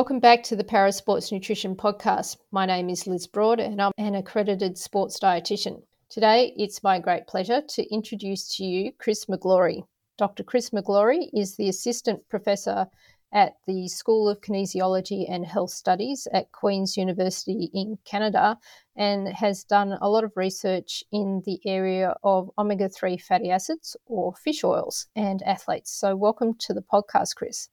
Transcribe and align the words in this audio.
Welcome 0.00 0.20
back 0.20 0.42
to 0.44 0.56
the 0.56 0.64
Parasports 0.64 1.30
Nutrition 1.30 1.76
Podcast. 1.76 2.38
My 2.52 2.64
name 2.64 2.88
is 2.88 3.06
Liz 3.06 3.26
Broad 3.26 3.60
and 3.60 3.82
I'm 3.82 3.92
an 3.98 4.14
accredited 4.14 4.78
sports 4.78 5.20
dietitian. 5.20 5.82
Today, 6.08 6.54
it's 6.56 6.82
my 6.82 6.98
great 6.98 7.26
pleasure 7.26 7.60
to 7.60 7.94
introduce 7.94 8.56
to 8.56 8.64
you 8.64 8.92
Chris 8.98 9.26
McGlory. 9.26 9.82
Dr. 10.16 10.42
Chris 10.42 10.70
McGlory 10.70 11.28
is 11.34 11.54
the 11.54 11.68
Assistant 11.68 12.26
Professor 12.30 12.86
at 13.30 13.56
the 13.66 13.88
School 13.88 14.26
of 14.26 14.40
Kinesiology 14.40 15.26
and 15.30 15.44
Health 15.44 15.72
Studies 15.72 16.26
at 16.32 16.50
Queen's 16.50 16.96
University 16.96 17.70
in 17.74 17.98
Canada 18.06 18.56
and 18.96 19.28
has 19.28 19.64
done 19.64 19.98
a 20.00 20.08
lot 20.08 20.24
of 20.24 20.32
research 20.34 21.04
in 21.12 21.42
the 21.44 21.60
area 21.66 22.14
of 22.24 22.50
omega 22.56 22.88
3 22.88 23.18
fatty 23.18 23.50
acids 23.50 23.98
or 24.06 24.34
fish 24.34 24.64
oils 24.64 25.08
and 25.14 25.42
athletes. 25.42 25.92
So, 25.92 26.16
welcome 26.16 26.54
to 26.60 26.72
the 26.72 26.80
podcast, 26.90 27.36
Chris. 27.36 27.68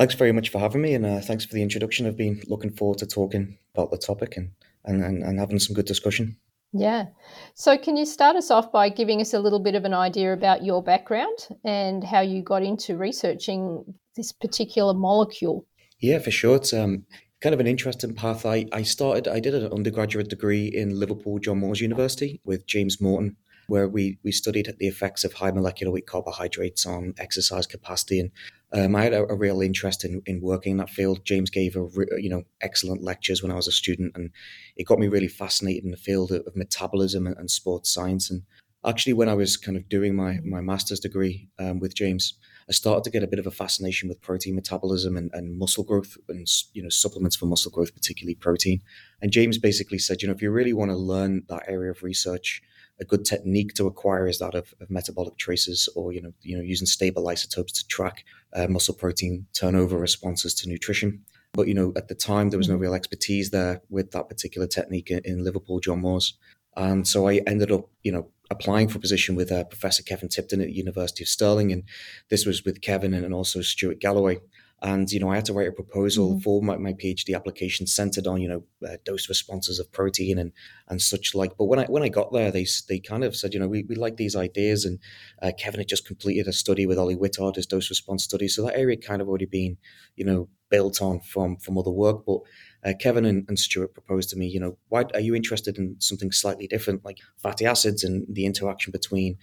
Thanks 0.00 0.14
very 0.14 0.32
much 0.32 0.48
for 0.48 0.58
having 0.58 0.80
me, 0.80 0.94
and 0.94 1.04
uh, 1.04 1.20
thanks 1.20 1.44
for 1.44 1.52
the 1.52 1.62
introduction. 1.62 2.06
I've 2.06 2.16
been 2.16 2.40
looking 2.46 2.70
forward 2.70 2.96
to 3.00 3.06
talking 3.06 3.58
about 3.74 3.90
the 3.90 3.98
topic 3.98 4.34
and, 4.34 4.50
and, 4.86 5.04
and, 5.04 5.22
and 5.22 5.38
having 5.38 5.58
some 5.58 5.74
good 5.74 5.84
discussion. 5.84 6.38
Yeah. 6.72 7.08
So, 7.52 7.76
can 7.76 7.98
you 7.98 8.06
start 8.06 8.34
us 8.34 8.50
off 8.50 8.72
by 8.72 8.88
giving 8.88 9.20
us 9.20 9.34
a 9.34 9.38
little 9.38 9.58
bit 9.58 9.74
of 9.74 9.84
an 9.84 9.92
idea 9.92 10.32
about 10.32 10.64
your 10.64 10.82
background 10.82 11.48
and 11.66 12.02
how 12.02 12.20
you 12.22 12.42
got 12.42 12.62
into 12.62 12.96
researching 12.96 13.84
this 14.16 14.32
particular 14.32 14.94
molecule? 14.94 15.66
Yeah, 15.98 16.18
for 16.18 16.30
sure. 16.30 16.56
It's 16.56 16.72
um, 16.72 17.04
kind 17.42 17.52
of 17.52 17.60
an 17.60 17.66
interesting 17.66 18.14
path. 18.14 18.46
I, 18.46 18.64
I 18.72 18.84
started, 18.84 19.28
I 19.28 19.38
did 19.38 19.54
an 19.54 19.70
undergraduate 19.70 20.30
degree 20.30 20.68
in 20.68 20.98
Liverpool, 20.98 21.40
John 21.40 21.58
Moores 21.58 21.82
University 21.82 22.40
with 22.42 22.66
James 22.66 23.02
Morton 23.02 23.36
where 23.70 23.88
we, 23.88 24.18
we 24.24 24.32
studied 24.32 24.68
the 24.78 24.88
effects 24.88 25.22
of 25.22 25.32
high 25.34 25.52
molecular 25.52 25.92
weight 25.92 26.06
carbohydrates 26.06 26.84
on 26.84 27.14
exercise 27.18 27.68
capacity. 27.68 28.18
And 28.18 28.32
um, 28.72 28.94
I 28.94 29.02
had 29.02 29.12
a, 29.12 29.24
a, 29.24 29.34
real 29.34 29.60
interest 29.60 30.04
in, 30.04 30.22
in 30.26 30.40
working 30.40 30.72
in 30.72 30.76
that 30.76 30.90
field. 30.90 31.24
James 31.24 31.50
gave 31.50 31.74
a 31.74 31.82
re, 31.82 32.06
you 32.18 32.30
know 32.30 32.44
excellent 32.60 33.02
lectures 33.02 33.42
when 33.42 33.50
I 33.50 33.56
was 33.56 33.66
a 33.66 33.72
student, 33.72 34.12
and 34.14 34.30
it 34.76 34.86
got 34.86 35.00
me 35.00 35.08
really 35.08 35.28
fascinated 35.28 35.84
in 35.84 35.90
the 35.90 35.96
field 35.96 36.30
of, 36.30 36.46
of 36.46 36.54
metabolism 36.56 37.26
and, 37.26 37.36
and, 37.36 37.50
sports 37.50 37.92
science. 37.92 38.30
And 38.30 38.42
actually, 38.86 39.14
when 39.14 39.28
I 39.28 39.34
was 39.34 39.56
kind 39.56 39.76
of 39.76 39.88
doing 39.88 40.14
my 40.14 40.38
my 40.44 40.60
master's 40.60 41.00
degree 41.00 41.48
um, 41.58 41.80
with 41.80 41.94
James, 41.96 42.34
I 42.68 42.72
started 42.72 43.02
to 43.04 43.10
get 43.10 43.24
a 43.24 43.28
bit 43.28 43.40
of 43.40 43.46
a 43.46 43.50
fascination 43.50 44.08
with 44.08 44.22
protein 44.22 44.54
metabolism 44.54 45.16
and, 45.16 45.30
and 45.32 45.58
muscle 45.58 45.84
growth, 45.84 46.16
and 46.28 46.46
you 46.72 46.82
know 46.82 46.90
supplements 46.90 47.34
for 47.34 47.46
muscle 47.46 47.72
growth, 47.72 47.92
particularly 47.92 48.36
protein. 48.36 48.82
And 49.20 49.32
James 49.32 49.58
basically 49.58 49.98
said, 49.98 50.22
you 50.22 50.28
know, 50.28 50.34
if 50.34 50.42
you 50.42 50.50
really 50.52 50.74
want 50.74 50.92
to 50.92 50.96
learn 50.96 51.42
that 51.48 51.64
area 51.66 51.90
of 51.90 52.04
research 52.04 52.62
a 53.00 53.04
good 53.04 53.24
technique 53.24 53.72
to 53.74 53.86
acquire 53.86 54.28
is 54.28 54.38
that 54.38 54.54
of, 54.54 54.74
of, 54.80 54.90
metabolic 54.90 55.36
tracers 55.38 55.88
or 55.96 56.12
you 56.12 56.20
know 56.20 56.32
you 56.42 56.56
know 56.56 56.62
using 56.62 56.86
stable 56.86 57.28
isotopes 57.28 57.72
to 57.72 57.86
track 57.88 58.24
uh, 58.54 58.66
muscle 58.68 58.94
protein 58.94 59.46
turnover 59.52 59.98
responses 59.98 60.54
to 60.54 60.68
nutrition. 60.68 61.24
But 61.52 61.68
you 61.68 61.74
know 61.74 61.92
at 61.96 62.08
the 62.08 62.14
time 62.14 62.50
there 62.50 62.58
was 62.58 62.68
no 62.68 62.74
mm-hmm. 62.74 62.82
real 62.82 62.94
expertise 62.94 63.50
there 63.50 63.82
with 63.88 64.12
that 64.12 64.28
particular 64.28 64.66
technique 64.66 65.10
in, 65.10 65.20
in 65.24 65.44
liverpool 65.44 65.80
john 65.80 66.00
moores. 66.00 66.34
And 66.76 67.06
so 67.06 67.28
i 67.28 67.40
ended 67.46 67.72
up 67.72 67.88
you 68.02 68.12
know 68.12 68.28
applying 68.50 68.88
for 68.88 68.98
a 68.98 69.00
position 69.00 69.36
with 69.36 69.52
uh, 69.52 69.64
professor 69.64 70.02
kevin 70.02 70.28
tipton 70.28 70.60
at 70.60 70.68
the 70.68 70.76
university 70.76 71.24
of 71.24 71.28
stirling. 71.28 71.72
And 71.72 71.84
this 72.28 72.46
was 72.46 72.64
with 72.64 72.80
kevin 72.80 73.14
and 73.14 73.34
also 73.34 73.62
stuart 73.62 74.00
galloway 74.00 74.40
and 74.82 75.10
you 75.10 75.20
know 75.20 75.30
I 75.30 75.36
had 75.36 75.44
to 75.46 75.52
write 75.52 75.68
a 75.68 75.72
proposal 75.72 76.30
mm-hmm. 76.30 76.40
for 76.40 76.62
my, 76.62 76.76
my 76.76 76.92
PhD 76.92 77.34
application 77.34 77.86
centered 77.86 78.26
on 78.26 78.40
you 78.40 78.48
know 78.48 78.62
uh, 78.88 78.96
dose 79.04 79.28
responses 79.28 79.78
of 79.78 79.92
protein 79.92 80.38
and 80.38 80.52
and 80.88 81.02
such 81.02 81.34
like. 81.34 81.56
But 81.58 81.66
when 81.66 81.78
I 81.78 81.84
when 81.84 82.02
I 82.02 82.08
got 82.08 82.32
there, 82.32 82.50
they 82.50 82.66
they 82.88 82.98
kind 82.98 83.24
of 83.24 83.36
said 83.36 83.52
you 83.52 83.60
know 83.60 83.68
we, 83.68 83.84
we 83.84 83.94
like 83.94 84.16
these 84.16 84.36
ideas, 84.36 84.84
and 84.84 84.98
uh, 85.42 85.52
Kevin 85.58 85.80
had 85.80 85.88
just 85.88 86.06
completed 86.06 86.46
a 86.46 86.52
study 86.52 86.86
with 86.86 86.98
Ollie 86.98 87.16
Witard, 87.16 87.56
his 87.56 87.66
dose 87.66 87.90
response 87.90 88.24
study, 88.24 88.48
so 88.48 88.64
that 88.64 88.78
area 88.78 88.96
kind 88.96 89.20
of 89.20 89.28
already 89.28 89.46
been 89.46 89.76
you 90.16 90.24
know 90.24 90.48
built 90.70 91.02
on 91.02 91.20
from 91.20 91.56
from 91.56 91.78
other 91.78 91.90
work, 91.90 92.24
but. 92.26 92.40
Uh, 92.82 92.94
Kevin 92.98 93.26
and, 93.26 93.44
and 93.46 93.58
Stuart 93.58 93.92
proposed 93.92 94.30
to 94.30 94.38
me, 94.38 94.46
you 94.46 94.58
know, 94.58 94.78
why 94.88 95.04
are 95.12 95.20
you 95.20 95.34
interested 95.34 95.76
in 95.76 95.96
something 95.98 96.32
slightly 96.32 96.66
different, 96.66 97.04
like 97.04 97.18
fatty 97.36 97.66
acids 97.66 98.02
and 98.02 98.24
the 98.26 98.46
interaction 98.46 98.90
between 98.90 99.36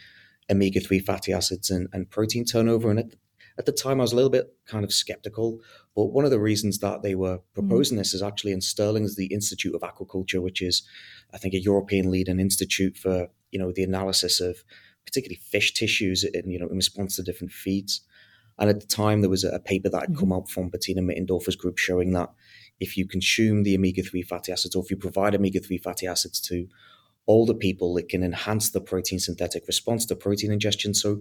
omega 0.50 0.80
3 0.80 1.00
fatty 1.00 1.34
acids 1.34 1.70
and, 1.70 1.88
and 1.94 2.10
protein 2.10 2.46
turnover. 2.46 2.90
And 2.90 3.00
at 3.00 3.14
at 3.58 3.66
the 3.66 3.72
time, 3.72 4.00
I 4.00 4.04
was 4.04 4.14
a 4.14 4.16
little 4.16 4.30
bit 4.30 4.54
kind 4.68 4.84
of 4.84 4.94
skeptical. 4.94 5.60
But 5.96 6.06
one 6.06 6.26
of 6.26 6.32
the 6.32 6.40
reasons 6.40 6.80
that 6.80 7.02
they 7.02 7.16
were 7.16 7.40
proposing 7.54 7.98
mm. 7.98 8.02
this 8.02 8.14
is 8.14 8.22
actually 8.22 8.52
in 8.52 8.62
Stirling's 8.62 9.16
the 9.16 9.28
Institute 9.28 9.74
of 9.74 9.82
Aquaculture, 9.82 10.42
which 10.42 10.62
is, 10.62 10.84
I 11.34 11.38
think, 11.38 11.54
a 11.54 11.60
European 11.60 12.12
leading 12.12 12.40
institute 12.40 12.98
for 12.98 13.30
you 13.52 13.60
know 13.60 13.72
the 13.72 13.84
analysis 13.84 14.40
of 14.40 14.58
particularly 15.06 15.40
fish 15.50 15.74
tissues 15.74 16.24
in 16.24 16.50
you 16.52 16.60
know 16.60 16.68
in 16.68 16.76
response 16.76 17.16
to 17.16 17.24
different 17.24 17.52
feeds. 17.52 18.02
And 18.60 18.70
at 18.70 18.80
the 18.80 18.88
time, 18.88 19.22
there 19.22 19.30
was 19.30 19.44
a 19.44 19.60
paper 19.60 19.90
that 19.90 20.02
had 20.02 20.14
mm. 20.14 20.20
come 20.20 20.34
out 20.34 20.50
from 20.50 20.70
Bettina 20.70 21.02
Mittendorfer's 21.02 21.56
group 21.56 21.78
showing 21.78 22.12
that 22.14 22.30
if 22.80 22.96
you 22.96 23.08
consume 23.08 23.64
the 23.64 23.76
omega 23.76 24.04
3 24.04 24.22
fatty 24.22 24.52
acids 24.52 24.76
or 24.76 24.84
if 24.84 24.92
you 24.92 24.98
provide 24.98 25.34
omega 25.34 25.60
3 25.60 25.78
fatty 25.80 26.06
acids 26.06 26.40
to 26.42 26.68
older 27.28 27.54
people, 27.54 27.98
it 27.98 28.10
can 28.10 28.24
enhance 28.24 28.70
the 28.70 28.82
protein 28.82 29.20
synthetic 29.20 29.68
response 29.68 30.06
to 30.06 30.16
protein 30.16 30.52
ingestion. 30.52 30.94
So 30.94 31.20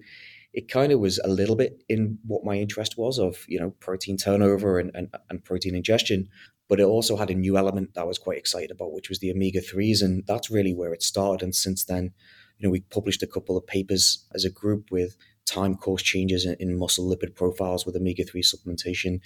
it 0.57 0.69
kind 0.69 0.91
of 0.91 0.99
was 0.99 1.19
a 1.19 1.29
little 1.29 1.55
bit 1.55 1.85
in 1.87 2.19
what 2.27 2.43
my 2.43 2.57
interest 2.57 2.97
was 2.97 3.19
of 3.19 3.45
you 3.47 3.61
know 3.61 3.71
protein 3.79 4.17
turnover 4.17 4.81
and, 4.81 4.91
and, 4.95 5.15
and 5.31 5.45
protein 5.45 5.77
ingestion 5.77 6.29
but 6.69 6.81
it 6.81 6.85
also 6.85 7.17
had 7.17 7.31
a 7.31 7.35
new 7.35 7.57
element 7.57 7.95
that 7.95 8.01
I 8.01 8.05
was 8.05 8.19
quite 8.19 8.39
excited 8.39 8.73
about 8.73 8.93
which 8.93 9.09
was 9.09 9.21
the 9.21 9.31
omega-3s 9.31 10.03
and 10.03 10.25
that's 10.27 10.51
really 10.51 10.75
where 10.75 10.93
it 10.93 11.03
started 11.03 11.45
and 11.45 11.55
since 11.55 11.85
then 11.85 12.13
you 12.59 12.67
know 12.67 12.71
we 12.73 12.81
published 12.81 13.23
a 13.23 13.27
couple 13.27 13.57
of 13.57 13.67
papers 13.67 14.27
as 14.35 14.45
a 14.45 14.51
group 14.51 14.91
with 14.91 15.17
time 15.45 15.77
course 15.77 16.03
changes 16.03 16.45
in, 16.45 16.57
in 16.59 16.77
muscle 16.77 17.05
lipid 17.05 17.35
profiles 17.37 17.87
with 17.87 17.95
omega-3 17.95 18.43
supplementation 18.43 19.21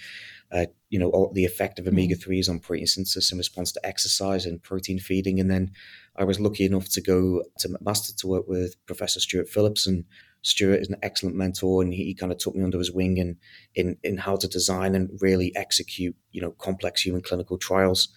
uh, 0.52 0.66
you 0.90 0.98
know 0.98 1.30
the 1.34 1.44
effect 1.44 1.78
of 1.78 1.84
mm-hmm. 1.84 1.94
omega-3s 1.94 2.50
on 2.50 2.58
protein 2.58 2.86
synthesis 2.86 3.30
in 3.30 3.38
response 3.38 3.70
to 3.70 3.86
exercise 3.86 4.44
and 4.44 4.62
protein 4.62 4.98
feeding 4.98 5.38
and 5.40 5.50
then 5.50 5.70
i 6.16 6.24
was 6.24 6.40
lucky 6.40 6.64
enough 6.64 6.88
to 6.88 7.00
go 7.00 7.42
to 7.58 7.68
McMaster 7.68 8.14
to 8.16 8.26
work 8.26 8.46
with 8.48 8.74
professor 8.84 9.20
stuart 9.20 9.48
phillips 9.48 9.86
and 9.86 10.04
Stuart 10.42 10.80
is 10.80 10.88
an 10.88 10.96
excellent 11.02 11.36
mentor, 11.36 11.82
and 11.82 11.92
he, 11.92 12.04
he 12.04 12.14
kind 12.14 12.32
of 12.32 12.38
took 12.38 12.54
me 12.54 12.62
under 12.62 12.78
his 12.78 12.92
wing 12.92 13.18
in, 13.18 13.36
in 13.74 13.96
in 14.02 14.16
how 14.16 14.36
to 14.36 14.48
design 14.48 14.94
and 14.94 15.10
really 15.20 15.54
execute, 15.54 16.16
you 16.32 16.40
know, 16.40 16.52
complex 16.52 17.02
human 17.02 17.22
clinical 17.22 17.58
trials. 17.58 18.08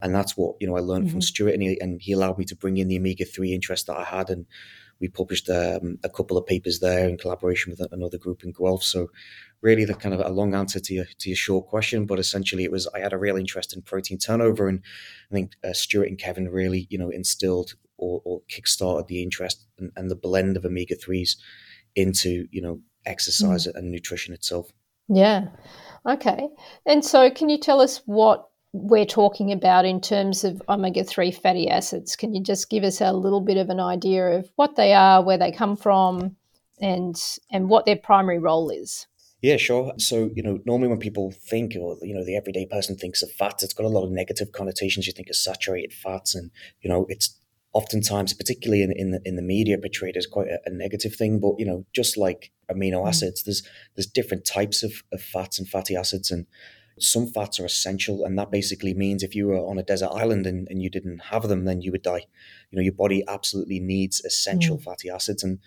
And 0.00 0.14
that's 0.14 0.36
what 0.36 0.56
you 0.60 0.66
know 0.66 0.76
I 0.76 0.80
learned 0.80 1.06
mm-hmm. 1.06 1.12
from 1.12 1.22
Stuart, 1.22 1.54
and 1.54 1.62
he, 1.62 1.80
and 1.80 2.00
he 2.00 2.12
allowed 2.12 2.38
me 2.38 2.44
to 2.46 2.56
bring 2.56 2.76
in 2.76 2.88
the 2.88 2.98
omega 2.98 3.24
three 3.24 3.52
interest 3.52 3.86
that 3.86 3.96
I 3.96 4.04
had, 4.04 4.30
and 4.30 4.46
we 5.00 5.08
published 5.08 5.48
um, 5.50 5.98
a 6.02 6.08
couple 6.08 6.38
of 6.38 6.46
papers 6.46 6.80
there 6.80 7.08
in 7.08 7.18
collaboration 7.18 7.70
with 7.70 7.92
another 7.92 8.18
group 8.18 8.42
in 8.42 8.52
Guelph. 8.52 8.82
So, 8.82 9.10
really, 9.60 9.84
the 9.84 9.94
kind 9.94 10.14
of 10.14 10.20
a 10.20 10.30
long 10.30 10.54
answer 10.54 10.80
to 10.80 10.94
your 10.94 11.06
to 11.18 11.28
your 11.28 11.36
short 11.36 11.66
question, 11.66 12.06
but 12.06 12.18
essentially, 12.18 12.64
it 12.64 12.72
was 12.72 12.86
I 12.88 13.00
had 13.00 13.12
a 13.12 13.18
real 13.18 13.36
interest 13.36 13.74
in 13.74 13.82
protein 13.82 14.18
turnover, 14.18 14.68
and 14.68 14.82
I 15.30 15.34
think 15.34 15.52
uh, 15.62 15.72
Stuart 15.72 16.08
and 16.08 16.18
Kevin 16.18 16.48
really, 16.48 16.86
you 16.88 16.98
know, 16.98 17.10
instilled 17.10 17.74
or, 17.98 18.20
or 18.24 18.42
kickstarted 18.50 19.08
the 19.08 19.22
interest 19.22 19.66
and, 19.78 19.92
and 19.96 20.10
the 20.10 20.16
blend 20.16 20.56
of 20.56 20.64
omega 20.64 20.94
threes 20.94 21.36
into 21.96 22.46
you 22.50 22.62
know 22.62 22.80
exercise 23.04 23.66
mm. 23.66 23.74
and 23.74 23.90
nutrition 23.90 24.34
itself. 24.34 24.70
Yeah. 25.08 25.48
Okay. 26.06 26.48
And 26.84 27.04
so, 27.04 27.30
can 27.30 27.48
you 27.48 27.58
tell 27.58 27.80
us 27.80 28.02
what 28.06 28.48
we're 28.72 29.06
talking 29.06 29.52
about 29.52 29.84
in 29.84 30.00
terms 30.00 30.44
of 30.44 30.62
omega 30.68 31.02
3 31.02 31.32
fatty 31.32 31.68
acids? 31.68 32.14
Can 32.14 32.34
you 32.34 32.42
just 32.42 32.68
give 32.68 32.84
us 32.84 33.00
a 33.00 33.12
little 33.12 33.40
bit 33.40 33.56
of 33.56 33.70
an 33.70 33.80
idea 33.80 34.38
of 34.38 34.50
what 34.56 34.76
they 34.76 34.92
are, 34.92 35.22
where 35.22 35.38
they 35.38 35.50
come 35.50 35.76
from, 35.76 36.36
and 36.80 37.16
and 37.50 37.68
what 37.68 37.86
their 37.86 37.96
primary 37.96 38.38
role 38.38 38.70
is? 38.70 39.06
Yeah, 39.42 39.58
sure. 39.58 39.92
So, 39.98 40.30
you 40.34 40.42
know, 40.42 40.60
normally 40.64 40.88
when 40.88 40.98
people 40.98 41.30
think, 41.30 41.76
or, 41.78 41.96
you 42.02 42.14
know, 42.14 42.24
the 42.24 42.36
everyday 42.36 42.66
person 42.66 42.96
thinks 42.96 43.22
of 43.22 43.30
fats, 43.30 43.62
it's 43.62 43.74
got 43.74 43.84
a 43.84 43.88
lot 43.88 44.04
of 44.04 44.10
negative 44.10 44.50
connotations. 44.52 45.06
You 45.06 45.12
think 45.12 45.28
of 45.28 45.36
saturated 45.36 45.92
fats 45.92 46.34
and, 46.34 46.50
you 46.80 46.88
know, 46.88 47.06
it's 47.08 47.38
oftentimes, 47.72 48.32
particularly 48.32 48.82
in, 48.82 48.92
in 48.92 49.10
the, 49.10 49.20
in 49.24 49.36
the 49.36 49.42
media, 49.42 49.78
portrayed 49.78 50.16
as 50.16 50.26
quite 50.26 50.48
a, 50.48 50.58
a, 50.66 50.70
negative 50.70 51.14
thing. 51.14 51.38
But 51.38 51.54
you 51.58 51.66
know, 51.66 51.84
just 51.94 52.16
like 52.16 52.50
amino 52.70 53.02
mm. 53.02 53.08
acids, 53.08 53.42
there's 53.42 53.62
there's 53.94 54.06
different 54.06 54.44
types 54.44 54.82
of, 54.82 55.02
of 55.12 55.20
fats 55.20 55.58
and 55.58 55.68
fatty 55.68 55.96
acids, 55.96 56.30
and 56.30 56.46
some 56.98 57.26
fats 57.26 57.60
are 57.60 57.66
essential, 57.66 58.24
and 58.24 58.38
that 58.38 58.50
basically 58.50 58.94
means 58.94 59.22
if 59.22 59.34
you 59.34 59.46
were 59.46 59.58
on 59.58 59.78
a 59.78 59.82
desert 59.82 60.10
island 60.12 60.46
and, 60.46 60.66
and 60.70 60.82
you 60.82 60.88
didn't 60.88 61.18
have 61.18 61.48
them, 61.48 61.64
then 61.64 61.82
you 61.82 61.92
would 61.92 62.02
die. 62.02 62.24
You 62.70 62.76
know, 62.76 62.82
your 62.82 62.94
body 62.94 63.22
absolutely 63.28 63.80
needs 63.80 64.24
essential 64.24 64.78
mm. 64.78 64.82
fatty 64.82 65.10
acids, 65.10 65.42
and 65.42 65.58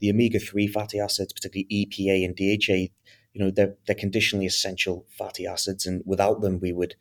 the 0.00 0.10
omega 0.10 0.38
three 0.38 0.66
fatty 0.66 0.98
acids, 1.00 1.32
particularly 1.32 1.66
EPA 1.70 2.24
and 2.24 2.36
DHA, 2.36 2.92
you 3.34 3.44
know, 3.44 3.50
they're 3.50 3.74
they're 3.86 3.94
conditionally 3.94 4.46
essential 4.46 5.06
fatty 5.10 5.46
acids, 5.46 5.86
and 5.86 6.02
without 6.06 6.40
them, 6.40 6.60
we 6.60 6.72
would 6.72 6.94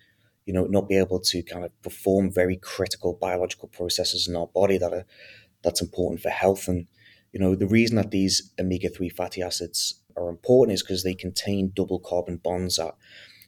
you 0.47 0.53
know, 0.53 0.65
not 0.65 0.87
be 0.87 0.97
able 0.97 1.19
to 1.19 1.43
kind 1.43 1.65
of 1.65 1.81
perform 1.83 2.31
very 2.31 2.55
critical 2.55 3.13
biological 3.13 3.67
processes 3.67 4.27
in 4.27 4.35
our 4.35 4.47
body 4.47 4.77
that 4.77 4.93
are 4.93 5.05
that's 5.61 5.81
important 5.81 6.21
for 6.21 6.29
health. 6.29 6.69
And 6.69 6.87
you 7.33 7.39
know, 7.39 7.53
the 7.53 7.67
reason 7.67 7.97
that 7.97 8.11
these 8.11 8.53
omega 8.57 8.89
three 8.89 9.09
fatty 9.09 9.43
acids 9.43 10.01
are 10.15 10.29
important 10.29 10.73
is 10.73 10.81
because 10.81 11.03
they 11.03 11.13
contain 11.13 11.73
double 11.75 11.99
carbon 11.99 12.37
bonds 12.37 12.79
at 12.79 12.95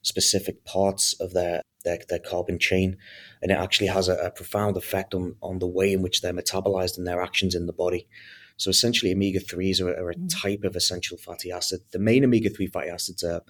specific 0.02 0.66
parts 0.66 1.14
of 1.20 1.34
their 1.34 1.62
their, 1.86 2.00
their 2.10 2.20
carbon 2.20 2.60
chain, 2.60 2.98
and 3.42 3.50
it 3.50 3.58
actually 3.58 3.88
has 3.88 4.10
a, 4.10 4.16
a 4.16 4.30
profound 4.30 4.76
effect 4.76 5.16
on 5.16 5.36
on 5.42 5.60
the 5.60 5.68
way 5.68 5.94
in 5.94 6.02
which 6.02 6.22
they're 6.22 6.34
metabolized 6.34 6.98
and 6.98 7.08
their 7.08 7.22
actions 7.22 7.56
in 7.56 7.66
the 7.66 7.74
body. 7.74 8.10
So 8.58 8.70
essentially, 8.70 9.14
omega 9.14 9.40
threes 9.40 9.80
are, 9.80 9.88
are, 9.88 10.10
a 10.10 10.16
mm. 10.16 10.42
type 10.42 10.66
of 10.66 10.76
essential 10.76 11.18
fatty 11.18 11.50
acid. 11.50 11.80
The 11.92 12.00
main 12.00 12.26
omega 12.26 12.50
three 12.50 12.68
fatty 12.68 12.90
acids 12.90 13.24
are 13.24 13.42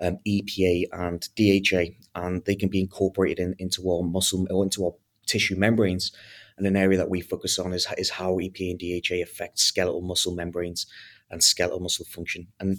um, 0.00 0.18
EPA 0.26 0.84
and 0.92 1.28
DHA, 1.36 1.94
and 2.14 2.44
they 2.44 2.54
can 2.54 2.68
be 2.68 2.80
incorporated 2.80 3.38
in, 3.38 3.54
into 3.58 3.90
our 3.90 4.02
muscle 4.02 4.46
or 4.50 4.64
into 4.64 4.84
our 4.86 4.92
tissue 5.26 5.56
membranes. 5.56 6.12
And 6.56 6.66
an 6.66 6.76
area 6.76 6.98
that 6.98 7.10
we 7.10 7.20
focus 7.20 7.58
on 7.58 7.72
is, 7.72 7.86
is 7.96 8.10
how 8.10 8.34
EPA 8.34 8.70
and 8.72 8.80
DHA 8.80 9.22
affect 9.22 9.58
skeletal 9.60 10.00
muscle 10.00 10.34
membranes 10.34 10.86
and 11.30 11.42
skeletal 11.42 11.80
muscle 11.80 12.04
function. 12.04 12.48
And 12.58 12.78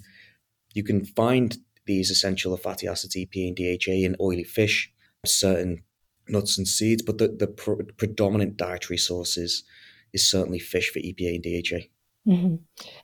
you 0.73 0.83
can 0.83 1.05
find 1.05 1.57
these 1.85 2.11
essential 2.11 2.55
fatty 2.57 2.87
acids, 2.87 3.15
EPA 3.15 3.47
and 3.47 3.55
DHA, 3.55 4.05
in 4.05 4.15
oily 4.19 4.43
fish, 4.43 4.91
certain 5.25 5.83
nuts 6.27 6.57
and 6.57 6.67
seeds, 6.67 7.01
but 7.01 7.17
the, 7.17 7.27
the 7.27 7.47
pre- 7.47 7.85
predominant 7.97 8.57
dietary 8.57 8.97
sources 8.97 9.63
is 10.13 10.29
certainly 10.29 10.59
fish 10.59 10.91
for 10.91 10.99
EPA 10.99 11.35
and 11.35 11.43
DHA. 11.43 11.87
Mm-hmm. 12.27 12.55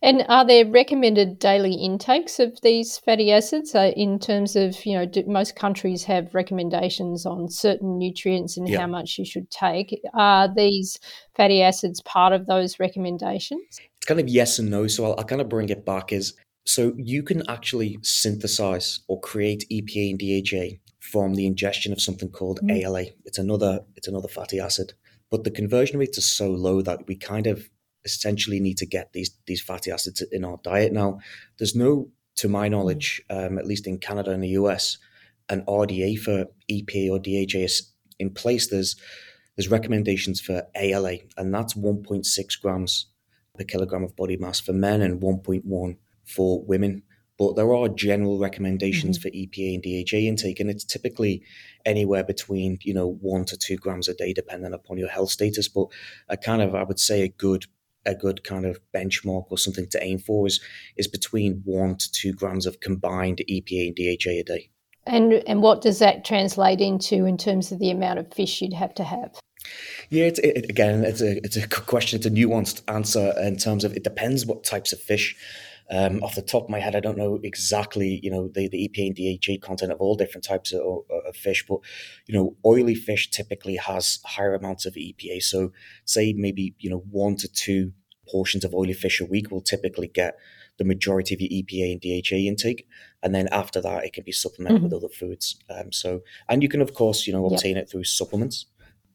And 0.01 0.25
are 0.27 0.45
there 0.45 0.69
recommended 0.69 1.39
daily 1.39 1.73
intakes 1.73 2.39
of 2.39 2.59
these 2.61 2.97
fatty 2.97 3.31
acids 3.31 3.73
uh, 3.73 3.91
in 3.95 4.19
terms 4.19 4.55
of, 4.55 4.85
you 4.85 4.93
know, 4.93 5.05
do, 5.05 5.23
most 5.25 5.55
countries 5.55 6.03
have 6.03 6.35
recommendations 6.35 7.25
on 7.25 7.49
certain 7.49 7.97
nutrients 7.97 8.57
and 8.57 8.67
yeah. 8.67 8.81
how 8.81 8.87
much 8.87 9.17
you 9.17 9.25
should 9.25 9.49
take. 9.49 9.99
Are 10.13 10.53
these 10.53 10.99
fatty 11.35 11.61
acids 11.61 12.01
part 12.01 12.33
of 12.33 12.45
those 12.45 12.79
recommendations? 12.79 13.79
It's 13.97 14.05
kind 14.05 14.19
of 14.19 14.27
yes 14.27 14.59
and 14.59 14.69
no. 14.69 14.87
So 14.87 15.05
I'll, 15.05 15.15
I'll 15.17 15.25
kind 15.25 15.41
of 15.41 15.49
bring 15.49 15.69
it 15.69 15.85
back 15.85 16.11
is 16.11 16.33
so 16.65 16.93
you 16.97 17.23
can 17.23 17.47
actually 17.49 17.97
synthesize 18.01 18.99
or 19.07 19.19
create 19.21 19.65
EPA 19.71 20.09
and 20.11 20.19
DHA 20.19 20.77
from 20.99 21.35
the 21.35 21.45
ingestion 21.45 21.93
of 21.93 22.01
something 22.01 22.29
called 22.29 22.59
mm. 22.61 22.83
ALA. 22.83 23.05
It's 23.23 23.37
another 23.37 23.81
it's 23.95 24.07
another 24.07 24.27
fatty 24.27 24.59
acid. 24.59 24.93
But 25.31 25.43
the 25.43 25.51
conversion 25.51 25.99
rates 25.99 26.17
are 26.17 26.21
so 26.21 26.49
low 26.49 26.81
that 26.81 27.07
we 27.07 27.15
kind 27.15 27.47
of 27.47 27.69
essentially 28.05 28.59
need 28.59 28.77
to 28.77 28.85
get 28.85 29.11
these 29.13 29.31
these 29.47 29.61
fatty 29.61 29.91
acids 29.91 30.21
in 30.21 30.45
our 30.45 30.59
diet. 30.63 30.93
Now, 30.93 31.19
there's 31.57 31.75
no, 31.75 32.09
to 32.35 32.47
my 32.47 32.69
knowledge, 32.69 33.21
um, 33.29 33.57
at 33.57 33.67
least 33.67 33.87
in 33.87 33.97
Canada 33.97 34.31
and 34.31 34.43
the 34.43 34.49
US, 34.49 34.97
an 35.49 35.63
RDA 35.67 36.19
for 36.19 36.45
EPA 36.71 37.11
or 37.11 37.19
DHA 37.19 37.65
is 37.65 37.91
in 38.19 38.29
place. 38.29 38.67
There's 38.67 38.95
there's 39.55 39.71
recommendations 39.71 40.41
for 40.41 40.63
ALA, 40.75 41.17
and 41.37 41.53
that's 41.53 41.73
1.6 41.73 42.61
grams 42.61 43.07
per 43.57 43.63
kilogram 43.63 44.03
of 44.03 44.15
body 44.15 44.37
mass 44.37 44.59
for 44.59 44.73
men 44.73 45.01
and 45.01 45.21
1.1 45.21 45.97
for 46.25 46.61
women. 46.63 47.03
But 47.37 47.55
there 47.55 47.73
are 47.73 47.89
general 47.89 48.39
recommendations 48.39 49.17
mm-hmm. 49.17 49.29
for 49.29 49.35
EPA 49.35 49.75
and 49.75 49.83
DHA 49.83 50.17
intake, 50.17 50.59
and 50.59 50.69
it's 50.69 50.85
typically 50.85 51.43
anywhere 51.85 52.23
between 52.23 52.79
you 52.81 52.93
know 52.93 53.17
one 53.21 53.45
to 53.45 53.57
two 53.57 53.77
grams 53.77 54.07
a 54.07 54.13
day, 54.13 54.33
depending 54.33 54.73
upon 54.73 54.97
your 54.97 55.09
health 55.09 55.31
status. 55.31 55.67
But 55.67 55.87
a 56.29 56.37
kind 56.37 56.61
of 56.61 56.75
I 56.75 56.83
would 56.83 56.99
say 56.99 57.23
a 57.23 57.29
good 57.29 57.65
a 58.05 58.15
good 58.15 58.43
kind 58.43 58.65
of 58.65 58.79
benchmark 58.93 59.45
or 59.49 59.57
something 59.57 59.87
to 59.89 60.03
aim 60.03 60.19
for 60.19 60.47
is 60.47 60.59
is 60.97 61.07
between 61.07 61.61
one 61.65 61.95
to 61.97 62.11
two 62.11 62.33
grams 62.33 62.65
of 62.65 62.79
combined 62.79 63.41
EPA 63.49 63.87
and 63.87 63.95
DHA 63.95 64.31
a 64.31 64.43
day. 64.43 64.69
And 65.07 65.33
and 65.47 65.61
what 65.61 65.81
does 65.81 65.99
that 65.99 66.25
translate 66.25 66.81
into 66.81 67.25
in 67.25 67.37
terms 67.37 67.71
of 67.71 67.79
the 67.79 67.91
amount 67.91 68.19
of 68.19 68.33
fish 68.33 68.61
you'd 68.61 68.73
have 68.73 68.93
to 68.95 69.03
have? 69.03 69.39
Yeah, 70.09 70.25
it's, 70.25 70.39
it, 70.39 70.69
again, 70.69 71.03
it's 71.03 71.21
a 71.21 71.37
it's 71.43 71.57
a 71.57 71.67
good 71.67 71.85
question. 71.85 72.17
It's 72.17 72.25
a 72.25 72.31
nuanced 72.31 72.81
answer 72.87 73.33
in 73.41 73.57
terms 73.57 73.83
of 73.83 73.95
it 73.95 74.03
depends 74.03 74.45
what 74.45 74.63
types 74.63 74.93
of 74.93 74.99
fish. 74.99 75.35
Um, 75.91 76.23
off 76.23 76.35
the 76.35 76.41
top 76.41 76.63
of 76.63 76.69
my 76.69 76.79
head, 76.79 76.95
I 76.95 76.99
don't 76.99 77.17
know 77.17 77.39
exactly, 77.43 78.19
you 78.23 78.31
know, 78.31 78.47
the, 78.47 78.67
the 78.67 78.89
EPA 78.89 79.07
and 79.07 79.39
DHA 79.61 79.65
content 79.65 79.91
of 79.91 80.01
all 80.01 80.15
different 80.15 80.43
types 80.43 80.73
of, 80.73 80.81
of, 80.81 81.35
fish, 81.35 81.63
but, 81.67 81.79
you 82.25 82.33
know, 82.33 82.55
oily 82.65 82.95
fish 82.95 83.29
typically 83.29 83.75
has 83.75 84.19
higher 84.25 84.55
amounts 84.55 84.85
of 84.85 84.95
EPA. 84.95 85.43
So 85.43 85.71
say 86.05 86.33
maybe, 86.33 86.73
you 86.79 86.89
know, 86.89 87.03
one 87.11 87.35
to 87.37 87.47
two 87.47 87.93
portions 88.27 88.65
of 88.65 88.73
oily 88.73 88.93
fish 88.93 89.21
a 89.21 89.25
week 89.25 89.51
will 89.51 89.61
typically 89.61 90.07
get 90.07 90.37
the 90.77 90.83
majority 90.83 91.35
of 91.35 91.41
your 91.41 91.49
EPA 91.49 91.91
and 91.91 92.01
DHA 92.01 92.35
intake. 92.47 92.87
And 93.23 93.33
then 93.33 93.47
after 93.51 93.81
that, 93.81 94.03
it 94.03 94.13
can 94.13 94.23
be 94.23 94.31
supplemented 94.31 94.81
mm-hmm. 94.81 94.85
with 94.85 95.03
other 95.03 95.13
foods. 95.13 95.57
Um, 95.69 95.91
so, 95.91 96.21
and 96.49 96.61
you 96.61 96.69
can, 96.69 96.81
of 96.81 96.93
course, 96.93 97.27
you 97.27 97.33
know, 97.33 97.45
obtain 97.45 97.75
yep. 97.75 97.83
it 97.83 97.89
through 97.89 98.03
supplements. 98.05 98.65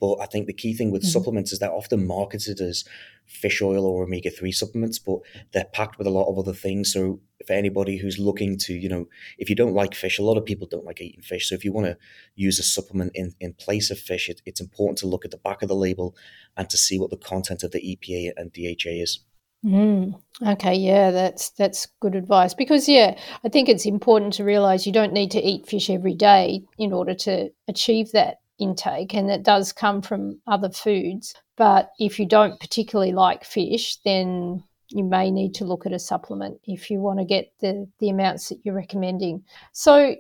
But 0.01 0.17
I 0.21 0.27
think 0.27 0.47
the 0.47 0.53
key 0.53 0.75
thing 0.75 0.91
with 0.91 1.03
mm-hmm. 1.03 1.11
supplements 1.11 1.53
is 1.53 1.59
they're 1.59 1.71
often 1.71 2.07
marketed 2.07 2.61
as 2.61 2.85
fish 3.27 3.61
oil 3.63 3.85
or 3.85 4.03
omega 4.03 4.31
3 4.31 4.51
supplements, 4.51 4.99
but 4.99 5.19
they're 5.53 5.67
packed 5.73 5.99
with 5.99 6.07
a 6.07 6.11
lot 6.11 6.29
of 6.29 6.39
other 6.39 6.55
things. 6.55 6.93
So, 6.93 7.21
for 7.47 7.53
anybody 7.53 7.97
who's 7.99 8.19
looking 8.19 8.59
to, 8.59 8.75
you 8.75 8.89
know, 8.89 9.07
if 9.39 9.49
you 9.49 9.57
don't 9.57 9.75
like 9.75 9.95
fish, 9.95 10.19
a 10.19 10.23
lot 10.23 10.37
of 10.37 10.45
people 10.45 10.67
don't 10.67 10.85
like 10.85 11.01
eating 11.01 11.23
fish. 11.23 11.49
So, 11.49 11.55
if 11.55 11.65
you 11.65 11.73
want 11.73 11.87
to 11.87 11.99
use 12.35 12.59
a 12.59 12.63
supplement 12.63 13.13
in, 13.15 13.35
in 13.41 13.53
place 13.53 13.91
of 13.91 13.99
fish, 13.99 14.29
it, 14.29 14.41
it's 14.47 14.61
important 14.61 14.99
to 14.99 15.07
look 15.07 15.25
at 15.25 15.31
the 15.31 15.37
back 15.37 15.63
of 15.63 15.69
the 15.69 15.77
label 15.77 16.17
and 16.57 16.69
to 16.71 16.77
see 16.77 16.99
what 16.99 17.11
the 17.11 17.17
content 17.17 17.63
of 17.63 17.71
the 17.71 17.81
EPA 17.81 18.33
and 18.37 18.53
DHA 18.53 19.03
is. 19.03 19.21
Mm, 19.65 20.19
okay, 20.43 20.75
yeah, 20.75 21.11
that's 21.11 21.51
that's 21.51 21.87
good 22.01 22.15
advice 22.15 22.55
because 22.55 22.89
yeah, 22.89 23.19
I 23.45 23.51
think 23.51 23.69
it's 23.69 23.85
important 23.85 24.33
to 24.35 24.45
realize 24.45 24.87
you 24.87 24.93
don't 24.93 25.13
need 25.13 25.31
to 25.33 25.43
eat 25.43 25.67
fish 25.67 25.91
every 25.91 26.15
day 26.15 26.63
in 26.79 26.95
order 26.95 27.13
to 27.15 27.51
achieve 27.69 28.13
that 28.13 28.39
intake, 28.61 29.15
and 29.15 29.31
it 29.31 29.43
does 29.43 29.73
come 29.73 30.03
from 30.03 30.41
other 30.47 30.71
foods. 30.71 31.35
But 31.57 31.91
if 31.99 32.19
you 32.19 32.27
don't 32.27 32.61
particularly 32.61 33.13
like 33.13 33.45
fish, 33.45 33.97
then 34.05 34.63
you 34.89 35.05
may 35.05 35.31
need 35.31 35.55
to 35.55 35.65
look 35.65 35.87
at 35.87 35.93
a 35.93 35.99
supplement 35.99 36.61
if 36.65 36.91
you 36.91 37.01
want 37.01 37.19
to 37.21 37.25
get 37.25 37.53
the, 37.61 37.89
the 38.01 38.11
amounts 38.11 38.49
that 38.49 38.59
you're 38.65 38.75
recommending. 38.75 39.45
So, 39.73 40.17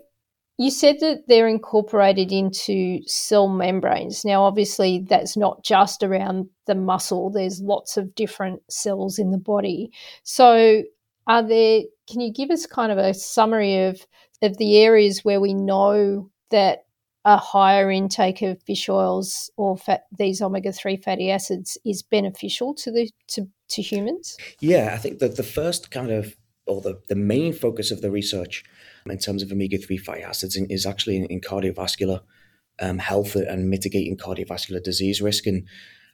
you 0.58 0.70
said 0.70 1.00
that 1.00 1.22
they're 1.26 1.48
incorporated 1.48 2.32
into 2.32 3.00
cell 3.06 3.48
membranes. 3.48 4.26
Now, 4.26 4.44
obviously, 4.44 5.06
that's 5.08 5.34
not 5.34 5.64
just 5.64 6.02
around 6.02 6.50
the 6.66 6.74
muscle, 6.74 7.30
there's 7.30 7.62
lots 7.62 7.96
of 7.96 8.14
different 8.14 8.60
cells 8.70 9.18
in 9.18 9.30
the 9.30 9.38
body. 9.38 9.90
So, 10.22 10.82
are 11.26 11.42
there, 11.42 11.80
can 12.10 12.20
you 12.20 12.30
give 12.30 12.50
us 12.50 12.66
kind 12.66 12.92
of 12.92 12.98
a 12.98 13.14
summary 13.14 13.84
of, 13.84 14.06
of 14.42 14.58
the 14.58 14.78
areas 14.78 15.24
where 15.24 15.40
we 15.40 15.54
know 15.54 16.30
that 16.50 16.84
a 17.24 17.36
higher 17.36 17.90
intake 17.90 18.42
of 18.42 18.62
fish 18.62 18.88
oils 18.88 19.50
or 19.56 19.76
fat, 19.76 20.06
these 20.16 20.40
omega 20.40 20.72
three 20.72 20.96
fatty 20.96 21.30
acids 21.30 21.76
is 21.84 22.02
beneficial 22.02 22.74
to 22.74 22.90
the 22.90 23.10
to, 23.28 23.48
to 23.68 23.82
humans? 23.82 24.36
Yeah, 24.60 24.90
I 24.94 24.98
think 24.98 25.18
that 25.18 25.36
the 25.36 25.42
first 25.42 25.90
kind 25.90 26.10
of 26.10 26.36
or 26.66 26.80
the, 26.80 27.00
the 27.08 27.16
main 27.16 27.52
focus 27.52 27.90
of 27.90 28.00
the 28.00 28.10
research 28.10 28.64
in 29.06 29.18
terms 29.18 29.42
of 29.42 29.50
omega 29.50 29.78
three 29.78 29.98
fatty 29.98 30.22
acids 30.22 30.56
is 30.56 30.86
actually 30.86 31.16
in, 31.16 31.24
in 31.26 31.40
cardiovascular 31.40 32.20
um, 32.80 32.98
health 32.98 33.34
and 33.34 33.68
mitigating 33.68 34.16
cardiovascular 34.16 34.82
disease 34.82 35.20
risk. 35.20 35.46
And 35.46 35.66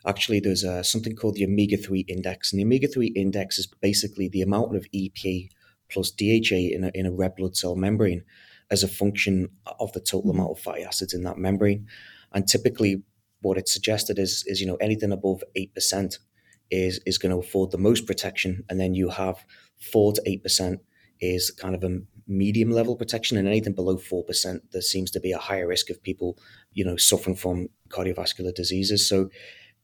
actually, 0.06 0.40
there's 0.40 0.64
something 0.88 1.14
called 1.14 1.34
the 1.34 1.44
omega 1.44 1.76
three 1.76 2.04
index, 2.08 2.52
and 2.52 2.58
the 2.58 2.64
omega 2.64 2.88
three 2.88 3.08
index 3.08 3.58
is 3.58 3.66
basically 3.66 4.28
the 4.28 4.42
amount 4.42 4.74
of 4.74 4.86
epa 4.92 5.48
plus 5.88 6.10
DHA 6.10 6.74
in 6.74 6.84
a, 6.84 6.90
in 6.94 7.06
a 7.06 7.12
red 7.12 7.36
blood 7.36 7.56
cell 7.56 7.76
membrane 7.76 8.24
as 8.70 8.82
a 8.82 8.88
function 8.88 9.48
of 9.80 9.92
the 9.92 10.00
total 10.00 10.30
amount 10.30 10.50
of 10.50 10.58
fatty 10.58 10.82
acids 10.82 11.14
in 11.14 11.22
that 11.24 11.38
membrane. 11.38 11.86
And 12.32 12.46
typically, 12.46 13.02
what 13.40 13.58
it's 13.58 13.72
suggested 13.72 14.18
is, 14.18 14.44
is 14.46 14.60
you 14.60 14.66
know, 14.66 14.76
anything 14.76 15.12
above 15.12 15.42
8% 15.56 16.18
is, 16.70 17.00
is 17.06 17.18
going 17.18 17.30
to 17.30 17.38
afford 17.38 17.70
the 17.70 17.78
most 17.78 18.06
protection. 18.06 18.64
And 18.68 18.80
then 18.80 18.94
you 18.94 19.08
have 19.10 19.44
4 19.92 20.14
to 20.14 20.22
8% 20.22 20.78
is 21.20 21.50
kind 21.50 21.74
of 21.74 21.84
a 21.84 22.00
medium 22.26 22.70
level 22.70 22.96
protection. 22.96 23.38
And 23.38 23.46
anything 23.46 23.72
below 23.72 23.96
4%, 23.96 24.60
there 24.72 24.82
seems 24.82 25.10
to 25.12 25.20
be 25.20 25.32
a 25.32 25.38
higher 25.38 25.66
risk 25.66 25.90
of 25.90 26.02
people, 26.02 26.38
you 26.72 26.84
know, 26.84 26.96
suffering 26.96 27.36
from 27.36 27.68
cardiovascular 27.88 28.54
diseases. 28.54 29.08
So 29.08 29.30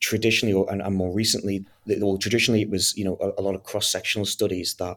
traditionally, 0.01 0.53
or, 0.53 0.71
and, 0.71 0.83
and 0.83 0.97
more 0.97 1.15
recently, 1.15 1.65
well, 1.87 2.19
traditionally 2.19 2.63
it 2.63 2.71
was, 2.71 2.97
you 2.97 3.05
know, 3.05 3.17
a, 3.21 3.41
a 3.41 3.43
lot 3.43 3.55
of 3.55 3.63
cross-sectional 3.63 4.27
studies 4.27 4.75
that 4.75 4.97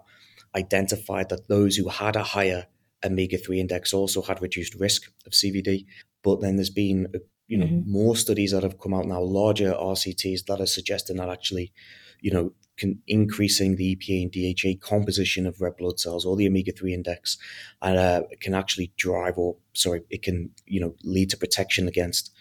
identified 0.55 1.29
that 1.29 1.47
those 1.47 1.75
who 1.75 1.89
had 1.89 2.15
a 2.15 2.23
higher 2.23 2.65
omega 3.05 3.38
3 3.38 3.59
index 3.59 3.93
also 3.93 4.21
had 4.21 4.41
reduced 4.41 4.75
risk 4.75 5.12
of 5.25 5.33
CVD. 5.33 5.85
But 6.24 6.41
then 6.41 6.55
there's 6.55 6.69
been 6.69 7.07
uh, 7.13 7.19
you 7.47 7.57
know 7.57 7.65
mm-hmm. 7.65 7.91
more 7.91 8.15
studies 8.15 8.51
that 8.51 8.63
have 8.63 8.79
come 8.79 8.93
out 8.93 9.05
now, 9.05 9.21
larger 9.21 9.74
RCTs 9.74 10.45
that 10.45 10.59
are 10.59 10.65
suggesting 10.65 11.17
that 11.17 11.29
actually, 11.29 11.71
you 12.19 12.31
know, 12.31 12.53
can 12.77 13.01
increasing 13.07 13.75
the 13.75 13.95
EPA 13.95 14.24
and 14.24 14.31
DHA 14.31 14.85
composition 14.85 15.45
of 15.45 15.62
red 15.62 15.77
blood 15.77 16.00
cells 16.00 16.25
or 16.25 16.35
the 16.35 16.47
omega 16.47 16.71
three 16.71 16.93
index, 16.93 17.38
and 17.81 17.97
uh, 17.97 18.24
can 18.41 18.53
actually 18.53 18.91
drive 18.97 19.38
or 19.38 19.57
sorry, 19.74 20.01
it 20.09 20.24
can 20.24 20.51
you 20.65 20.79
know 20.79 20.95
lead 21.03 21.29
to 21.29 21.38
protection 21.38 21.88
against 21.88 22.31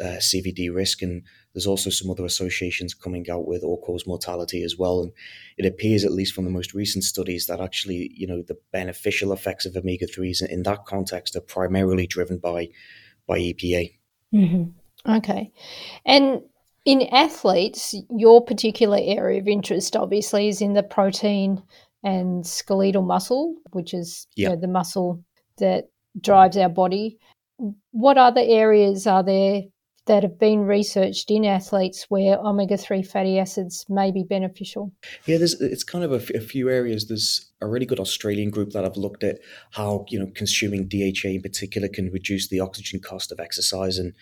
uh, 0.00 0.18
CVD 0.18 0.74
risk. 0.74 1.02
And 1.02 1.22
there's 1.54 1.66
also 1.66 1.88
some 1.88 2.10
other 2.10 2.24
associations 2.24 2.94
coming 2.94 3.30
out 3.30 3.46
with 3.46 3.62
all 3.62 3.80
cause 3.80 4.06
mortality 4.06 4.64
as 4.64 4.76
well. 4.76 5.02
And 5.02 5.12
it 5.56 5.66
appears, 5.66 6.04
at 6.04 6.12
least 6.12 6.34
from 6.34 6.44
the 6.44 6.50
most 6.50 6.74
recent 6.74 7.04
studies, 7.04 7.46
that 7.46 7.60
actually, 7.60 8.10
you 8.14 8.26
know, 8.26 8.42
the 8.42 8.58
beneficial 8.72 9.32
effects 9.32 9.64
of 9.64 9.76
omega 9.76 10.06
3s 10.06 10.46
in 10.46 10.64
that 10.64 10.84
context 10.84 11.36
are 11.36 11.40
primarily 11.40 12.08
driven 12.08 12.38
by, 12.38 12.70
by 13.28 13.38
EPA. 13.38 13.94
Mm-hmm. 14.34 15.12
Okay. 15.16 15.52
And 16.04 16.42
in 16.84 17.02
athletes, 17.12 17.94
your 18.10 18.44
particular 18.44 18.98
area 19.00 19.40
of 19.40 19.46
interest 19.46 19.94
obviously 19.94 20.48
is 20.48 20.60
in 20.60 20.74
the 20.74 20.82
protein 20.82 21.62
and 22.02 22.44
skeletal 22.44 23.02
muscle, 23.02 23.54
which 23.70 23.94
is 23.94 24.26
yep. 24.34 24.50
you 24.50 24.54
know, 24.54 24.60
the 24.60 24.68
muscle 24.68 25.22
that 25.58 25.84
drives 26.20 26.56
our 26.56 26.68
body. 26.68 27.16
What 27.92 28.18
other 28.18 28.42
areas 28.44 29.06
are 29.06 29.22
there 29.22 29.62
that 30.06 30.22
have 30.22 30.38
been 30.38 30.60
researched 30.60 31.30
in 31.30 31.44
athletes 31.44 32.06
where 32.08 32.38
omega 32.38 32.76
3 32.76 33.02
fatty 33.02 33.38
acids 33.38 33.86
may 33.88 34.12
be 34.12 34.22
beneficial? 34.22 34.92
Yeah, 35.26 35.38
there's 35.38 35.60
it's 35.60 35.84
kind 35.84 36.04
of 36.04 36.12
a, 36.12 36.16
f- 36.16 36.30
a 36.30 36.40
few 36.40 36.68
areas. 36.68 37.08
There's 37.08 37.50
a 37.60 37.66
really 37.66 37.86
good 37.86 38.00
Australian 38.00 38.50
group 38.50 38.70
that 38.70 38.84
I've 38.84 38.96
looked 38.96 39.24
at 39.24 39.38
how 39.70 40.04
you 40.08 40.18
know 40.18 40.30
consuming 40.34 40.88
DHA 40.88 41.28
in 41.28 41.42
particular 41.42 41.88
can 41.88 42.10
reduce 42.10 42.48
the 42.48 42.60
oxygen 42.60 43.00
cost 43.00 43.32
of 43.32 43.40
exercise, 43.40 43.98
and 43.98 44.12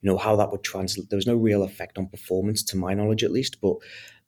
you 0.00 0.10
know 0.10 0.18
how 0.18 0.36
that 0.36 0.52
would 0.52 0.62
translate. 0.62 1.10
There 1.10 1.16
was 1.16 1.26
no 1.26 1.36
real 1.36 1.62
effect 1.62 1.98
on 1.98 2.06
performance, 2.06 2.62
to 2.64 2.76
my 2.76 2.94
knowledge, 2.94 3.24
at 3.24 3.32
least, 3.32 3.60
but 3.60 3.76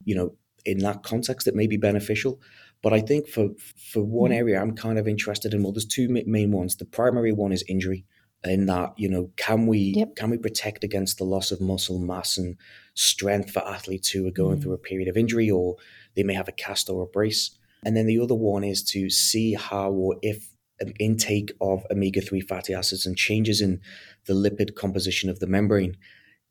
you 0.04 0.14
know 0.14 0.34
in 0.64 0.78
that 0.78 1.02
context, 1.02 1.46
it 1.46 1.54
may 1.54 1.66
be 1.66 1.76
beneficial. 1.76 2.40
But 2.82 2.92
I 2.92 3.00
think 3.00 3.28
for 3.28 3.48
for 3.92 4.02
one 4.02 4.30
mm. 4.30 4.36
area, 4.36 4.60
I'm 4.60 4.74
kind 4.74 4.98
of 4.98 5.08
interested 5.08 5.54
in. 5.54 5.62
Well, 5.62 5.72
there's 5.72 5.86
two 5.86 6.08
main 6.08 6.52
ones. 6.52 6.76
The 6.76 6.84
primary 6.84 7.32
one 7.32 7.52
is 7.52 7.64
injury, 7.68 8.04
in 8.44 8.66
that 8.66 8.92
you 8.96 9.08
know 9.08 9.30
can 9.36 9.66
we 9.66 9.94
yep. 9.96 10.16
can 10.16 10.30
we 10.30 10.36
protect 10.36 10.84
against 10.84 11.18
the 11.18 11.24
loss 11.24 11.50
of 11.50 11.60
muscle 11.60 11.98
mass 11.98 12.36
and 12.36 12.56
strength 12.94 13.50
for 13.50 13.66
athletes 13.66 14.10
who 14.10 14.26
are 14.26 14.30
going 14.30 14.58
mm. 14.58 14.62
through 14.62 14.72
a 14.72 14.78
period 14.78 15.08
of 15.08 15.16
injury 15.16 15.50
or 15.50 15.76
they 16.14 16.22
may 16.22 16.34
have 16.34 16.48
a 16.48 16.52
cast 16.52 16.88
or 16.88 17.02
a 17.02 17.06
brace. 17.06 17.50
And 17.84 17.96
then 17.96 18.06
the 18.06 18.20
other 18.20 18.34
one 18.34 18.64
is 18.64 18.82
to 18.84 19.10
see 19.10 19.54
how 19.54 19.90
or 19.90 20.16
if 20.22 20.54
an 20.80 20.92
intake 20.98 21.52
of 21.60 21.84
omega 21.90 22.20
3 22.20 22.40
fatty 22.40 22.74
acids 22.74 23.06
and 23.06 23.16
changes 23.16 23.60
in 23.60 23.80
the 24.26 24.34
lipid 24.34 24.74
composition 24.74 25.28
of 25.28 25.38
the 25.38 25.46
membrane 25.46 25.96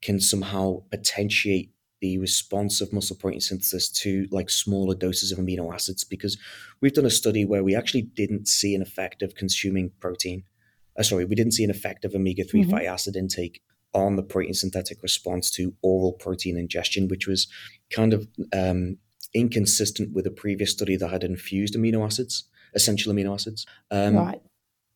can 0.02 0.20
somehow 0.20 0.84
potentiate 0.92 1.72
the 2.02 2.18
response 2.18 2.82
of 2.82 2.92
muscle 2.92 3.16
protein 3.16 3.40
synthesis 3.40 3.90
to 3.90 4.28
like 4.30 4.50
smaller 4.50 4.94
doses 4.94 5.32
of 5.32 5.40
amino 5.40 5.74
acids 5.74 6.04
because 6.04 6.38
we've 6.82 6.94
done 6.94 7.06
a 7.06 7.10
study 7.10 7.46
where 7.46 7.64
we 7.64 7.76
actually 7.76 8.02
didn't 8.02 8.48
see 8.48 8.76
an 8.76 8.82
effect 8.82 9.22
of 9.22 9.36
consuming 9.36 9.90
protein. 10.00 10.44
Uh, 10.98 11.04
sorry, 11.04 11.26
we 11.26 11.36
didn't 11.36 11.54
see 11.54 11.64
an 11.64 11.72
effect 11.72 12.06
of 12.06 12.14
omega 12.14 12.44
3 12.44 12.62
mm-hmm. 12.62 12.72
fatty 12.72 12.88
acid 12.88 13.16
intake 13.16 13.62
on 13.94 14.16
the 14.16 14.24
protein 14.24 14.54
synthetic 14.54 15.04
response 15.04 15.52
to 15.52 15.74
oral 15.82 16.14
protein 16.14 16.58
ingestion, 16.58 17.08
which 17.08 17.28
was 17.28 17.48
kind 17.92 18.14
of 18.14 18.28
um, 18.52 18.98
inconsistent 19.34 20.14
with 20.14 20.26
a 20.26 20.32
previous 20.32 20.72
study 20.72 20.96
that 20.96 21.10
had 21.10 21.24
infused 21.24 21.76
amino 21.76 22.04
acids, 22.06 22.46
essential 22.74 23.14
amino 23.14 23.34
acids. 23.34 23.66
Um, 23.92 24.16
right. 24.16 24.42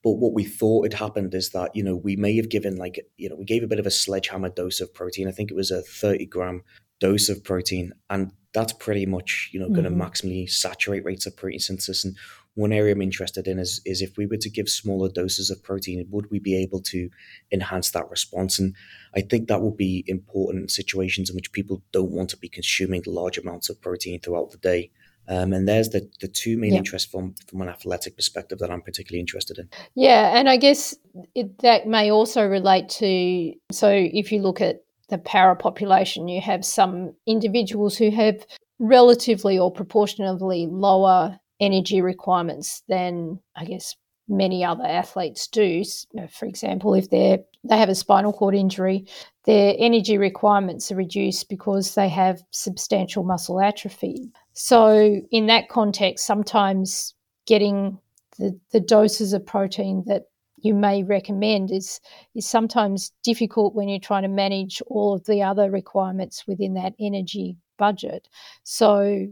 But 0.03 0.13
what 0.13 0.33
we 0.33 0.45
thought 0.45 0.85
had 0.85 0.93
happened 0.93 1.33
is 1.33 1.49
that, 1.49 1.75
you 1.75 1.83
know, 1.83 1.95
we 1.95 2.15
may 2.15 2.35
have 2.37 2.49
given 2.49 2.77
like, 2.77 2.99
you 3.17 3.29
know, 3.29 3.35
we 3.35 3.45
gave 3.45 3.63
a 3.63 3.67
bit 3.67 3.79
of 3.79 3.85
a 3.85 3.91
sledgehammer 3.91 4.49
dose 4.49 4.79
of 4.79 4.93
protein. 4.93 5.27
I 5.27 5.31
think 5.31 5.51
it 5.51 5.55
was 5.55 5.71
a 5.71 5.81
30 5.81 6.25
gram 6.27 6.63
dose 6.99 7.29
of 7.29 7.43
protein, 7.43 7.93
and 8.09 8.31
that's 8.57 8.73
pretty 8.73 9.05
much 9.05 9.51
you 9.53 9.59
know 9.59 9.69
going 9.69 9.83
to 9.83 9.91
mm-hmm. 9.91 10.01
maximally 10.01 10.49
saturate 10.49 11.05
rates 11.05 11.27
of 11.27 11.37
protein 11.37 11.59
synthesis. 11.59 12.03
And 12.03 12.15
one 12.55 12.73
area 12.73 12.95
I'm 12.95 13.03
interested 13.03 13.47
in 13.47 13.59
is 13.59 13.81
is 13.85 14.01
if 14.01 14.17
we 14.17 14.25
were 14.25 14.37
to 14.37 14.49
give 14.49 14.67
smaller 14.67 15.09
doses 15.09 15.51
of 15.51 15.61
protein, 15.61 16.07
would 16.09 16.31
we 16.31 16.39
be 16.39 16.55
able 16.63 16.81
to 16.93 17.09
enhance 17.51 17.91
that 17.91 18.09
response? 18.09 18.57
And 18.57 18.73
I 19.15 19.21
think 19.21 19.47
that 19.47 19.61
will 19.61 19.75
be 19.75 20.03
important 20.07 20.63
in 20.63 20.69
situations 20.69 21.29
in 21.29 21.35
which 21.35 21.51
people 21.51 21.83
don't 21.91 22.11
want 22.11 22.29
to 22.31 22.37
be 22.37 22.49
consuming 22.49 23.03
large 23.05 23.37
amounts 23.37 23.69
of 23.69 23.79
protein 23.79 24.19
throughout 24.19 24.49
the 24.49 24.57
day. 24.57 24.89
Um, 25.29 25.51
and 25.51 25.67
there's 25.67 25.89
the, 25.89 26.09
the 26.21 26.29
two 26.29 26.57
main 26.57 26.71
yeah. 26.71 26.77
interests 26.79 27.11
from, 27.11 27.35
from 27.47 27.61
an 27.61 27.67
athletic 27.67 28.15
perspective 28.15 28.59
that 28.59 28.71
I'm 28.71 28.81
particularly 28.81 29.19
interested 29.19 29.57
in. 29.57 29.69
Yeah, 29.93 30.37
and 30.37 30.49
I 30.49 30.55
guess 30.55 30.95
it, 31.35 31.59
that 31.59 31.85
may 31.85 32.09
also 32.09 32.47
relate 32.47 32.87
to 33.01 33.53
so 33.71 33.89
if 33.91 34.31
you 34.31 34.41
look 34.41 34.61
at 34.61 34.86
the 35.09 35.17
population, 35.17 36.27
you 36.27 36.41
have 36.41 36.65
some 36.65 37.13
individuals 37.25 37.97
who 37.97 38.11
have 38.11 38.45
relatively 38.79 39.57
or 39.57 39.71
proportionately 39.71 40.67
lower 40.69 41.39
energy 41.59 42.01
requirements 42.01 42.83
than, 42.87 43.39
I 43.55 43.65
guess, 43.65 43.95
many 44.27 44.63
other 44.63 44.83
athletes 44.83 45.47
do. 45.47 45.83
For 46.29 46.45
example, 46.45 46.93
if 46.93 47.09
they 47.09 47.39
they 47.63 47.77
have 47.77 47.89
a 47.89 47.95
spinal 47.95 48.33
cord 48.33 48.55
injury, 48.55 49.05
their 49.45 49.75
energy 49.77 50.17
requirements 50.17 50.91
are 50.91 50.95
reduced 50.95 51.49
because 51.49 51.95
they 51.95 52.09
have 52.09 52.41
substantial 52.51 53.23
muscle 53.23 53.59
atrophy. 53.59 54.31
So, 54.53 55.21
in 55.31 55.47
that 55.47 55.69
context, 55.69 56.25
sometimes 56.25 57.13
getting 57.45 57.97
the, 58.37 58.57
the 58.71 58.79
doses 58.79 59.33
of 59.33 59.45
protein 59.45 60.03
that 60.07 60.23
you 60.57 60.73
may 60.73 61.03
recommend 61.03 61.71
is 61.71 61.99
is 62.35 62.47
sometimes 62.47 63.11
difficult 63.23 63.75
when 63.75 63.87
you're 63.89 63.99
trying 63.99 64.23
to 64.23 64.29
manage 64.29 64.81
all 64.87 65.13
of 65.13 65.25
the 65.25 65.41
other 65.41 65.69
requirements 65.69 66.45
within 66.47 66.73
that 66.73 66.93
energy 66.99 67.55
budget. 67.77 68.27
So 68.63 69.27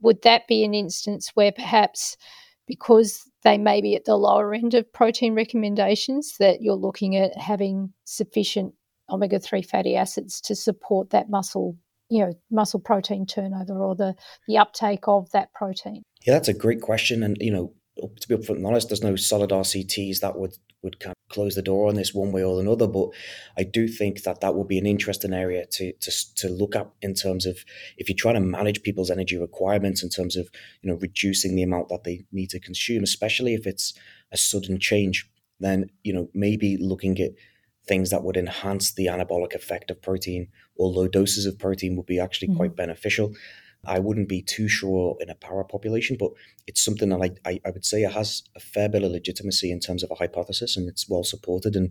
would 0.00 0.22
that 0.22 0.48
be 0.48 0.64
an 0.64 0.74
instance 0.74 1.30
where 1.34 1.52
perhaps 1.52 2.16
because 2.66 3.28
they 3.42 3.58
may 3.58 3.80
be 3.80 3.94
at 3.96 4.04
the 4.04 4.16
lower 4.16 4.54
end 4.54 4.74
of 4.74 4.92
protein 4.92 5.34
recommendations 5.34 6.36
that 6.38 6.62
you're 6.62 6.74
looking 6.74 7.16
at 7.16 7.36
having 7.36 7.92
sufficient 8.04 8.74
omega 9.10 9.38
3 9.38 9.62
fatty 9.62 9.96
acids 9.96 10.40
to 10.40 10.54
support 10.54 11.10
that 11.10 11.28
muscle 11.28 11.76
you 12.08 12.24
know 12.24 12.32
muscle 12.50 12.80
protein 12.80 13.26
turnover 13.26 13.74
or 13.74 13.94
the 13.94 14.14
the 14.46 14.56
uptake 14.56 15.06
of 15.08 15.30
that 15.32 15.52
protein 15.52 16.02
yeah 16.24 16.34
that's 16.34 16.48
a 16.48 16.54
great 16.54 16.80
question 16.80 17.22
and 17.22 17.36
you 17.40 17.50
know 17.50 17.72
to 18.20 18.28
be 18.28 18.36
upfront 18.36 18.56
and 18.56 18.66
honest, 18.66 18.88
there's 18.88 19.02
no 19.02 19.16
solid 19.16 19.50
RCTs 19.50 20.20
that 20.20 20.36
would 20.38 20.56
would 20.82 20.98
kind 20.98 21.12
of 21.12 21.32
close 21.32 21.54
the 21.54 21.62
door 21.62 21.88
on 21.88 21.94
this 21.94 22.12
one 22.12 22.32
way 22.32 22.42
or 22.42 22.60
another. 22.60 22.86
But 22.86 23.10
I 23.56 23.62
do 23.62 23.86
think 23.86 24.22
that 24.24 24.40
that 24.40 24.54
would 24.54 24.68
be 24.68 24.78
an 24.78 24.86
interesting 24.86 25.32
area 25.32 25.66
to 25.66 25.92
to 25.92 26.34
to 26.36 26.48
look 26.48 26.76
at 26.76 26.90
in 27.00 27.14
terms 27.14 27.46
of 27.46 27.64
if 27.96 28.08
you're 28.08 28.16
trying 28.16 28.34
to 28.34 28.40
manage 28.40 28.82
people's 28.82 29.10
energy 29.10 29.36
requirements 29.36 30.02
in 30.02 30.08
terms 30.08 30.36
of 30.36 30.48
you 30.82 30.90
know 30.90 30.98
reducing 31.00 31.54
the 31.54 31.62
amount 31.62 31.88
that 31.88 32.04
they 32.04 32.24
need 32.32 32.50
to 32.50 32.60
consume, 32.60 33.02
especially 33.02 33.54
if 33.54 33.66
it's 33.66 33.94
a 34.30 34.36
sudden 34.36 34.78
change. 34.78 35.28
Then 35.60 35.90
you 36.02 36.12
know 36.12 36.28
maybe 36.34 36.76
looking 36.76 37.18
at 37.20 37.32
things 37.86 38.10
that 38.10 38.22
would 38.22 38.36
enhance 38.36 38.92
the 38.92 39.06
anabolic 39.06 39.54
effect 39.54 39.90
of 39.90 40.00
protein 40.00 40.48
or 40.76 40.88
low 40.88 41.08
doses 41.08 41.46
of 41.46 41.58
protein 41.58 41.96
would 41.96 42.06
be 42.06 42.20
actually 42.20 42.48
mm-hmm. 42.48 42.58
quite 42.58 42.76
beneficial. 42.76 43.34
I 43.84 43.98
wouldn't 43.98 44.28
be 44.28 44.42
too 44.42 44.68
sure 44.68 45.16
in 45.20 45.28
a 45.28 45.34
para 45.34 45.64
population, 45.64 46.16
but 46.18 46.30
it's 46.66 46.80
something 46.80 47.08
that 47.08 47.20
I, 47.20 47.50
I, 47.50 47.60
I, 47.66 47.70
would 47.70 47.84
say 47.84 48.02
it 48.02 48.12
has 48.12 48.42
a 48.54 48.60
fair 48.60 48.88
bit 48.88 49.02
of 49.02 49.10
legitimacy 49.10 49.72
in 49.72 49.80
terms 49.80 50.04
of 50.04 50.10
a 50.10 50.14
hypothesis 50.14 50.76
and 50.76 50.88
it's 50.88 51.08
well 51.08 51.24
supported. 51.24 51.74
And 51.74 51.90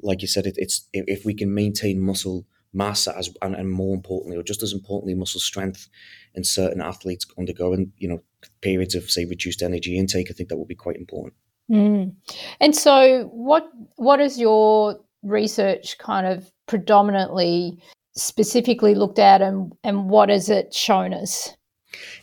like 0.00 0.22
you 0.22 0.28
said, 0.28 0.46
it, 0.46 0.54
it's 0.56 0.88
if 0.94 1.26
we 1.26 1.34
can 1.34 1.52
maintain 1.52 2.00
muscle 2.00 2.46
mass 2.72 3.06
as 3.06 3.30
and, 3.42 3.54
and 3.54 3.70
more 3.70 3.94
importantly, 3.94 4.36
or 4.36 4.42
just 4.42 4.62
as 4.62 4.72
importantly, 4.72 5.14
muscle 5.14 5.40
strength 5.40 5.88
in 6.34 6.44
certain 6.44 6.80
athletes 6.80 7.26
undergoing, 7.38 7.92
you 7.98 8.08
know, 8.08 8.22
periods 8.62 8.94
of 8.94 9.10
say 9.10 9.24
reduced 9.24 9.62
energy 9.62 9.98
intake, 9.98 10.30
I 10.30 10.34
think 10.34 10.48
that 10.48 10.56
will 10.56 10.64
be 10.64 10.74
quite 10.74 10.96
important. 10.96 11.34
Mm. 11.70 12.14
And 12.60 12.74
so, 12.74 13.24
what 13.32 13.68
what 13.96 14.20
is 14.20 14.38
your 14.38 15.00
research 15.22 15.98
kind 15.98 16.26
of 16.26 16.50
predominantly 16.66 17.78
specifically 18.16 18.94
looked 18.94 19.18
at 19.18 19.42
and, 19.42 19.72
and 19.84 20.08
what 20.08 20.28
has 20.28 20.48
it 20.48 20.74
shown 20.74 21.12
us? 21.12 21.54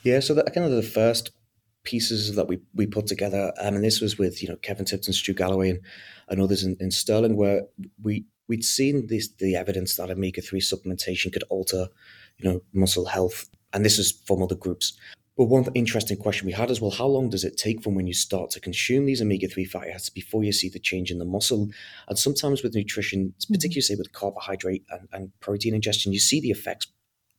Yeah, 0.03 0.19
so 0.19 0.33
that 0.33 0.53
kind 0.53 0.65
of 0.65 0.71
the 0.71 0.83
first 0.83 1.31
pieces 1.83 2.35
that 2.35 2.47
we, 2.47 2.59
we 2.73 2.87
put 2.87 3.07
together, 3.07 3.53
um, 3.61 3.75
and 3.75 3.83
this 3.83 4.01
was 4.01 4.17
with 4.17 4.41
you 4.41 4.49
know 4.49 4.55
Kevin 4.57 4.85
Tipton, 4.85 5.13
Stu 5.13 5.33
Galloway, 5.33 5.71
and, 5.71 5.79
and 6.29 6.41
others 6.41 6.63
in, 6.63 6.77
in 6.79 6.91
Stirling, 6.91 7.35
where 7.35 7.63
we 8.01 8.25
we'd 8.47 8.63
seen 8.63 9.07
this 9.07 9.29
the 9.39 9.55
evidence 9.55 9.95
that 9.95 10.09
omega 10.09 10.41
three 10.41 10.61
supplementation 10.61 11.31
could 11.31 11.43
alter 11.49 11.87
you 12.37 12.49
know 12.49 12.61
muscle 12.73 13.05
health, 13.05 13.49
and 13.73 13.83
this 13.83 13.99
is 13.99 14.11
from 14.25 14.41
other 14.41 14.55
groups. 14.55 14.93
But 15.35 15.45
one 15.45 15.65
interesting 15.73 16.17
question 16.17 16.45
we 16.45 16.53
had 16.53 16.69
is 16.69 16.79
well, 16.79 16.91
how 16.91 17.07
long 17.07 17.29
does 17.29 17.43
it 17.43 17.57
take 17.57 17.81
from 17.81 17.95
when 17.95 18.05
you 18.05 18.13
start 18.13 18.51
to 18.51 18.59
consume 18.59 19.05
these 19.05 19.21
omega 19.21 19.47
3 19.47 19.65
fatty 19.65 19.89
acids 19.89 20.09
before 20.11 20.43
you 20.43 20.51
see 20.51 20.69
the 20.69 20.79
change 20.79 21.09
in 21.09 21.17
the 21.17 21.25
muscle? 21.25 21.69
And 22.07 22.19
sometimes 22.19 22.61
with 22.61 22.75
nutrition, 22.75 23.29
mm-hmm. 23.29 23.53
particularly 23.53 23.81
say 23.81 23.95
with 23.95 24.13
carbohydrate 24.13 24.83
and, 24.89 25.07
and 25.11 25.39
protein 25.39 25.73
ingestion, 25.73 26.13
you 26.13 26.19
see 26.19 26.39
the 26.39 26.51
effects 26.51 26.87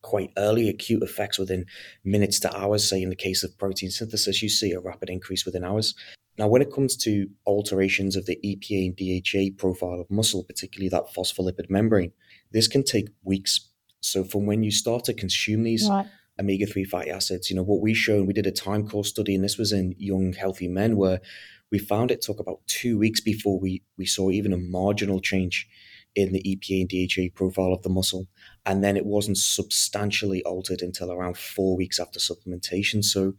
quite 0.03 0.33
early, 0.37 0.69
acute 0.69 1.03
effects 1.03 1.39
within 1.39 1.67
minutes 2.05 2.41
to 2.41 2.57
hours. 2.57 2.87
Say 2.87 3.01
in 3.01 3.11
the 3.11 3.17
case 3.17 3.45
of 3.45 3.57
protein 3.59 3.91
synthesis, 3.91 4.43
you 4.43 4.49
see 4.49 4.73
a 4.73 4.81
rapid 4.81 5.09
increase 5.09 5.47
within 5.47 5.65
hours. 5.65 5.95
Now, 6.37 6.49
when 6.49 6.63
it 6.63 6.73
comes 6.73 6.97
to 6.97 7.29
alterations 7.47 8.17
of 8.17 8.27
the 8.27 8.37
EPA 8.45 8.87
and 8.87 8.97
DHA 8.97 9.57
profile 9.57 10.01
of 10.01 10.11
muscle, 10.11 10.43
particularly 10.43 10.89
that 10.89 11.15
phospholipid 11.15 11.71
membrane, 11.71 12.11
this 12.51 12.67
can 12.67 12.83
take 12.83 13.11
weeks. 13.23 13.71
So 14.01 14.25
from 14.25 14.45
when 14.45 14.65
you 14.65 14.73
start 14.73 15.05
to 15.05 15.15
consume 15.15 15.63
these, 15.63 15.89
right 15.89 16.09
omega 16.39 16.67
3 16.67 16.85
fatty 16.85 17.11
acids. 17.11 17.51
You 17.51 17.57
know, 17.57 17.63
what 17.63 17.81
we 17.81 17.95
showed, 17.95 18.27
we 18.27 18.33
did 18.33 18.47
a 18.47 18.53
time 18.53 18.89
course 18.89 19.09
study, 19.09 19.35
and 19.35 19.45
this 19.45 19.59
was 19.59 19.73
in 19.73 19.95
young, 19.99 20.33
healthy 20.33 20.69
men, 20.69 20.97
where 20.97 21.21
we 21.71 21.79
found 21.79 22.11
it 22.11 22.23
took 22.23 22.41
about 22.41 22.61
two 22.67 22.99
weeks 22.99 23.21
before 23.21 23.59
we, 23.59 23.83
we 23.99 24.07
saw 24.07 24.31
even 24.31 24.53
a 24.53 24.59
marginal 24.59 25.21
change 25.21 25.69
in 26.15 26.33
the 26.33 26.43
EPA 26.43 26.83
and 26.83 26.89
DHA 26.89 27.35
profile 27.35 27.73
of 27.73 27.83
the 27.83 27.89
muscle. 27.89 28.29
And 28.65 28.85
then 28.85 28.97
it 28.97 29.07
wasn't 29.07 29.39
substantially 29.39 30.43
altered 30.45 30.83
until 30.83 31.11
around 31.11 31.37
four 31.37 31.77
weeks 31.77 31.99
after 31.99 32.21
supplementation. 32.21 33.05
So, 33.05 33.35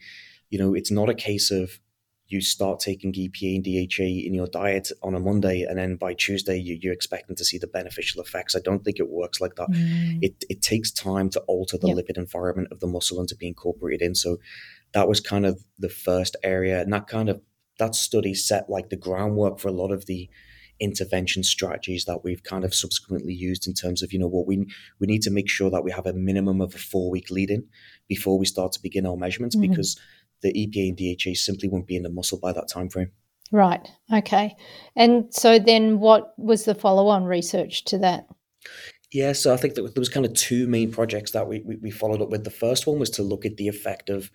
you 0.49 0.59
know, 0.59 0.73
it's 0.73 0.91
not 0.91 1.09
a 1.09 1.13
case 1.13 1.51
of 1.51 1.79
you 2.27 2.41
start 2.41 2.79
taking 2.79 3.13
EPA 3.13 3.55
and 3.55 3.63
DHA 3.63 4.03
in 4.03 4.34
your 4.34 4.48
diet 4.48 4.91
on 5.03 5.13
a 5.13 5.20
Monday, 5.20 5.62
and 5.62 5.77
then 5.77 5.96
by 5.96 6.13
Tuesday 6.13 6.58
you, 6.58 6.89
are 6.89 6.94
expecting 6.94 7.36
to 7.36 7.46
see 7.46 7.58
the 7.58 7.67
beneficial 7.67 8.22
effects. 8.22 8.55
I 8.55 8.60
don't 8.60 8.84
think 8.84 9.00
it 9.00 9.10
works 9.10 9.39
like 9.39 9.55
that. 9.55 9.70
Mm. 9.70 10.20
It 10.22 10.44
it 10.50 10.62
takes 10.62 10.91
time 10.91 11.29
to 11.32 11.39
alter 11.41 11.77
the 11.77 11.89
yep. 11.89 11.98
lipid 11.98 12.17
environment 12.17 12.70
of 12.72 12.79
the 12.79 12.88
muscle 12.88 13.20
and 13.20 13.29
to 13.29 13.36
be 13.36 13.48
incorporated 13.48 14.01
in. 14.01 14.15
So 14.15 14.38
that 14.94 15.08
was 15.08 15.20
kind 15.20 15.46
of 15.46 15.63
the 15.77 15.89
first 15.89 16.36
area, 16.44 16.82
and 16.82 16.91
that 16.94 17.08
kind 17.08 17.29
of 17.29 17.41
that 17.77 17.94
study 17.94 18.34
set 18.34 18.70
like 18.70 18.89
the 18.89 18.96
groundwork 18.96 19.60
for 19.60 19.67
a 19.67 19.74
lot 19.74 19.91
of 19.91 20.05
the 20.05 20.29
intervention 20.79 21.44
strategies 21.44 22.05
that 22.05 22.24
we've 22.24 22.44
kind 22.44 22.65
of 22.65 22.75
subsequently 22.75 23.34
used 23.34 23.65
in 23.65 23.74
terms 23.74 24.03
of 24.03 24.12
you 24.12 24.20
know 24.20 24.27
what 24.27 24.46
we 24.46 24.65
we 25.00 25.08
need 25.08 25.22
to 25.22 25.32
make 25.32 25.50
sure 25.50 25.70
that 25.70 25.84
we 25.84 25.91
have 25.91 26.05
a 26.05 26.13
minimum 26.13 26.60
of 26.60 26.75
a 26.75 26.77
four 26.77 27.10
week 27.10 27.32
lead 27.32 27.50
in 27.50 27.65
before 28.10 28.38
we 28.38 28.46
start 28.46 28.72
to 28.74 28.82
begin 28.82 29.05
our 29.05 29.15
measurements 29.15 29.55
mm-hmm. 29.55 29.70
because 29.70 30.00
the 30.45 30.67
EPA 30.67 30.89
and 30.89 30.97
DHA 30.97 31.33
simply 31.35 31.67
won't 31.67 31.87
be 31.87 31.95
in 31.95 32.03
the 32.03 32.09
muscle 32.09 32.39
by 32.39 32.53
that 32.53 32.67
time 32.67 32.89
frame. 32.89 33.11
Right. 33.51 33.87
Okay. 34.13 34.55
And 34.95 35.33
so 35.33 35.59
then 35.59 35.99
what 35.99 36.33
was 36.37 36.65
the 36.65 36.75
follow 36.75 37.07
on 37.07 37.25
research 37.25 37.85
to 37.85 37.97
that? 37.99 38.27
Yeah, 39.11 39.33
so 39.33 39.53
I 39.53 39.57
think 39.57 39.75
that 39.75 39.81
there 39.81 40.01
was 40.01 40.09
kind 40.09 40.25
of 40.25 40.33
two 40.33 40.67
main 40.67 40.91
projects 40.91 41.31
that 41.31 41.47
we, 41.47 41.61
we, 41.61 41.77
we 41.77 41.91
followed 41.91 42.21
up 42.21 42.29
with. 42.29 42.43
The 42.43 42.49
first 42.49 42.87
one 42.87 42.99
was 42.99 43.09
to 43.11 43.23
look 43.23 43.45
at 43.45 43.57
the 43.57 43.67
effect 43.67 44.09
of 44.09 44.29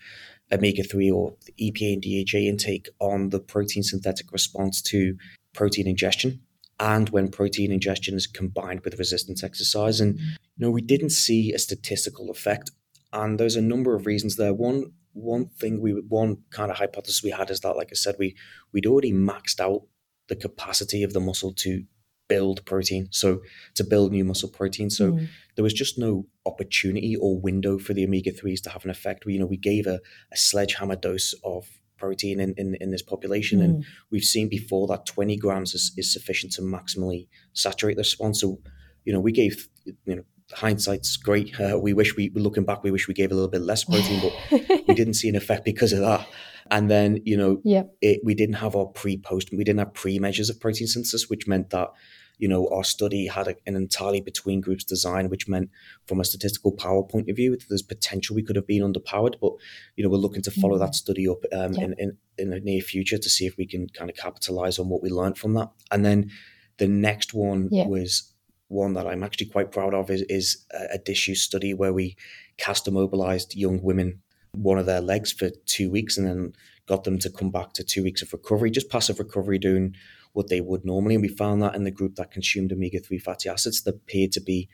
omega 0.52 0.82
3 0.82 1.10
or 1.10 1.34
EPA 1.60 1.94
and 1.94 2.02
DHA 2.02 2.38
intake 2.38 2.88
on 2.98 3.28
the 3.28 3.40
protein 3.40 3.82
synthetic 3.82 4.32
response 4.32 4.80
to 4.82 5.16
protein 5.52 5.86
ingestion 5.86 6.40
and 6.78 7.10
when 7.10 7.28
protein 7.28 7.72
ingestion 7.72 8.14
is 8.14 8.26
combined 8.26 8.80
with 8.84 8.98
resistance 8.98 9.44
exercise. 9.44 10.00
And 10.00 10.18
you 10.18 10.36
know, 10.56 10.70
we 10.70 10.80
didn't 10.80 11.10
see 11.10 11.52
a 11.52 11.58
statistical 11.58 12.30
effect. 12.30 12.70
And 13.12 13.38
there's 13.38 13.56
a 13.56 13.62
number 13.62 13.94
of 13.94 14.06
reasons 14.06 14.36
there. 14.36 14.54
One 14.54 14.92
one 15.12 15.46
thing 15.46 15.80
we 15.80 15.92
one 15.92 16.38
kind 16.50 16.70
of 16.70 16.78
hypothesis 16.78 17.22
we 17.22 17.30
had 17.30 17.50
is 17.50 17.60
that, 17.60 17.76
like 17.76 17.88
I 17.90 17.94
said, 17.94 18.16
we 18.18 18.36
we'd 18.72 18.86
already 18.86 19.12
maxed 19.12 19.60
out 19.60 19.82
the 20.28 20.36
capacity 20.36 21.02
of 21.02 21.12
the 21.12 21.20
muscle 21.20 21.52
to 21.52 21.84
build 22.28 22.64
protein, 22.64 23.08
so 23.10 23.42
to 23.74 23.82
build 23.82 24.12
new 24.12 24.24
muscle 24.24 24.48
protein. 24.48 24.88
So 24.88 25.12
mm. 25.12 25.28
there 25.56 25.64
was 25.64 25.74
just 25.74 25.98
no 25.98 26.26
opportunity 26.46 27.16
or 27.16 27.40
window 27.40 27.78
for 27.78 27.92
the 27.92 28.04
omega 28.04 28.30
threes 28.30 28.60
to 28.62 28.70
have 28.70 28.84
an 28.84 28.90
effect. 28.90 29.26
We, 29.26 29.34
you 29.34 29.40
know, 29.40 29.46
we 29.46 29.56
gave 29.56 29.86
a, 29.88 30.00
a 30.32 30.36
sledgehammer 30.36 30.94
dose 30.94 31.34
of 31.42 31.68
protein 31.98 32.38
in, 32.38 32.54
in, 32.56 32.76
in 32.80 32.92
this 32.92 33.02
population, 33.02 33.58
mm. 33.58 33.64
and 33.64 33.84
we've 34.10 34.24
seen 34.24 34.48
before 34.48 34.86
that 34.86 35.06
20 35.06 35.36
grams 35.36 35.74
is, 35.74 35.92
is 35.96 36.12
sufficient 36.12 36.52
to 36.52 36.62
maximally 36.62 37.26
saturate 37.52 37.96
the 37.96 38.02
response. 38.02 38.40
So, 38.40 38.60
you 39.04 39.12
know, 39.12 39.20
we 39.20 39.32
gave 39.32 39.68
you 39.84 40.16
know 40.16 40.24
hindsight's 40.52 41.16
great. 41.16 41.58
Uh, 41.58 41.78
we 41.78 41.92
wish 41.92 42.16
we 42.16 42.30
were 42.30 42.40
looking 42.40 42.64
back, 42.64 42.82
we 42.82 42.90
wish 42.90 43.08
we 43.08 43.14
gave 43.14 43.30
a 43.30 43.34
little 43.34 43.50
bit 43.50 43.62
less 43.62 43.84
protein, 43.90 44.20
but 44.20 44.86
we 44.88 44.94
didn't 44.94 45.14
see 45.14 45.28
an 45.28 45.36
effect 45.36 45.64
because 45.64 45.92
of 45.92 46.00
that. 46.00 46.26
And 46.70 46.90
then 46.90 47.20
you 47.24 47.36
know, 47.36 47.60
yep. 47.64 47.94
it, 48.00 48.20
we 48.24 48.34
didn't 48.34 48.56
have 48.56 48.76
our 48.76 48.86
pre 48.86 49.16
post, 49.16 49.50
we 49.50 49.64
didn't 49.64 49.78
have 49.78 49.94
pre 49.94 50.18
measures 50.18 50.50
of 50.50 50.60
protein 50.60 50.86
synthesis, 50.86 51.28
which 51.28 51.46
meant 51.46 51.70
that 51.70 51.90
you 52.38 52.48
know 52.48 52.68
our 52.68 52.84
study 52.84 53.26
had 53.26 53.48
a, 53.48 53.56
an 53.66 53.76
entirely 53.76 54.20
between 54.20 54.60
groups 54.60 54.84
design, 54.84 55.28
which 55.28 55.48
meant 55.48 55.70
from 56.06 56.20
a 56.20 56.24
statistical 56.24 56.72
power 56.72 57.02
point 57.02 57.28
of 57.28 57.36
view, 57.36 57.56
there's 57.68 57.82
potential 57.82 58.36
we 58.36 58.42
could 58.42 58.56
have 58.56 58.66
been 58.66 58.82
underpowered, 58.82 59.34
but 59.40 59.52
you 59.96 60.04
know 60.04 60.10
we're 60.10 60.16
looking 60.16 60.42
to 60.42 60.50
follow 60.50 60.74
mm-hmm. 60.74 60.84
that 60.84 60.94
study 60.94 61.28
up 61.28 61.44
um, 61.52 61.72
yep. 61.72 61.82
in, 61.82 61.94
in 61.98 62.16
in 62.38 62.50
the 62.50 62.60
near 62.60 62.80
future 62.80 63.18
to 63.18 63.28
see 63.28 63.46
if 63.46 63.56
we 63.56 63.66
can 63.66 63.88
kind 63.88 64.08
of 64.08 64.16
capitalize 64.16 64.78
on 64.78 64.88
what 64.88 65.02
we 65.02 65.10
learned 65.10 65.38
from 65.38 65.54
that. 65.54 65.70
And 65.90 66.04
then 66.04 66.30
the 66.78 66.88
next 66.88 67.34
one 67.34 67.68
yep. 67.70 67.86
was 67.86 68.32
one 68.70 68.94
that 68.94 69.06
I'm 69.06 69.22
actually 69.24 69.46
quite 69.46 69.72
proud 69.72 69.94
of 69.94 70.10
is, 70.10 70.22
is 70.22 70.64
a 70.90 70.98
disuse 70.98 71.42
study 71.42 71.74
where 71.74 71.92
we 71.92 72.16
cast 72.56 72.86
immobilized 72.86 73.54
young 73.54 73.82
women 73.82 74.22
one 74.52 74.78
of 74.78 74.86
their 74.86 75.00
legs 75.00 75.32
for 75.32 75.50
two 75.66 75.90
weeks 75.90 76.16
and 76.16 76.26
then 76.26 76.52
got 76.86 77.04
them 77.04 77.18
to 77.18 77.30
come 77.30 77.50
back 77.50 77.72
to 77.72 77.84
two 77.84 78.02
weeks 78.02 78.22
of 78.22 78.32
recovery, 78.32 78.70
just 78.70 78.90
passive 78.90 79.18
recovery, 79.18 79.58
doing 79.58 79.94
what 80.32 80.48
they 80.48 80.60
would 80.60 80.84
normally. 80.84 81.14
And 81.14 81.22
we 81.22 81.28
found 81.28 81.62
that 81.62 81.74
in 81.74 81.84
the 81.84 81.90
group 81.90 82.16
that 82.16 82.30
consumed 82.30 82.72
omega 82.72 83.00
3 83.00 83.18
fatty 83.18 83.48
acids, 83.48 83.82
there 83.82 83.94
appeared 83.94 84.32
to 84.32 84.40
be 84.40 84.68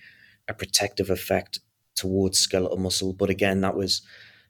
a 0.49 0.55
protective 0.55 1.11
effect 1.11 1.61
towards 1.95 2.39
skeletal 2.39 2.79
muscle. 2.79 3.13
But 3.13 3.31
again, 3.31 3.61
that 3.63 3.77
was, 3.77 4.03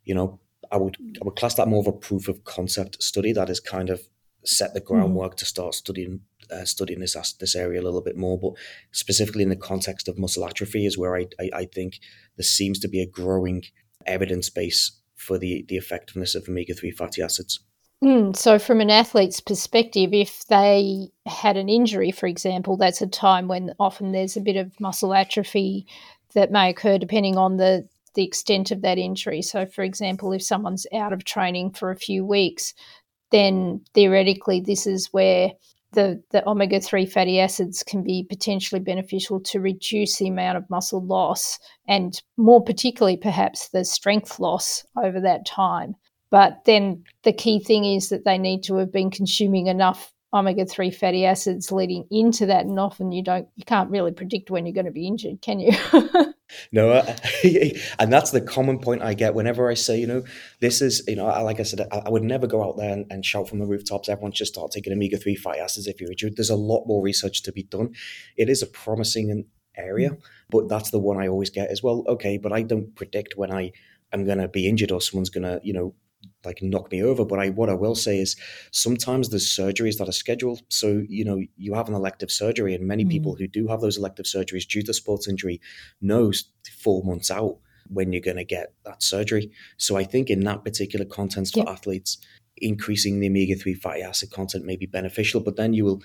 you 0.04 0.14
know, 0.14 0.40
I 0.72 0.76
would 0.76 0.96
I 1.20 1.24
would 1.24 1.36
class 1.36 1.54
that 1.54 1.68
more 1.68 1.80
of 1.80 1.86
a 1.86 1.92
proof 1.92 2.26
of 2.26 2.42
concept 2.44 3.00
study 3.00 3.32
that 3.32 3.48
has 3.48 3.60
kind 3.60 3.90
of 3.90 4.00
set 4.44 4.74
the 4.74 4.80
groundwork 4.80 5.34
mm. 5.34 5.36
to 5.36 5.44
start 5.44 5.74
studying 5.74 6.20
uh, 6.50 6.64
studying 6.64 7.00
this 7.00 7.14
this 7.40 7.54
area 7.54 7.80
a 7.80 7.84
little 7.84 8.02
bit 8.02 8.16
more. 8.16 8.38
But 8.38 8.52
specifically 8.92 9.42
in 9.42 9.48
the 9.48 9.56
context 9.56 10.08
of 10.08 10.18
muscle 10.18 10.46
atrophy 10.46 10.86
is 10.86 10.98
where 10.98 11.16
I, 11.16 11.26
I, 11.38 11.50
I 11.54 11.64
think 11.66 12.00
there 12.36 12.44
seems 12.44 12.78
to 12.80 12.88
be 12.88 13.00
a 13.00 13.06
growing 13.06 13.64
evidence 14.06 14.50
base 14.50 15.00
for 15.14 15.38
the 15.38 15.64
the 15.68 15.76
effectiveness 15.76 16.34
of 16.34 16.48
omega 16.48 16.74
three 16.74 16.90
fatty 16.90 17.22
acids. 17.22 17.60
Mm, 18.04 18.36
so, 18.36 18.58
from 18.58 18.80
an 18.80 18.90
athlete's 18.90 19.40
perspective, 19.40 20.12
if 20.12 20.46
they 20.48 21.08
had 21.24 21.56
an 21.56 21.70
injury, 21.70 22.10
for 22.10 22.26
example, 22.26 22.76
that's 22.76 23.00
a 23.00 23.06
time 23.06 23.48
when 23.48 23.72
often 23.80 24.12
there's 24.12 24.36
a 24.36 24.42
bit 24.42 24.56
of 24.56 24.78
muscle 24.78 25.14
atrophy 25.14 25.86
that 26.34 26.52
may 26.52 26.68
occur 26.68 26.98
depending 26.98 27.36
on 27.36 27.56
the 27.56 27.88
the 28.14 28.24
extent 28.24 28.70
of 28.70 28.82
that 28.82 28.98
injury. 28.98 29.42
So, 29.42 29.66
for 29.66 29.82
example, 29.82 30.32
if 30.32 30.42
someone's 30.42 30.86
out 30.92 31.12
of 31.12 31.24
training 31.24 31.72
for 31.72 31.90
a 31.90 31.96
few 31.96 32.24
weeks, 32.24 32.74
then 33.30 33.82
theoretically, 33.94 34.60
this 34.60 34.86
is 34.86 35.12
where 35.12 35.52
the, 35.96 36.22
the 36.30 36.46
omega 36.48 36.78
3 36.78 37.06
fatty 37.06 37.40
acids 37.40 37.82
can 37.82 38.04
be 38.04 38.22
potentially 38.28 38.80
beneficial 38.80 39.40
to 39.40 39.58
reduce 39.58 40.18
the 40.18 40.28
amount 40.28 40.58
of 40.58 40.70
muscle 40.70 41.04
loss 41.04 41.58
and, 41.88 42.22
more 42.36 42.62
particularly, 42.62 43.16
perhaps 43.16 43.70
the 43.70 43.84
strength 43.84 44.38
loss 44.38 44.86
over 45.02 45.20
that 45.20 45.46
time. 45.46 45.96
But 46.30 46.60
then 46.66 47.02
the 47.22 47.32
key 47.32 47.58
thing 47.58 47.84
is 47.84 48.10
that 48.10 48.24
they 48.24 48.36
need 48.36 48.62
to 48.64 48.76
have 48.76 48.92
been 48.92 49.10
consuming 49.10 49.68
enough 49.68 50.12
omega 50.34 50.66
3 50.66 50.90
fatty 50.90 51.24
acids 51.24 51.72
leading 51.72 52.04
into 52.10 52.44
that 52.44 52.66
and 52.66 52.78
often 52.78 53.10
you 53.10 53.22
don't 53.22 53.48
you 53.54 53.64
can't 53.64 53.90
really 53.90 54.12
predict 54.12 54.50
when 54.50 54.66
you're 54.66 54.74
going 54.74 54.84
to 54.84 54.90
be 54.90 55.06
injured 55.06 55.40
can 55.40 55.60
you 55.60 55.72
no 56.72 56.90
uh, 56.90 57.16
and 57.98 58.12
that's 58.12 58.30
the 58.30 58.40
common 58.40 58.78
point 58.78 59.02
i 59.02 59.14
get 59.14 59.34
whenever 59.34 59.70
i 59.70 59.74
say 59.74 59.98
you 59.98 60.06
know 60.06 60.22
this 60.60 60.80
is 60.80 61.02
you 61.08 61.16
know 61.16 61.26
like 61.42 61.60
i 61.60 61.62
said 61.62 61.80
i, 61.92 61.98
I 61.98 62.08
would 62.10 62.22
never 62.22 62.46
go 62.46 62.62
out 62.62 62.76
there 62.76 62.92
and, 62.92 63.06
and, 63.10 63.24
shout 63.24 63.48
from 63.48 63.58
the 63.58 63.66
rooftops. 63.66 64.08
Everyone 64.08 64.32
should 64.32 64.46
start 64.46 64.70
taking 64.70 64.92
omega 64.92 65.16
3 65.16 65.34
fatty 65.36 65.58
acids 65.58 65.86
if 65.86 66.00
you're 66.00 66.10
injured. 66.10 66.36
There's 66.36 66.50
a 66.50 66.56
lot 66.56 66.86
more 66.86 67.02
research 67.02 67.42
to 67.42 67.52
be 67.52 67.64
done. 67.64 67.94
It 68.36 68.48
is 68.48 68.62
a 68.62 68.66
promising 68.66 69.46
area 69.76 70.10
mm. 70.10 70.20
but 70.48 70.68
that's 70.68 70.90
the 70.90 70.98
one 70.98 71.18
i 71.18 71.28
always 71.28 71.50
get 71.50 71.68
as 71.68 71.82
well. 71.82 72.04
Okay 72.08 72.38
but 72.38 72.52
i 72.52 72.62
don't 72.62 72.94
predict 72.94 73.36
when 73.36 73.52
i 73.52 73.72
am 74.12 74.24
going 74.24 74.38
to 74.38 74.48
be 74.48 74.68
injured 74.68 74.92
or 74.92 75.00
someone's 75.00 75.30
going 75.30 75.44
to 75.44 75.60
you 75.62 75.72
know 75.72 75.94
like 76.46 76.62
knock 76.62 76.90
me 76.90 77.02
over. 77.02 77.24
But 77.24 77.38
I 77.38 77.50
what 77.50 77.68
I 77.68 77.74
will 77.74 77.94
say 77.94 78.18
is 78.18 78.36
sometimes 78.70 79.28
there's 79.28 79.46
surgeries 79.46 79.98
that 79.98 80.08
are 80.08 80.12
scheduled. 80.12 80.62
So 80.68 81.04
you 81.08 81.24
know 81.24 81.40
you 81.56 81.74
have 81.74 81.88
an 81.88 81.94
elective 81.94 82.30
surgery, 82.30 82.74
and 82.74 82.86
many 82.86 83.04
mm. 83.04 83.10
people 83.10 83.34
who 83.34 83.46
do 83.46 83.66
have 83.68 83.80
those 83.80 83.98
elective 83.98 84.26
surgeries 84.26 84.66
due 84.66 84.82
to 84.82 84.94
sports 84.94 85.28
injury 85.28 85.60
knows 86.00 86.50
four 86.78 87.02
months 87.04 87.30
out 87.30 87.58
when 87.88 88.12
you're 88.12 88.22
going 88.22 88.36
to 88.36 88.44
get 88.44 88.72
that 88.84 89.02
surgery. 89.02 89.50
So 89.76 89.96
I 89.96 90.04
think 90.04 90.30
in 90.30 90.40
that 90.40 90.64
particular 90.64 91.04
context 91.04 91.54
for 91.54 91.68
athletes, 91.68 92.18
increasing 92.56 93.20
the 93.20 93.28
omega 93.28 93.54
three 93.54 93.74
fatty 93.74 94.02
acid 94.02 94.30
content 94.30 94.64
may 94.64 94.76
be 94.76 94.86
beneficial. 94.86 95.40
But 95.40 95.56
then 95.56 95.74
you 95.74 95.84
will 95.84 96.02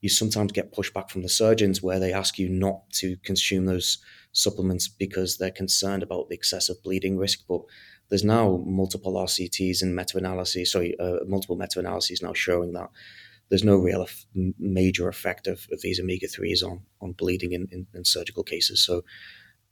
you 0.00 0.08
sometimes 0.08 0.52
get 0.52 0.72
pushback 0.72 1.10
from 1.10 1.22
the 1.22 1.28
surgeons 1.28 1.82
where 1.82 1.98
they 1.98 2.12
ask 2.12 2.38
you 2.38 2.48
not 2.48 2.88
to 2.92 3.16
consume 3.24 3.66
those 3.66 3.98
supplements 4.32 4.86
because 4.86 5.38
they're 5.38 5.50
concerned 5.50 6.02
about 6.02 6.28
the 6.28 6.34
excessive 6.34 6.80
bleeding 6.84 7.16
risk. 7.16 7.40
But 7.48 7.62
there's 8.08 8.24
now 8.24 8.62
multiple 8.64 9.14
RCTs 9.14 9.82
and 9.82 9.94
meta-analyses, 9.94 10.72
sorry, 10.72 10.98
uh, 10.98 11.18
multiple 11.26 11.56
meta-analyses 11.56 12.22
now 12.22 12.32
showing 12.32 12.72
that 12.72 12.88
there's 13.48 13.64
no 13.64 13.76
real 13.76 14.06
major 14.58 15.08
effect 15.08 15.46
of, 15.46 15.66
of 15.72 15.80
these 15.80 16.00
omega-3s 16.00 16.62
on, 16.62 16.82
on 17.00 17.12
bleeding 17.12 17.52
in, 17.52 17.68
in, 17.70 17.86
in, 17.94 18.04
surgical 18.04 18.42
cases. 18.42 18.84
So 18.84 19.04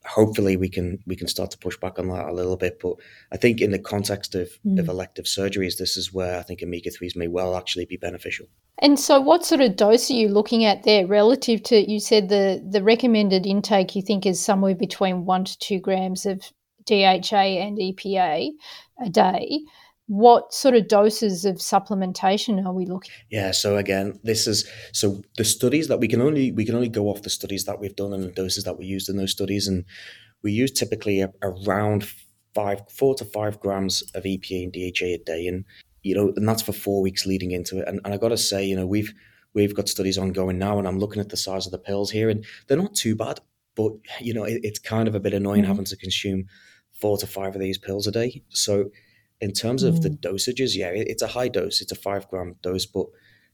hopefully 0.07 0.57
we 0.57 0.69
can 0.69 0.99
we 1.07 1.17
can 1.17 1.27
start 1.29 1.51
to 1.51 1.59
push 1.59 1.77
back 1.77 1.99
on 1.99 2.09
that 2.09 2.27
a 2.27 2.33
little 2.33 2.57
bit. 2.57 2.79
But 2.81 2.95
I 3.33 3.37
think 3.37 3.61
in 3.61 3.73
the 3.73 3.79
context 3.79 4.35
of, 4.35 4.51
mm. 4.67 4.79
of 4.79 4.89
elective 4.89 5.27
surgeries, 5.27 5.77
this 5.77 5.97
is 5.97 6.13
where 6.13 6.39
I 6.39 6.43
think 6.43 6.63
omega-3s 6.63 7.17
may 7.17 7.29
well 7.29 7.57
actually 7.57 7.85
be 7.85 7.97
beneficial. 7.97 8.47
And 8.79 8.99
so 8.99 9.21
what 9.21 9.45
sort 9.45 9.61
of 9.63 9.77
dose 9.77 10.11
are 10.11 10.15
you 10.15 10.29
looking 10.29 10.65
at 10.65 10.85
there 10.85 11.07
relative 11.07 11.63
to, 11.65 11.91
you 11.91 12.01
said 12.01 12.29
the, 12.29 12.63
the 12.67 12.83
recommended 12.83 13.47
intake 13.47 13.97
you 13.97 14.03
think 14.03 14.27
is 14.27 14.41
somewhere 14.41 14.75
between 14.75 15.25
one 15.25 15.45
to 15.45 15.59
two 15.59 15.81
grams 15.81 16.27
of 16.27 16.53
DHA 16.87 17.37
and 17.37 17.79
EPA 17.79 18.51
a 19.05 19.11
day. 19.11 19.61
What 20.09 20.55
sort 20.55 20.77
of 20.77 20.87
doses 20.87 21.45
of 21.45 21.57
supplementation 21.57 22.65
are 22.65 22.73
we 22.73 22.87
looking? 22.87 23.11
Yeah, 23.29 23.51
so 23.51 23.77
again, 23.77 24.21
this 24.23 24.47
is 24.47 24.71
so 24.93 25.21
the 25.37 25.45
studies 25.45 25.89
that 25.89 25.99
we 25.99 26.07
can 26.07 26.23
only 26.23 26.53
we 26.53 26.65
can 26.65 26.77
only 26.77 26.89
go 26.89 27.09
off 27.09 27.23
the 27.23 27.31
studies 27.31 27.65
that 27.65 27.81
we've 27.81 27.97
done 27.97 28.13
and 28.13 28.23
the 28.23 28.31
doses 28.31 28.63
that 28.65 28.79
we 28.79 28.87
used 28.87 29.09
in 29.09 29.17
those 29.17 29.33
studies, 29.33 29.67
and 29.67 29.85
we 30.43 30.53
use 30.53 30.71
typically 30.71 31.23
a, 31.23 31.33
around 31.43 32.09
five, 32.55 32.81
four 32.89 33.17
to 33.17 33.25
five 33.25 33.59
grams 33.59 34.03
of 34.15 34.23
EPA 34.23 34.65
and 34.65 34.73
DHA 34.73 35.07
a 35.07 35.19
day, 35.19 35.47
and 35.49 35.65
you 36.03 36.15
know, 36.15 36.33
and 36.37 36.49
that's 36.49 36.63
for 36.63 36.73
four 36.73 37.03
weeks 37.03 37.27
leading 37.27 37.51
into 37.51 37.81
it. 37.81 37.89
And, 37.89 38.01
and 38.05 38.15
I 38.15 38.17
got 38.17 38.29
to 38.29 38.37
say, 38.37 38.65
you 38.65 38.77
know, 38.77 38.87
we've 38.87 39.13
we've 39.55 39.75
got 39.75 39.89
studies 39.89 40.19
ongoing 40.19 40.57
now, 40.57 40.79
and 40.79 40.87
I'm 40.87 41.01
looking 41.01 41.21
at 41.21 41.31
the 41.31 41.37
size 41.37 41.67
of 41.67 41.73
the 41.73 41.79
pills 41.79 42.13
here, 42.13 42.31
and 42.31 42.45
they're 42.67 42.77
not 42.77 42.95
too 42.95 43.17
bad, 43.17 43.41
but 43.75 43.93
you 44.21 44.35
know, 44.35 44.45
it, 44.45 44.61
it's 44.63 44.79
kind 44.79 45.09
of 45.09 45.17
a 45.17 45.21
bit 45.21 45.35
annoying 45.35 45.63
mm-hmm. 45.63 45.69
having 45.69 45.85
to 45.85 45.97
consume 45.97 46.47
four 47.01 47.17
to 47.19 47.27
five 47.27 47.55
of 47.55 47.61
these 47.61 47.79
pills 47.79 48.07
a 48.07 48.13
day. 48.13 48.43
So, 48.51 48.91
in 49.41 49.53
terms 49.53 49.83
of 49.83 49.97
mm. 49.97 50.03
the 50.03 50.11
dosages, 50.11 50.75
yeah, 50.75 50.91
it's 50.93 51.23
a 51.23 51.27
high 51.27 51.49
dose. 51.49 51.81
It's 51.81 51.93
a 51.93 51.97
five 51.97 52.29
gram 52.29 52.57
dose, 52.63 52.87
but 52.87 53.07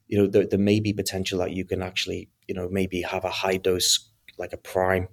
you 0.09 0.19
know 0.19 0.27
there, 0.27 0.47
there 0.47 0.59
may 0.59 0.81
be 0.81 0.93
potential 0.93 1.39
that 1.41 1.53
you 1.53 1.65
can 1.65 1.83
actually, 1.83 2.29
you 2.47 2.55
know, 2.55 2.69
maybe 2.71 3.03
have 3.03 3.25
a 3.25 3.31
high 3.31 3.57
dose, 3.57 4.11
like 4.39 4.53
a 4.53 4.59
prime 4.59 5.09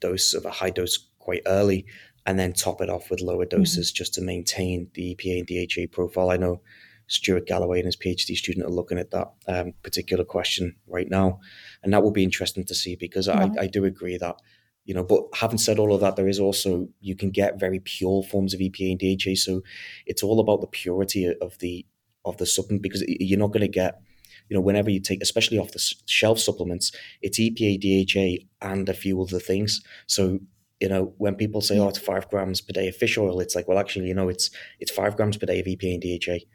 dose 0.00 0.34
of 0.34 0.44
a 0.44 0.50
high 0.50 0.70
dose 0.70 0.98
quite 1.18 1.42
early, 1.46 1.86
and 2.26 2.38
then 2.38 2.52
top 2.52 2.80
it 2.80 2.90
off 2.90 3.10
with 3.10 3.20
lower 3.20 3.44
mm-hmm. 3.44 3.58
doses 3.58 3.88
mm-hmm. 3.88 3.96
just 3.96 4.14
to 4.14 4.22
maintain 4.22 4.88
the 4.94 5.14
EPA 5.14 5.38
and 5.38 5.68
DHA 5.68 5.94
profile. 5.94 6.30
I 6.30 6.36
know 6.36 6.60
Stuart 7.06 7.46
Galloway 7.46 7.78
and 7.78 7.86
his 7.86 7.96
PhD 7.96 8.34
student 8.34 8.66
are 8.66 8.70
looking 8.70 8.98
at 8.98 9.10
that 9.10 9.32
um, 9.46 9.74
particular 9.82 10.24
question 10.24 10.76
right 10.86 11.08
now, 11.08 11.40
and 11.82 11.92
that 11.92 12.02
will 12.02 12.10
be 12.10 12.24
interesting 12.24 12.64
to 12.64 12.74
see 12.74 12.96
because 12.96 13.28
I, 13.28 13.50
I 13.60 13.66
do 13.66 13.84
agree 13.84 14.16
that 14.18 14.36
you 14.84 14.94
know. 14.94 15.04
But 15.04 15.24
having 15.34 15.58
said 15.58 15.78
all 15.78 15.94
of 15.94 16.00
that, 16.00 16.16
there 16.16 16.28
is 16.28 16.40
also 16.40 16.88
you 17.00 17.16
can 17.16 17.30
get 17.30 17.60
very 17.60 17.80
pure 17.80 18.22
forms 18.22 18.54
of 18.54 18.60
EPA 18.60 18.92
and 18.92 19.00
DHA, 19.00 19.36
so 19.36 19.62
it's 20.06 20.22
all 20.22 20.40
about 20.40 20.60
the 20.60 20.66
purity 20.66 21.34
of 21.40 21.58
the 21.58 21.86
of 22.24 22.36
the 22.38 22.46
supplement 22.46 22.82
because 22.82 23.04
you're 23.06 23.38
not 23.38 23.52
going 23.52 23.60
to 23.60 23.68
get 23.68 24.00
you 24.48 24.54
know, 24.54 24.60
whenever 24.60 24.90
you 24.90 25.00
take, 25.00 25.22
especially 25.22 25.58
off 25.58 25.72
the 25.72 25.94
shelf 26.04 26.38
supplements, 26.38 26.92
it's 27.22 27.38
EPA, 27.38 27.80
DHA, 27.80 28.46
and 28.60 28.88
a 28.88 28.94
few 28.94 29.20
other 29.22 29.38
things. 29.38 29.82
So 30.06 30.38
you 30.80 30.88
know, 30.88 31.14
when 31.18 31.34
people 31.34 31.60
say, 31.60 31.78
"Oh, 31.78 31.88
it's 31.88 31.98
five 31.98 32.28
grams 32.28 32.60
per 32.60 32.72
day 32.72 32.88
of 32.88 32.96
fish 32.96 33.16
oil," 33.16 33.40
it's 33.40 33.54
like, 33.54 33.68
well, 33.68 33.78
actually, 33.78 34.08
you 34.08 34.14
know, 34.14 34.28
it's 34.28 34.50
it's 34.80 34.90
five 34.90 35.16
grams 35.16 35.36
per 35.36 35.46
day 35.46 35.60
of 35.60 35.66
EPA 35.66 35.94
and 35.94 36.02
DHA. 36.02 36.46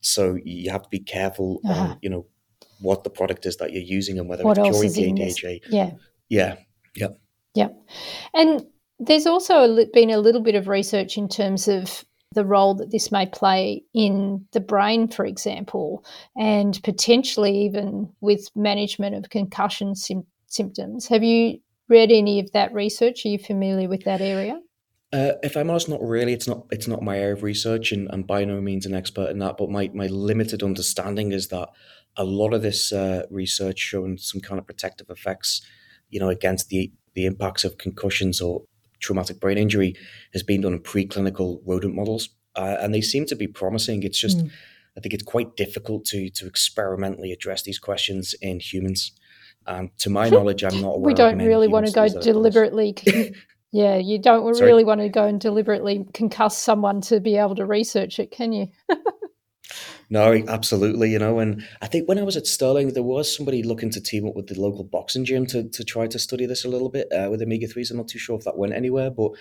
So 0.00 0.36
you 0.44 0.70
have 0.70 0.82
to 0.82 0.88
be 0.88 0.98
careful 0.98 1.60
uh-huh. 1.64 1.80
on, 1.80 1.98
you 2.02 2.10
know, 2.10 2.26
what 2.80 3.04
the 3.04 3.10
product 3.10 3.46
is 3.46 3.56
that 3.56 3.72
you're 3.72 3.82
using 3.82 4.18
and 4.18 4.28
whether 4.28 4.44
what 4.44 4.58
it's 4.58 4.68
pure 4.68 4.84
EPA 4.90 5.08
and 5.08 5.62
DHA. 5.62 5.68
Yeah. 5.74 5.90
Yeah. 6.28 6.56
Yep. 6.96 7.18
Yep. 7.58 7.76
And 8.34 8.64
there's 9.00 9.26
also 9.26 9.84
been 9.92 10.10
a 10.10 10.20
little 10.20 10.40
bit 10.40 10.54
of 10.54 10.68
research 10.68 11.18
in 11.18 11.28
terms 11.28 11.66
of 11.66 12.04
the 12.32 12.44
role 12.44 12.74
that 12.74 12.92
this 12.92 13.10
may 13.10 13.26
play 13.26 13.82
in 13.94 14.46
the 14.52 14.60
brain, 14.60 15.08
for 15.08 15.24
example, 15.24 16.04
and 16.36 16.80
potentially 16.84 17.64
even 17.64 18.08
with 18.20 18.48
management 18.54 19.16
of 19.16 19.30
concussion 19.30 19.96
sim- 19.96 20.26
symptoms. 20.46 21.08
Have 21.08 21.24
you 21.24 21.58
read 21.88 22.12
any 22.12 22.38
of 22.38 22.52
that 22.52 22.72
research? 22.72 23.26
Are 23.26 23.28
you 23.28 23.38
familiar 23.38 23.88
with 23.88 24.04
that 24.04 24.20
area? 24.20 24.60
Uh, 25.12 25.32
if 25.42 25.56
I'm 25.56 25.70
honest, 25.70 25.88
not 25.88 26.02
really. 26.02 26.32
It's 26.32 26.46
not. 26.46 26.66
It's 26.70 26.86
not 26.86 27.02
my 27.02 27.18
area 27.18 27.32
of 27.32 27.42
research, 27.42 27.90
and 27.90 28.08
I'm 28.12 28.22
by 28.22 28.44
no 28.44 28.60
means 28.60 28.86
an 28.86 28.94
expert 28.94 29.30
in 29.30 29.38
that. 29.38 29.56
But 29.56 29.70
my 29.70 29.90
my 29.94 30.06
limited 30.06 30.62
understanding 30.62 31.32
is 31.32 31.48
that 31.48 31.70
a 32.16 32.24
lot 32.24 32.52
of 32.52 32.62
this 32.62 32.92
uh, 32.92 33.22
research 33.30 33.78
showing 33.78 34.18
some 34.18 34.42
kind 34.42 34.58
of 34.58 34.66
protective 34.66 35.08
effects, 35.08 35.62
you 36.10 36.20
know, 36.20 36.28
against 36.28 36.68
the 36.68 36.92
the 37.18 37.26
impacts 37.26 37.64
of 37.64 37.78
concussions 37.78 38.40
or 38.40 38.62
traumatic 39.00 39.40
brain 39.40 39.58
injury, 39.58 39.96
has 40.32 40.44
been 40.44 40.60
done 40.60 40.72
in 40.72 40.78
preclinical 40.78 41.60
rodent 41.66 41.96
models, 41.96 42.28
uh, 42.54 42.76
and 42.80 42.94
they 42.94 43.00
seem 43.00 43.26
to 43.26 43.34
be 43.34 43.48
promising. 43.48 44.04
It's 44.04 44.18
just, 44.18 44.38
mm. 44.38 44.50
I 44.96 45.00
think, 45.00 45.14
it's 45.14 45.24
quite 45.24 45.56
difficult 45.56 46.04
to 46.06 46.30
to 46.30 46.46
experimentally 46.46 47.32
address 47.32 47.62
these 47.62 47.80
questions 47.80 48.36
in 48.40 48.60
humans. 48.60 49.10
Um, 49.66 49.90
to 49.98 50.10
my 50.10 50.28
knowledge, 50.36 50.62
I'm 50.62 50.80
not 50.80 50.94
aware. 50.94 51.06
we 51.06 51.14
don't 51.14 51.38
really 51.38 51.66
want 51.66 51.86
to 51.86 51.92
go 51.92 52.08
deliberately. 52.08 52.94
yeah, 53.72 53.96
you 53.96 54.20
don't 54.20 54.54
Sorry? 54.54 54.70
really 54.70 54.84
want 54.84 55.00
to 55.00 55.08
go 55.08 55.24
and 55.24 55.40
deliberately 55.40 56.06
concuss 56.12 56.52
someone 56.52 57.00
to 57.02 57.18
be 57.18 57.36
able 57.36 57.56
to 57.56 57.66
research 57.66 58.20
it, 58.20 58.30
can 58.30 58.52
you? 58.52 58.68
no, 60.10 60.32
absolutely. 60.48 61.10
You 61.10 61.18
know, 61.18 61.38
and 61.38 61.66
I 61.82 61.86
think 61.86 62.08
when 62.08 62.18
I 62.18 62.22
was 62.22 62.36
at 62.36 62.46
Stirling, 62.46 62.92
there 62.92 63.02
was 63.02 63.34
somebody 63.34 63.62
looking 63.62 63.90
to 63.90 64.00
team 64.00 64.26
up 64.26 64.34
with 64.34 64.46
the 64.46 64.60
local 64.60 64.84
boxing 64.84 65.24
gym 65.24 65.46
to, 65.46 65.68
to 65.68 65.84
try 65.84 66.06
to 66.06 66.18
study 66.18 66.46
this 66.46 66.64
a 66.64 66.68
little 66.68 66.88
bit 66.88 67.08
uh, 67.12 67.28
with 67.30 67.42
omega 67.42 67.66
threes. 67.66 67.90
I'm 67.90 67.98
not 67.98 68.08
too 68.08 68.18
sure 68.18 68.38
if 68.38 68.44
that 68.44 68.56
went 68.56 68.72
anywhere, 68.72 69.10
but 69.10 69.32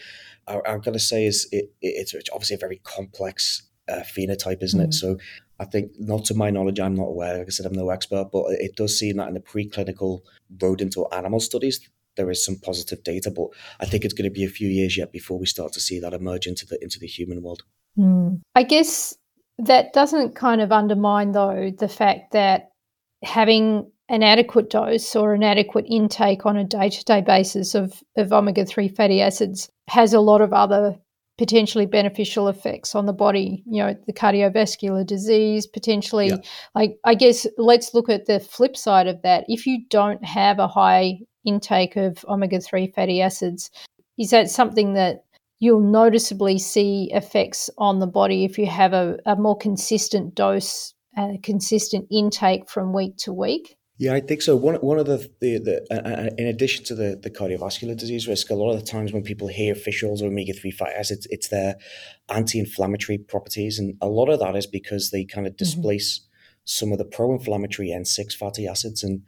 I, 0.48 0.60
I've 0.66 0.84
got 0.84 0.94
to 0.94 1.00
say, 1.00 1.26
is 1.26 1.48
it, 1.52 1.72
it, 1.82 2.12
it's 2.14 2.30
obviously 2.34 2.56
a 2.56 2.60
very 2.60 2.82
complex 2.84 3.64
uh, 3.90 4.02
phenotype, 4.02 4.62
isn't 4.62 4.80
mm. 4.80 4.86
it? 4.86 4.94
So 4.94 5.18
I 5.60 5.66
think, 5.66 5.92
not 5.98 6.26
to 6.26 6.34
my 6.34 6.50
knowledge, 6.50 6.80
I'm 6.80 6.96
not 6.96 7.08
aware. 7.08 7.38
Like 7.38 7.48
I 7.48 7.52
said, 7.52 7.66
I'm 7.66 7.74
no 7.74 7.90
expert, 7.90 8.30
but 8.32 8.46
it 8.50 8.76
does 8.76 8.98
seem 8.98 9.18
that 9.18 9.28
in 9.30 9.34
the 9.34 9.40
preclinical 9.40 10.22
rodent 10.62 10.98
or 10.98 11.14
animal 11.14 11.40
studies, 11.40 11.80
there 12.16 12.30
is 12.30 12.44
some 12.44 12.58
positive 12.58 13.04
data. 13.04 13.32
But 13.32 13.48
I 13.80 13.86
think 13.86 14.04
it's 14.04 14.14
going 14.14 14.30
to 14.30 14.34
be 14.34 14.44
a 14.44 14.50
few 14.50 14.68
years 14.68 14.98
yet 14.98 15.12
before 15.12 15.40
we 15.40 15.46
start 15.46 15.72
to 15.74 15.80
see 15.80 16.00
that 16.00 16.14
emerge 16.14 16.48
into 16.48 16.66
the 16.66 16.78
into 16.84 17.00
the 17.00 17.08
human 17.08 17.42
world. 17.42 17.64
Mm. 17.98 18.42
I 18.54 18.64
guess 18.64 19.16
that 19.60 19.94
doesn't 19.94 20.36
kind 20.36 20.62
of 20.62 20.72
undermine, 20.72 21.32
though, 21.32 21.72
the 21.78 21.88
fact 21.88 22.32
that 22.34 22.70
having 23.24 23.92
an 24.10 24.24
adequate 24.24 24.70
dose 24.70 25.16
or 25.16 25.34
an 25.34 25.44
adequate 25.44 25.86
intake 25.90 26.46
on 26.46 26.58
a 26.58 26.64
day 26.64 26.90
to 26.90 27.04
day 27.04 27.22
basis 27.22 27.76
of, 27.76 28.02
of 28.16 28.32
omega 28.32 28.66
3 28.66 28.88
fatty 28.88 29.22
acids 29.22 29.70
has 29.88 30.14
a 30.14 30.20
lot 30.20 30.42
of 30.42 30.54
other 30.54 30.96
potentially 31.38 31.86
beneficial 31.86 32.48
effects 32.48 32.96
on 32.96 33.06
the 33.06 33.14
body 33.14 33.64
you 33.68 33.84
know 33.84 33.96
the 34.08 34.14
cardiovascular 34.14 35.06
disease 35.06 35.68
potentially 35.68 36.28
yeah. 36.28 36.38
like 36.74 36.98
i 37.04 37.14
guess 37.14 37.46
let's 37.58 37.94
look 37.94 38.10
at 38.10 38.26
the 38.26 38.40
flip 38.40 38.76
side 38.76 39.08
of 39.08 39.22
that 39.22 39.44
if 39.48 39.68
you 39.68 39.84
don't 39.90 40.24
have 40.24 40.58
a 40.58 40.68
high 40.68 41.20
intake 41.46 41.96
of 41.96 42.26
omega-3 42.28 42.94
fatty 42.94 43.22
acids 43.22 43.70
is 44.18 44.32
that 44.32 44.50
something 44.50 44.94
that 44.94 45.26
you'll 45.60 45.80
noticeably 45.80 46.58
see 46.58 47.10
effects 47.14 47.70
on 47.78 48.00
the 48.00 48.08
body 48.08 48.46
if 48.46 48.58
you 48.58 48.66
have 48.66 48.94
a, 48.94 49.18
a 49.26 49.36
more 49.36 49.58
consistent 49.58 50.36
dose 50.36 50.94
a 51.18 51.40
consistent 51.42 52.06
intake 52.12 52.70
from 52.70 52.94
week 52.94 53.18
to 53.18 53.34
week 53.34 53.78
yeah, 54.00 54.14
I 54.14 54.20
think 54.20 54.44
so. 54.44 54.56
One 54.56 54.76
one 54.76 55.00
of 55.00 55.08
the 55.08 55.18
the, 55.42 55.58
the 55.58 55.88
uh, 55.90 56.30
in 56.38 56.46
addition 56.46 56.86
to 56.86 56.96
the, 56.96 57.20
the 57.22 57.32
cardiovascular 57.32 57.98
disease 57.98 58.28
risk, 58.28 58.52
a 58.52 58.56
lot 58.56 58.72
of 58.72 58.80
the 58.80 58.86
times 58.86 59.12
when 59.12 59.24
people 59.24 59.48
hear 59.48 59.74
fish 59.74 60.04
oils 60.04 60.22
or 60.22 60.28
omega 60.28 60.54
three 60.54 60.70
fatty 60.70 60.94
acids, 60.94 61.26
it's 61.32 61.48
their 61.48 61.78
anti-inflammatory 62.30 63.18
properties, 63.18 63.80
and 63.80 63.98
a 64.00 64.08
lot 64.08 64.30
of 64.30 64.40
that 64.40 64.56
is 64.56 64.68
because 64.68 65.10
they 65.10 65.26
kind 65.26 65.48
of 65.48 65.54
mm-hmm. 65.54 65.58
displace 65.58 66.20
mm-hmm. 66.20 66.28
some 66.66 66.92
of 66.92 67.00
the 67.00 67.06
pro-inflammatory 67.06 67.92
N 67.92 68.06
six 68.06 68.36
fatty 68.36 68.68
acids. 68.68 69.04
And 69.04 69.24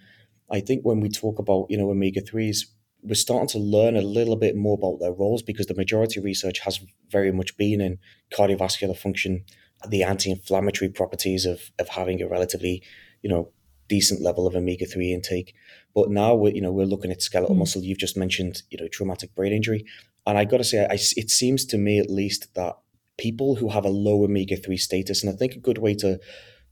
I 0.52 0.60
think 0.60 0.84
when 0.84 1.00
we 1.00 1.10
talk 1.10 1.40
about 1.40 1.66
you 1.70 1.78
know 1.78 1.90
omega 1.90 2.22
threes, 2.22 2.72
we're 3.02 3.16
starting 3.16 3.48
to 3.50 3.60
learn 3.60 3.96
a 3.96 4.02
little 4.02 4.36
bit 4.36 4.56
more 4.56 4.76
about 4.76 5.00
their 5.00 5.14
roles 5.14 5.42
because 5.42 5.68
the 5.68 5.76
majority 5.76 6.20
of 6.20 6.26
research 6.26 6.60
has 6.60 6.80
very 7.10 7.32
much 7.32 7.56
been 7.58 7.82
in 7.82 8.00
cardiovascular 8.34 8.98
function, 8.98 9.46
the 9.88 10.04
anti-inflammatory 10.04 10.90
properties 10.90 11.46
of 11.46 11.72
of 11.80 11.90
having 11.90 12.22
a 12.22 12.28
relatively 12.28 12.84
you 13.22 13.30
know 13.30 13.52
decent 13.88 14.22
level 14.22 14.46
of 14.46 14.56
omega 14.56 14.86
three 14.86 15.14
intake. 15.14 15.54
But 15.96 16.10
now 16.10 16.36
we're 16.36 16.54
you 16.54 16.62
know 16.62 16.72
we're 16.72 16.86
looking 16.86 17.12
at 17.12 17.22
skeletal 17.22 17.56
mm. 17.56 17.60
muscle. 17.60 17.82
You've 17.82 17.98
just 17.98 18.18
mentioned 18.18 18.64
you 18.70 18.78
know 18.78 18.88
traumatic 18.88 19.34
brain 19.36 19.54
injury, 19.54 19.86
and 20.26 20.38
I 20.38 20.46
got 20.46 20.58
to 20.58 20.64
say, 20.64 20.86
I, 20.86 20.94
it 20.94 21.30
seems 21.30 21.66
to 21.66 21.78
me 21.78 22.00
at 22.00 22.10
least 22.10 22.54
that 22.56 22.78
people 23.18 23.56
who 23.56 23.70
have 23.70 23.86
a 23.86 23.90
low 23.90 24.24
omega 24.24 24.58
three 24.58 24.78
status, 24.78 25.24
and 25.24 25.34
I 25.34 25.36
think 25.36 25.54
a 25.54 25.60
good 25.60 25.78
way 25.78 25.96
to 25.96 26.20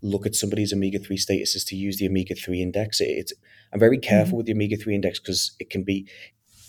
look 0.02 0.26
at 0.26 0.36
somebody's 0.36 0.74
omega 0.74 1.00
three 1.00 1.18
status 1.18 1.56
is 1.56 1.66
to 1.66 1.76
use 1.76 1.98
the 1.98 2.08
omega 2.08 2.36
three 2.36 2.62
index. 2.62 3.02
It, 3.02 3.10
it's 3.10 3.34
I'm 3.74 3.80
very 3.80 3.98
careful 3.98 4.36
mm. 4.36 4.38
with 4.38 4.46
the 4.46 4.54
omega 4.54 4.78
three 4.78 4.96
index 4.96 5.20
because 5.20 5.56
it 5.60 5.70
can 5.70 5.84
be 5.84 6.08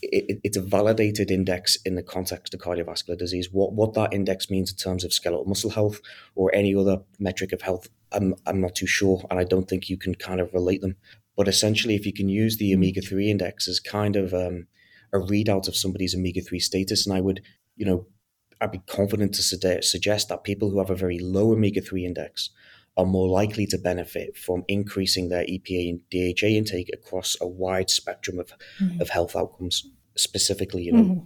it, 0.03 0.41
it's 0.45 0.57
a 0.57 0.63
validated 0.63 1.31
index 1.31 1.77
in 1.85 1.95
the 1.97 2.03
context 2.03 2.55
of 2.55 2.61
cardiovascular 2.61 3.19
disease. 3.19 3.49
What 3.51 3.73
what 3.73 3.95
that 3.95 4.13
index 4.13 4.51
means 4.51 4.71
in 4.71 4.77
terms 4.77 5.05
of 5.05 5.13
skeletal 5.13 5.45
muscle 5.45 5.71
health 5.71 6.01
or 6.35 6.55
any 6.55 6.75
other 6.75 6.99
metric 7.19 7.53
of 7.53 7.63
health, 7.63 7.89
I'm 8.13 8.35
I'm 8.47 8.61
not 8.61 8.75
too 8.75 8.87
sure, 8.87 9.25
and 9.31 9.39
I 9.39 9.45
don't 9.45 9.69
think 9.69 9.89
you 9.89 9.97
can 9.97 10.15
kind 10.15 10.41
of 10.41 10.53
relate 10.55 10.81
them. 10.81 10.97
But 11.37 11.49
essentially, 11.49 11.95
if 11.95 12.05
you 12.07 12.13
can 12.13 12.29
use 12.29 12.57
the 12.57 12.73
hmm. 12.73 12.79
omega 12.79 13.01
three 13.01 13.31
index 13.31 13.69
as 13.69 13.81
kind 13.81 14.17
of 14.17 14.35
um, 14.35 14.67
a 15.13 15.19
readout 15.19 15.69
of 15.69 15.77
somebody's 15.77 16.15
omega 16.15 16.41
three 16.41 16.61
status, 16.61 17.07
and 17.07 17.17
I 17.17 17.21
would, 17.21 17.43
you 17.77 17.87
know, 17.87 18.07
I'd 18.61 18.73
be 18.73 18.83
confident 18.87 19.35
to 19.35 19.43
suggest 19.43 20.29
that 20.29 20.45
people 20.45 20.71
who 20.71 20.79
have 20.79 20.91
a 20.91 20.97
very 20.97 21.19
low 21.19 21.53
omega 21.53 21.81
three 21.81 22.05
index 22.05 22.51
are 22.99 23.07
more 23.07 23.29
likely 23.29 23.65
to 23.65 23.79
benefit 23.79 24.37
from 24.37 24.65
increasing 24.69 25.29
their 25.29 25.45
EPA 25.45 25.91
and 25.91 26.01
DHA 26.11 26.49
intake 26.49 26.91
across 26.93 27.37
a 27.41 27.47
wide 27.47 27.89
spectrum 27.89 28.41
of, 28.41 28.53
mm-hmm. 28.81 29.01
of 29.01 29.09
health 29.09 29.37
outcomes, 29.37 29.89
specifically, 30.17 30.83
you 30.83 30.93
know, 30.93 31.03
mm-hmm. 31.03 31.25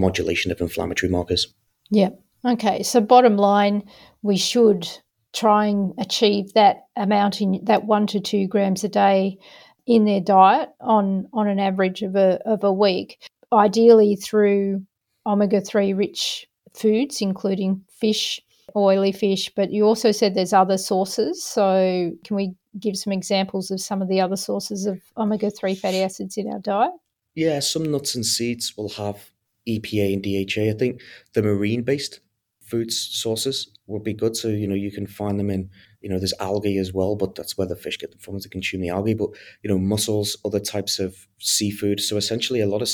modulation 0.00 0.50
of 0.50 0.60
inflammatory 0.60 1.12
markers. 1.12 1.54
Yeah. 1.90 2.08
Okay. 2.44 2.82
So 2.82 3.00
bottom 3.02 3.36
line, 3.36 3.84
we 4.22 4.38
should 4.38 4.88
try 5.34 5.66
and 5.66 5.92
achieve 5.98 6.54
that 6.54 6.84
amount 6.96 7.40
in 7.40 7.60
that 7.64 7.84
one 7.84 8.06
to 8.08 8.20
two 8.20 8.48
grams 8.48 8.82
a 8.82 8.88
day 8.88 9.38
in 9.86 10.04
their 10.04 10.20
diet 10.20 10.70
on 10.80 11.28
on 11.32 11.48
an 11.48 11.58
average 11.58 12.02
of 12.02 12.16
a 12.16 12.40
of 12.46 12.64
a 12.64 12.72
week. 12.72 13.28
Ideally 13.52 14.16
through 14.16 14.86
omega 15.26 15.60
three 15.60 15.92
rich 15.92 16.46
foods, 16.74 17.20
including 17.20 17.84
fish, 17.90 18.40
oily 18.76 19.12
fish, 19.12 19.50
but 19.54 19.70
you 19.70 19.84
also 19.84 20.12
said 20.12 20.34
there's 20.34 20.52
other 20.52 20.78
sources. 20.78 21.42
So, 21.42 22.12
can 22.24 22.36
we 22.36 22.54
give 22.78 22.96
some 22.96 23.12
examples 23.12 23.70
of 23.70 23.80
some 23.80 24.00
of 24.02 24.08
the 24.08 24.20
other 24.20 24.36
sources 24.36 24.86
of 24.86 25.00
omega 25.16 25.50
3 25.50 25.74
fatty 25.74 26.02
acids 26.02 26.36
in 26.36 26.48
our 26.50 26.58
diet? 26.58 26.92
Yeah, 27.34 27.60
some 27.60 27.90
nuts 27.90 28.14
and 28.14 28.26
seeds 28.26 28.76
will 28.76 28.90
have 28.90 29.30
EPA 29.68 30.14
and 30.14 30.22
DHA. 30.22 30.70
I 30.70 30.78
think 30.78 31.00
the 31.34 31.42
marine 31.42 31.82
based 31.82 32.20
food 32.60 32.92
sources 32.92 33.68
would 33.86 34.04
be 34.04 34.14
good. 34.14 34.36
So, 34.36 34.48
you 34.48 34.68
know, 34.68 34.74
you 34.74 34.92
can 34.92 35.06
find 35.06 35.38
them 35.38 35.50
in, 35.50 35.70
you 36.00 36.08
know, 36.08 36.18
there's 36.18 36.34
algae 36.38 36.78
as 36.78 36.92
well, 36.92 37.16
but 37.16 37.34
that's 37.34 37.58
where 37.58 37.66
the 37.66 37.76
fish 37.76 37.98
get 37.98 38.10
them 38.10 38.20
from 38.20 38.38
to 38.38 38.48
consume 38.48 38.80
the 38.80 38.88
algae. 38.88 39.14
But, 39.14 39.30
you 39.62 39.70
know, 39.70 39.78
mussels, 39.78 40.36
other 40.44 40.60
types 40.60 40.98
of 40.98 41.26
seafood. 41.38 42.00
So, 42.00 42.16
essentially, 42.16 42.60
a 42.60 42.66
lot 42.66 42.82
of 42.82 42.88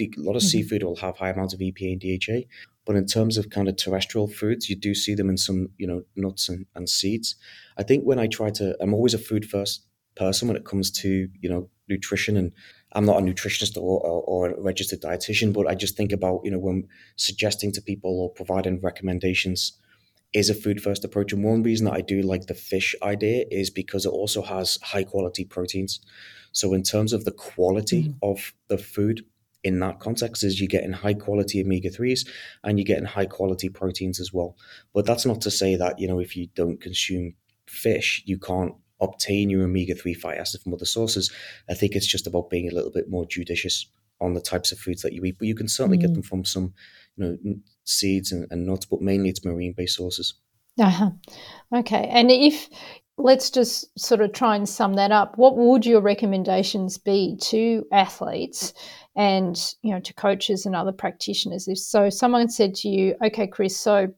a 0.00 0.08
lot 0.16 0.36
of 0.36 0.42
mm-hmm. 0.42 0.48
seafood 0.48 0.82
will 0.82 0.96
have 0.96 1.16
high 1.16 1.30
amounts 1.30 1.54
of 1.54 1.60
EPA 1.60 1.92
and 1.92 2.00
DHA. 2.00 2.48
But 2.84 2.96
in 2.96 3.06
terms 3.06 3.38
of 3.38 3.50
kind 3.50 3.68
of 3.68 3.76
terrestrial 3.76 4.26
foods, 4.26 4.68
you 4.68 4.76
do 4.76 4.94
see 4.94 5.14
them 5.14 5.28
in 5.28 5.36
some, 5.36 5.68
you 5.78 5.86
know, 5.86 6.02
nuts 6.16 6.48
and, 6.48 6.66
and 6.74 6.88
seeds. 6.88 7.36
I 7.76 7.82
think 7.82 8.04
when 8.04 8.18
I 8.18 8.26
try 8.26 8.50
to, 8.50 8.76
I'm 8.80 8.94
always 8.94 9.14
a 9.14 9.18
food 9.18 9.48
first 9.48 9.86
person 10.16 10.48
when 10.48 10.56
it 10.56 10.64
comes 10.64 10.90
to, 10.90 11.28
you 11.40 11.48
know, 11.48 11.68
nutrition. 11.88 12.36
And 12.36 12.52
I'm 12.92 13.04
not 13.04 13.18
a 13.18 13.22
nutritionist 13.22 13.76
or, 13.76 14.00
or, 14.00 14.22
or 14.22 14.50
a 14.50 14.60
registered 14.60 15.00
dietitian, 15.00 15.52
but 15.52 15.68
I 15.68 15.74
just 15.74 15.96
think 15.96 16.12
about, 16.12 16.40
you 16.44 16.50
know, 16.50 16.58
when 16.58 16.88
suggesting 17.16 17.70
to 17.72 17.82
people 17.82 18.20
or 18.20 18.30
providing 18.30 18.80
recommendations, 18.80 19.78
is 20.32 20.48
a 20.48 20.54
food 20.54 20.82
first 20.82 21.04
approach. 21.04 21.32
And 21.32 21.44
one 21.44 21.62
reason 21.62 21.86
that 21.86 21.94
I 21.94 22.00
do 22.00 22.22
like 22.22 22.46
the 22.46 22.54
fish 22.54 22.94
idea 23.02 23.44
is 23.50 23.70
because 23.70 24.06
it 24.06 24.10
also 24.10 24.42
has 24.42 24.78
high 24.82 25.04
quality 25.04 25.44
proteins. 25.44 26.00
So 26.52 26.72
in 26.74 26.82
terms 26.82 27.12
of 27.12 27.24
the 27.24 27.32
quality 27.32 28.04
mm. 28.04 28.14
of 28.22 28.54
the 28.68 28.78
food 28.78 29.24
in 29.64 29.78
that 29.80 30.00
context 30.00 30.42
is 30.44 30.60
you're 30.60 30.68
getting 30.68 30.92
high 30.92 31.14
quality 31.14 31.60
omega 31.60 31.90
3s 31.90 32.26
and 32.64 32.78
you're 32.78 32.84
getting 32.84 33.04
high 33.04 33.26
quality 33.26 33.68
proteins 33.68 34.20
as 34.20 34.32
well. 34.32 34.56
But 34.92 35.06
that's 35.06 35.26
not 35.26 35.40
to 35.42 35.50
say 35.50 35.76
that, 35.76 35.98
you 35.98 36.08
know, 36.08 36.18
if 36.18 36.36
you 36.36 36.48
don't 36.54 36.80
consume 36.80 37.34
fish, 37.66 38.22
you 38.26 38.38
can't 38.38 38.74
obtain 39.00 39.50
your 39.50 39.64
omega 39.64 39.94
3 39.94 40.14
fatty 40.14 40.38
acid 40.38 40.62
from 40.62 40.74
other 40.74 40.84
sources. 40.84 41.32
I 41.68 41.74
think 41.74 41.94
it's 41.94 42.06
just 42.06 42.26
about 42.26 42.50
being 42.50 42.68
a 42.68 42.74
little 42.74 42.90
bit 42.90 43.08
more 43.08 43.26
judicious 43.26 43.86
on 44.20 44.34
the 44.34 44.40
types 44.40 44.72
of 44.72 44.78
foods 44.78 45.02
that 45.02 45.12
you 45.12 45.24
eat. 45.24 45.38
But 45.38 45.48
you 45.48 45.54
can 45.54 45.68
certainly 45.68 45.98
mm. 45.98 46.02
get 46.02 46.14
them 46.14 46.22
from 46.22 46.44
some, 46.44 46.74
you 47.16 47.24
know, 47.24 47.54
seeds 47.84 48.32
and, 48.32 48.46
and 48.50 48.66
nuts, 48.66 48.86
but 48.86 49.00
mainly 49.00 49.28
it's 49.28 49.44
marine 49.44 49.74
based 49.76 49.96
sources. 49.96 50.34
Uh-huh. 50.78 51.10
Okay. 51.74 52.08
And 52.10 52.30
if 52.30 52.68
let's 53.18 53.50
just 53.50 53.98
sort 53.98 54.20
of 54.20 54.32
try 54.32 54.56
and 54.56 54.68
sum 54.68 54.94
that 54.94 55.12
up. 55.12 55.36
What 55.36 55.56
would 55.56 55.84
your 55.84 56.00
recommendations 56.00 56.98
be 56.98 57.36
to 57.42 57.84
athletes 57.92 58.72
and 59.16 59.74
you 59.82 59.90
know 59.90 60.00
to 60.00 60.14
coaches 60.14 60.66
and 60.66 60.74
other 60.74 60.92
practitioners? 60.92 61.68
If 61.68 61.78
so, 61.78 62.10
someone 62.10 62.48
said 62.48 62.74
to 62.76 62.88
you, 62.88 63.14
"Okay, 63.24 63.46
Chris, 63.46 63.76
so 63.76 64.08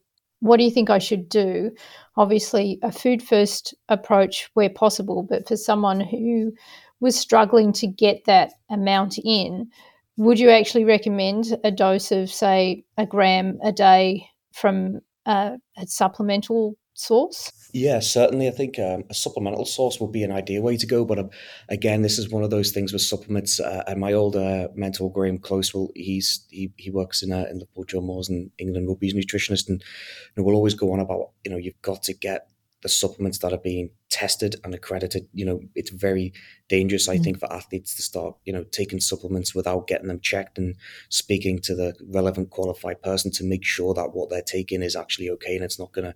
what 0.40 0.58
do 0.58 0.64
you 0.64 0.70
think 0.70 0.90
I 0.90 0.98
should 0.98 1.28
do?" 1.28 1.70
Obviously, 2.16 2.78
a 2.82 2.92
food 2.92 3.22
first 3.22 3.74
approach 3.88 4.50
where 4.54 4.70
possible, 4.70 5.22
but 5.22 5.48
for 5.48 5.56
someone 5.56 6.00
who 6.00 6.52
was 7.00 7.16
struggling 7.16 7.72
to 7.74 7.86
get 7.86 8.24
that 8.24 8.52
amount 8.70 9.18
in, 9.18 9.68
would 10.16 10.38
you 10.38 10.50
actually 10.50 10.84
recommend 10.84 11.58
a 11.64 11.70
dose 11.70 12.12
of, 12.12 12.30
say, 12.30 12.84
a 12.96 13.04
gram 13.04 13.58
a 13.62 13.72
day 13.72 14.28
from 14.52 15.00
uh, 15.26 15.56
a 15.76 15.86
supplemental 15.86 16.76
source? 16.94 17.52
Yeah, 17.72 17.98
certainly. 17.98 18.46
I 18.46 18.52
think 18.52 18.78
um, 18.78 19.04
a 19.10 19.14
supplemental 19.14 19.64
source 19.64 20.00
would 20.00 20.12
be 20.12 20.22
an 20.22 20.30
ideal 20.30 20.62
way 20.62 20.76
to 20.76 20.86
go. 20.86 21.04
But 21.04 21.18
um, 21.18 21.30
again, 21.68 22.02
this 22.02 22.18
is 22.18 22.30
one 22.30 22.44
of 22.44 22.50
those 22.50 22.70
things 22.70 22.92
with 22.92 23.02
supplements. 23.02 23.60
Uh, 23.60 23.82
and 23.86 24.00
my 24.00 24.12
old 24.12 24.36
uh, 24.36 24.68
mentor, 24.74 25.12
Graham 25.12 25.38
Close, 25.38 25.74
will 25.74 25.90
he's 25.94 26.46
he, 26.50 26.72
he 26.76 26.90
works 26.90 27.22
in 27.22 27.32
uh, 27.32 27.46
in 27.50 27.58
Liverpool 27.58 27.84
John 27.84 28.04
Moores 28.04 28.28
in 28.30 28.50
England 28.58 28.88
Rugby's 28.88 29.14
nutritionist, 29.14 29.68
and 29.68 29.80
you 29.80 30.32
know, 30.36 30.44
we'll 30.44 30.56
always 30.56 30.74
go 30.74 30.92
on 30.92 31.00
about 31.00 31.30
you 31.44 31.50
know 31.50 31.56
you've 31.56 31.82
got 31.82 32.02
to 32.04 32.14
get 32.14 32.48
the 32.84 32.88
supplements 32.90 33.38
that 33.38 33.50
are 33.50 33.58
being 33.58 33.88
tested 34.10 34.56
and 34.62 34.74
accredited. 34.74 35.26
You 35.32 35.46
know, 35.46 35.60
it's 35.74 35.90
very 35.90 36.34
dangerous, 36.68 37.08
I 37.08 37.16
mm. 37.16 37.24
think, 37.24 37.40
for 37.40 37.50
athletes 37.50 37.94
to 37.94 38.02
start, 38.02 38.36
you 38.44 38.52
know, 38.52 38.62
taking 38.64 39.00
supplements 39.00 39.54
without 39.54 39.86
getting 39.86 40.08
them 40.08 40.20
checked 40.20 40.58
and 40.58 40.76
speaking 41.08 41.60
to 41.60 41.74
the 41.74 41.94
relevant 42.06 42.50
qualified 42.50 43.00
person 43.00 43.30
to 43.32 43.44
make 43.44 43.64
sure 43.64 43.94
that 43.94 44.12
what 44.12 44.28
they're 44.28 44.42
taking 44.42 44.82
is 44.82 44.94
actually 44.94 45.30
okay 45.30 45.56
and 45.56 45.64
it's 45.64 45.78
not 45.78 45.92
going 45.92 46.04
to 46.04 46.14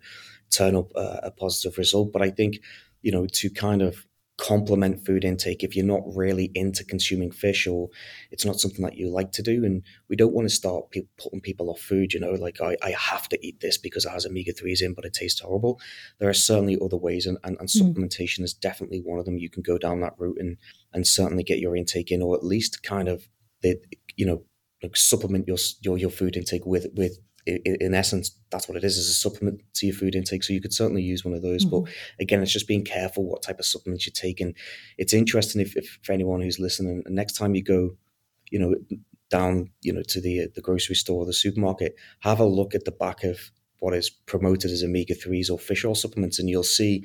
turn 0.50 0.76
up 0.76 0.90
a, 0.94 1.20
a 1.24 1.30
positive 1.30 1.78
result. 1.78 2.12
But 2.12 2.22
I 2.22 2.30
think, 2.30 2.58
you 3.02 3.12
know, 3.12 3.26
to 3.26 3.50
kind 3.50 3.82
of 3.82 4.06
complement 4.38 5.04
food 5.04 5.24
intake 5.24 5.64
if 5.64 5.74
you're 5.74 5.84
not 5.84 6.02
really 6.14 6.52
into 6.54 6.84
consuming 6.84 7.30
fish 7.30 7.66
or 7.66 7.88
it's 8.30 8.44
not 8.44 8.60
something 8.60 8.84
that 8.84 8.96
you 8.96 9.10
like 9.10 9.32
to 9.32 9.42
do 9.42 9.64
and 9.64 9.82
we 10.08 10.14
don't 10.14 10.32
want 10.32 10.48
to 10.48 10.54
start 10.54 10.88
pe- 10.92 11.02
putting 11.20 11.40
people 11.40 11.68
off 11.68 11.80
food 11.80 12.12
you 12.12 12.20
know 12.20 12.30
like 12.30 12.60
I, 12.60 12.76
I 12.80 12.90
have 12.90 13.28
to 13.30 13.46
eat 13.46 13.58
this 13.60 13.76
because 13.76 14.04
it 14.04 14.10
has 14.10 14.24
omega-3s 14.24 14.80
in 14.80 14.94
but 14.94 15.04
it 15.04 15.12
tastes 15.12 15.40
horrible 15.40 15.80
there 16.20 16.28
are 16.28 16.34
certainly 16.34 16.78
other 16.80 16.96
ways 16.96 17.26
and, 17.26 17.36
and, 17.42 17.56
and 17.58 17.68
mm. 17.68 17.82
supplementation 17.82 18.44
is 18.44 18.54
definitely 18.54 19.00
one 19.00 19.18
of 19.18 19.24
them 19.24 19.38
you 19.38 19.50
can 19.50 19.64
go 19.64 19.76
down 19.76 20.00
that 20.02 20.14
route 20.18 20.38
and 20.38 20.56
and 20.92 21.04
certainly 21.04 21.42
get 21.42 21.58
your 21.58 21.74
intake 21.74 22.12
in 22.12 22.22
or 22.22 22.36
at 22.36 22.44
least 22.44 22.84
kind 22.84 23.08
of 23.08 23.28
the 23.62 23.76
you 24.14 24.24
know 24.24 24.44
like 24.84 24.96
supplement 24.96 25.48
your 25.48 25.58
your 25.82 25.98
your 25.98 26.10
food 26.10 26.36
intake 26.36 26.64
with 26.64 26.86
with 26.94 27.18
in 27.48 27.94
essence, 27.94 28.36
that's 28.50 28.68
what 28.68 28.76
it 28.76 28.84
is, 28.84 28.96
is 28.96 29.08
a 29.08 29.14
supplement 29.14 29.62
to 29.74 29.86
your 29.86 29.94
food 29.94 30.14
intake. 30.14 30.44
So 30.44 30.52
you 30.52 30.60
could 30.60 30.74
certainly 30.74 31.02
use 31.02 31.24
one 31.24 31.34
of 31.34 31.42
those. 31.42 31.64
Mm-hmm. 31.64 31.84
But 31.84 31.92
again, 32.20 32.42
it's 32.42 32.52
just 32.52 32.68
being 32.68 32.84
careful 32.84 33.24
what 33.24 33.42
type 33.42 33.58
of 33.58 33.64
supplements 33.64 34.06
you 34.06 34.12
take. 34.12 34.40
And 34.40 34.54
it's 34.98 35.14
interesting 35.14 35.60
if, 35.60 35.76
if 35.76 35.98
for 36.02 36.12
anyone 36.12 36.40
who's 36.40 36.58
listening, 36.58 37.02
next 37.06 37.34
time 37.34 37.54
you 37.54 37.62
go, 37.62 37.96
you 38.50 38.58
know, 38.58 38.74
down, 39.30 39.70
you 39.82 39.92
know, 39.92 40.02
to 40.08 40.20
the 40.20 40.48
the 40.54 40.60
grocery 40.60 40.94
store 40.94 41.22
or 41.22 41.26
the 41.26 41.32
supermarket, 41.32 41.96
have 42.20 42.40
a 42.40 42.44
look 42.44 42.74
at 42.74 42.84
the 42.84 42.92
back 42.92 43.24
of 43.24 43.50
what 43.80 43.94
is 43.94 44.10
promoted 44.10 44.70
as 44.70 44.82
omega 44.82 45.14
threes 45.14 45.50
or 45.50 45.58
fish 45.58 45.84
oil 45.84 45.94
supplements, 45.94 46.38
and 46.38 46.48
you'll 46.48 46.62
see 46.62 47.04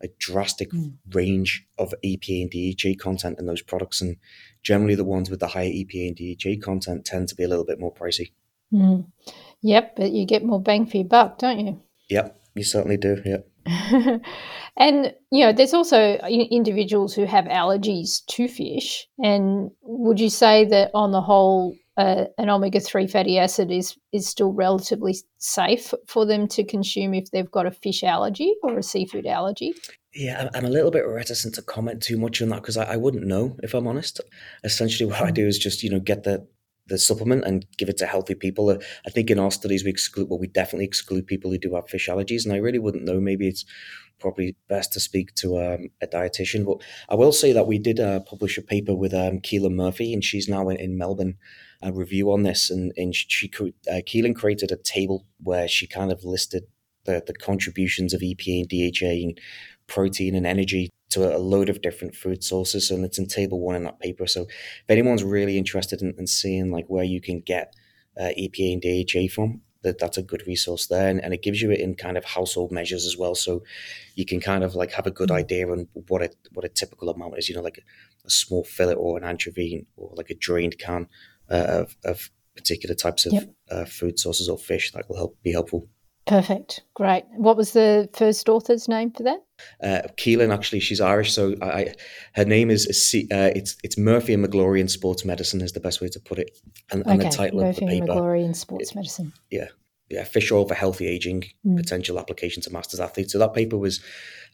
a 0.00 0.08
drastic 0.18 0.70
mm. 0.70 0.92
range 1.12 1.66
of 1.78 1.94
EPA 2.04 2.42
and 2.42 2.50
DHA 2.50 3.02
content 3.02 3.38
in 3.38 3.46
those 3.46 3.62
products. 3.62 4.00
And 4.00 4.16
generally, 4.62 4.94
the 4.94 5.04
ones 5.04 5.30
with 5.30 5.40
the 5.40 5.48
higher 5.48 5.70
EPA 5.70 6.08
and 6.08 6.16
DHA 6.16 6.64
content 6.64 7.04
tend 7.04 7.28
to 7.28 7.34
be 7.34 7.44
a 7.44 7.48
little 7.48 7.64
bit 7.64 7.80
more 7.80 7.92
pricey. 7.92 8.32
Mm. 8.72 9.06
Yep, 9.64 9.96
but 9.96 10.12
you 10.12 10.26
get 10.26 10.44
more 10.44 10.60
bang 10.60 10.84
for 10.84 10.98
your 10.98 11.06
buck, 11.06 11.38
don't 11.38 11.58
you? 11.58 11.80
Yep, 12.10 12.36
you 12.54 12.62
certainly 12.62 12.98
do. 12.98 13.16
Yep. 13.24 13.48
and 14.76 15.14
you 15.32 15.42
know, 15.42 15.52
there's 15.54 15.72
also 15.72 16.16
individuals 16.18 17.14
who 17.14 17.24
have 17.24 17.46
allergies 17.46 18.22
to 18.26 18.46
fish. 18.46 19.08
And 19.18 19.70
would 19.80 20.20
you 20.20 20.28
say 20.28 20.66
that, 20.66 20.90
on 20.92 21.12
the 21.12 21.22
whole, 21.22 21.74
uh, 21.96 22.24
an 22.36 22.50
omega 22.50 22.78
three 22.78 23.06
fatty 23.06 23.38
acid 23.38 23.70
is 23.70 23.96
is 24.12 24.28
still 24.28 24.52
relatively 24.52 25.16
safe 25.38 25.94
for 26.06 26.26
them 26.26 26.46
to 26.48 26.62
consume 26.62 27.14
if 27.14 27.30
they've 27.30 27.50
got 27.50 27.64
a 27.64 27.70
fish 27.70 28.04
allergy 28.04 28.52
or 28.62 28.76
a 28.76 28.82
seafood 28.82 29.26
allergy? 29.26 29.72
Yeah, 30.12 30.50
I'm 30.54 30.66
a 30.66 30.70
little 30.70 30.90
bit 30.90 31.06
reticent 31.06 31.54
to 31.54 31.62
comment 31.62 32.02
too 32.02 32.18
much 32.18 32.42
on 32.42 32.50
that 32.50 32.60
because 32.60 32.76
I, 32.76 32.84
I, 32.84 32.96
wouldn't 32.96 33.26
know 33.26 33.56
if 33.62 33.72
I'm 33.74 33.86
honest. 33.86 34.20
Essentially, 34.62 35.10
what 35.10 35.22
I 35.22 35.28
hmm. 35.28 35.34
do 35.34 35.46
is 35.46 35.58
just 35.58 35.82
you 35.82 35.88
know 35.88 36.00
get 36.00 36.24
the 36.24 36.46
the 36.86 36.98
supplement 36.98 37.44
and 37.44 37.66
give 37.78 37.88
it 37.88 37.96
to 37.98 38.06
healthy 38.06 38.34
people. 38.34 38.68
Uh, 38.68 38.78
I 39.06 39.10
think 39.10 39.30
in 39.30 39.38
our 39.38 39.50
studies 39.50 39.84
we 39.84 39.90
exclude, 39.90 40.28
well, 40.28 40.38
we 40.38 40.46
definitely 40.46 40.84
exclude 40.84 41.26
people 41.26 41.50
who 41.50 41.58
do 41.58 41.74
have 41.74 41.88
fish 41.88 42.08
allergies, 42.08 42.44
and 42.44 42.54
I 42.54 42.58
really 42.58 42.78
wouldn't 42.78 43.04
know. 43.04 43.20
Maybe 43.20 43.48
it's 43.48 43.64
probably 44.20 44.56
best 44.68 44.92
to 44.92 45.00
speak 45.00 45.34
to 45.34 45.58
um, 45.58 45.88
a 46.00 46.06
dietitian. 46.06 46.64
But 46.64 46.78
I 47.08 47.14
will 47.14 47.32
say 47.32 47.52
that 47.52 47.66
we 47.66 47.78
did 47.78 48.00
uh, 48.00 48.20
publish 48.20 48.58
a 48.58 48.62
paper 48.62 48.94
with 48.94 49.12
um, 49.12 49.40
Caoileann 49.40 49.74
Murphy, 49.74 50.12
and 50.12 50.22
she's 50.22 50.48
now 50.48 50.68
in, 50.68 50.76
in 50.78 50.98
Melbourne. 50.98 51.36
A 51.82 51.92
review 51.92 52.32
on 52.32 52.44
this, 52.44 52.70
and, 52.70 52.92
and 52.96 53.14
she 53.14 53.50
uh, 53.60 54.00
Caoileann 54.06 54.34
created 54.34 54.72
a 54.72 54.76
table 54.76 55.26
where 55.42 55.68
she 55.68 55.86
kind 55.86 56.10
of 56.10 56.24
listed 56.24 56.64
the, 57.04 57.22
the 57.26 57.34
contributions 57.34 58.14
of 58.14 58.20
EPA 58.20 58.60
and 58.60 58.68
DHA 58.68 59.26
and 59.26 59.40
protein 59.86 60.34
and 60.34 60.46
energy 60.46 60.90
to 61.10 61.36
a 61.36 61.38
load 61.38 61.68
of 61.68 61.82
different 61.82 62.14
food 62.14 62.42
sources. 62.42 62.90
And 62.90 63.04
it's 63.04 63.18
in 63.18 63.26
table 63.26 63.60
one 63.60 63.76
in 63.76 63.84
that 63.84 64.00
paper. 64.00 64.26
So 64.26 64.42
if 64.42 64.84
anyone's 64.88 65.22
really 65.22 65.58
interested 65.58 66.02
in, 66.02 66.14
in 66.18 66.26
seeing 66.26 66.70
like 66.70 66.86
where 66.88 67.04
you 67.04 67.20
can 67.20 67.40
get 67.40 67.74
uh, 68.18 68.30
EPA 68.38 68.72
and 68.72 68.82
DHA 68.82 69.32
from, 69.34 69.60
that 69.82 69.98
that's 69.98 70.18
a 70.18 70.22
good 70.22 70.46
resource 70.46 70.86
there. 70.86 71.08
And, 71.08 71.22
and 71.22 71.34
it 71.34 71.42
gives 71.42 71.60
you 71.60 71.70
it 71.70 71.80
in 71.80 71.94
kind 71.94 72.16
of 72.16 72.24
household 72.24 72.72
measures 72.72 73.06
as 73.06 73.16
well. 73.16 73.34
So 73.34 73.62
you 74.14 74.24
can 74.24 74.40
kind 74.40 74.64
of 74.64 74.74
like 74.74 74.92
have 74.92 75.06
a 75.06 75.10
good 75.10 75.28
mm. 75.28 75.36
idea 75.36 75.70
on 75.70 75.86
what 76.08 76.22
a, 76.22 76.30
what 76.52 76.64
a 76.64 76.68
typical 76.68 77.10
amount 77.10 77.38
is, 77.38 77.48
you 77.48 77.54
know, 77.54 77.62
like 77.62 77.78
a, 77.78 78.26
a 78.26 78.30
small 78.30 78.64
fillet 78.64 78.94
or 78.94 79.18
an 79.18 79.24
anchovy 79.24 79.86
or 79.96 80.12
like 80.16 80.30
a 80.30 80.34
drained 80.34 80.78
can 80.78 81.06
uh, 81.50 81.66
of, 81.68 81.96
of 82.04 82.30
particular 82.56 82.94
types 82.94 83.26
of 83.26 83.32
yep. 83.32 83.54
uh, 83.70 83.84
food 83.84 84.18
sources 84.18 84.48
or 84.48 84.58
fish 84.58 84.92
that 84.92 85.08
will 85.08 85.16
help 85.16 85.36
be 85.42 85.52
helpful. 85.52 85.88
Perfect. 86.26 86.82
Great. 86.94 87.24
What 87.36 87.56
was 87.56 87.72
the 87.72 88.08
first 88.14 88.48
author's 88.48 88.88
name 88.88 89.10
for 89.10 89.22
that? 89.24 89.44
Uh, 89.82 90.08
Caoileann, 90.16 90.54
actually, 90.54 90.80
she's 90.80 91.00
Irish, 91.00 91.32
so 91.32 91.54
I, 91.60 91.94
her 92.34 92.44
name 92.44 92.70
is 92.70 92.86
uh, 93.30 93.50
it's 93.54 93.76
it's 93.84 93.98
Murphy 93.98 94.32
and 94.32 94.44
McGlory 94.44 94.80
in 94.80 94.88
Sports 94.88 95.24
Medicine 95.24 95.60
is 95.60 95.72
the 95.72 95.80
best 95.80 96.00
way 96.00 96.08
to 96.08 96.20
put 96.20 96.38
it, 96.38 96.58
and, 96.90 97.02
okay. 97.02 97.10
and 97.12 97.20
the 97.20 97.28
title 97.28 97.60
Murphy 97.60 97.68
of 97.68 97.76
the 97.76 97.86
paper. 97.86 98.06
Murphy 98.06 98.10
and 98.10 98.20
McGlory 98.20 98.44
in 98.44 98.54
Sports 98.54 98.94
Medicine. 98.94 99.32
Yeah, 99.50 99.68
yeah, 100.10 100.24
fish 100.24 100.50
oil 100.50 100.66
for 100.66 100.74
healthy 100.74 101.06
aging, 101.06 101.44
mm. 101.66 101.76
potential 101.76 102.18
application 102.18 102.62
to 102.62 102.72
masters 102.72 103.00
athletes. 103.00 103.32
So 103.32 103.38
that 103.38 103.54
paper 103.54 103.76
was 103.76 104.00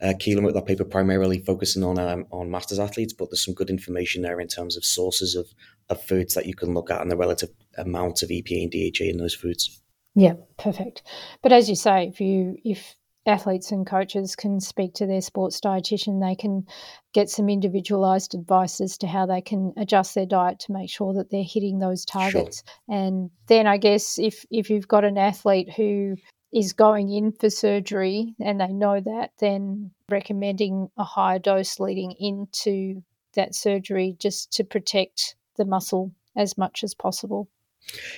uh, 0.00 0.14
Caoileann 0.18 0.44
wrote 0.44 0.54
that 0.54 0.66
paper 0.66 0.84
primarily 0.84 1.38
focusing 1.38 1.84
on 1.84 1.98
um, 1.98 2.26
on 2.30 2.50
masters 2.50 2.78
athletes, 2.78 3.12
but 3.12 3.30
there's 3.30 3.44
some 3.44 3.54
good 3.54 3.70
information 3.70 4.22
there 4.22 4.40
in 4.40 4.48
terms 4.48 4.76
of 4.76 4.84
sources 4.84 5.34
of 5.34 5.46
of 5.88 6.02
foods 6.02 6.34
that 6.34 6.46
you 6.46 6.54
can 6.54 6.74
look 6.74 6.90
at 6.90 7.00
and 7.00 7.10
the 7.10 7.16
relative 7.16 7.50
amount 7.76 8.22
of 8.22 8.28
EPA 8.28 8.62
and 8.64 8.72
DHA 8.72 9.04
in 9.04 9.18
those 9.18 9.34
foods. 9.34 9.79
Yeah, 10.14 10.34
perfect. 10.58 11.02
But 11.42 11.52
as 11.52 11.68
you 11.68 11.76
say, 11.76 12.08
if 12.08 12.20
you 12.20 12.56
if 12.64 12.96
athletes 13.26 13.70
and 13.70 13.86
coaches 13.86 14.34
can 14.34 14.60
speak 14.60 14.94
to 14.94 15.06
their 15.06 15.20
sports 15.20 15.60
dietitian, 15.60 16.20
they 16.20 16.34
can 16.34 16.66
get 17.12 17.28
some 17.28 17.48
individualized 17.48 18.34
advice 18.34 18.80
as 18.80 18.98
to 18.98 19.06
how 19.06 19.26
they 19.26 19.40
can 19.40 19.72
adjust 19.76 20.14
their 20.14 20.26
diet 20.26 20.58
to 20.60 20.72
make 20.72 20.90
sure 20.90 21.14
that 21.14 21.30
they're 21.30 21.42
hitting 21.44 21.78
those 21.78 22.04
targets. 22.04 22.62
Sure. 22.88 22.98
And 22.98 23.30
then 23.46 23.66
I 23.66 23.76
guess 23.76 24.18
if 24.18 24.44
if 24.50 24.70
you've 24.70 24.88
got 24.88 25.04
an 25.04 25.18
athlete 25.18 25.72
who 25.72 26.16
is 26.52 26.72
going 26.72 27.10
in 27.12 27.30
for 27.32 27.48
surgery 27.48 28.34
and 28.40 28.60
they 28.60 28.72
know 28.72 29.00
that, 29.00 29.30
then 29.38 29.92
recommending 30.08 30.90
a 30.96 31.04
higher 31.04 31.38
dose 31.38 31.78
leading 31.78 32.12
into 32.18 33.02
that 33.34 33.54
surgery 33.54 34.16
just 34.18 34.52
to 34.52 34.64
protect 34.64 35.36
the 35.56 35.64
muscle 35.64 36.12
as 36.36 36.58
much 36.58 36.82
as 36.82 36.94
possible. 36.94 37.48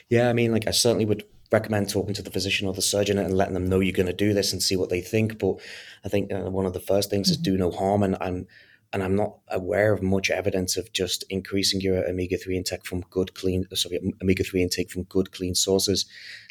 Yeah, 0.09 0.31
I 0.31 0.33
mean, 0.33 0.52
like 0.52 0.66
I 0.66 0.70
certainly 0.70 1.05
would 1.05 1.24
recommend 1.53 1.91
talking 1.91 2.15
to 2.15 2.23
the 2.23 2.31
physician 2.31 2.67
or 2.67 2.75
the 2.75 2.83
surgeon 2.83 3.19
and 3.19 3.37
letting 3.37 3.55
them 3.55 3.69
know 3.69 3.81
you're 3.81 3.93
going 3.93 4.07
to 4.07 4.12
do 4.12 4.33
this 4.33 4.53
and 4.53 4.62
see 4.62 4.77
what 4.77 4.91
they 4.91 5.01
think. 5.01 5.38
But 5.38 5.57
I 6.05 6.09
think 6.09 6.33
uh, 6.33 6.51
one 6.51 6.67
of 6.67 6.73
the 6.73 6.81
first 6.81 7.11
things 7.11 7.29
mm-hmm. 7.29 7.33
is 7.33 7.38
do 7.38 7.57
no 7.57 7.71
harm. 7.71 8.03
And, 8.03 8.17
and 8.21 8.47
and 8.95 9.03
I'm 9.03 9.17
not 9.17 9.38
aware 9.49 9.95
of 9.95 10.03
much 10.03 10.31
evidence 10.31 10.77
of 10.77 10.93
just 10.93 11.25
increasing 11.31 11.81
your 11.81 12.07
omega 12.07 12.37
three 12.37 12.59
intake 12.59 12.85
from 12.85 13.01
good 13.09 13.35
clean 13.35 13.65
sorry 13.75 13.99
omega 14.23 14.45
three 14.45 14.62
intake 14.62 14.91
from 14.91 15.05
good 15.05 15.33
clean 15.33 15.55
sources 15.55 16.05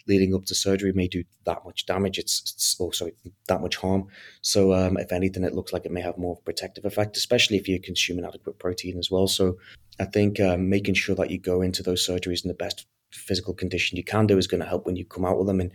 leading 0.08 0.34
up 0.34 0.46
to 0.46 0.56
surgery 0.56 0.92
may 0.94 1.08
do 1.08 1.24
that 1.46 1.64
much 1.64 1.86
damage. 1.86 2.18
It's, 2.18 2.42
it's 2.42 2.76
oh 2.80 2.92
sorry 2.92 3.14
that 3.48 3.62
much 3.62 3.76
harm. 3.78 4.08
So 4.42 4.74
um, 4.74 4.98
if 4.98 5.12
anything, 5.12 5.44
it 5.44 5.54
looks 5.54 5.74
like 5.74 5.86
it 5.86 5.92
may 5.92 6.02
have 6.02 6.18
more 6.18 6.38
protective 6.38 6.86
effect, 6.86 7.18
especially 7.18 7.58
if 7.58 7.68
you're 7.68 7.80
consuming 7.80 8.26
adequate 8.26 8.60
protein 8.60 8.98
as 8.98 9.12
well. 9.12 9.28
So 9.28 9.58
I 10.00 10.06
think 10.06 10.40
um, 10.40 10.70
making 10.70 10.96
sure 10.96 11.16
that 11.16 11.30
you 11.30 11.38
go 11.38 11.62
into 11.62 11.84
those 11.84 12.08
surgeries 12.08 12.44
in 12.44 12.48
the 12.48 12.56
best 12.56 12.88
physical 13.12 13.54
condition 13.54 13.98
you 13.98 14.04
can 14.04 14.28
do 14.28 14.38
is 14.38 14.48
going 14.48 14.62
to 14.62 14.68
help 14.68 14.86
when 14.86 14.96
you 14.96 15.06
come 15.06 15.26
out 15.26 15.38
with 15.38 15.48
them 15.48 15.60
and 15.60 15.72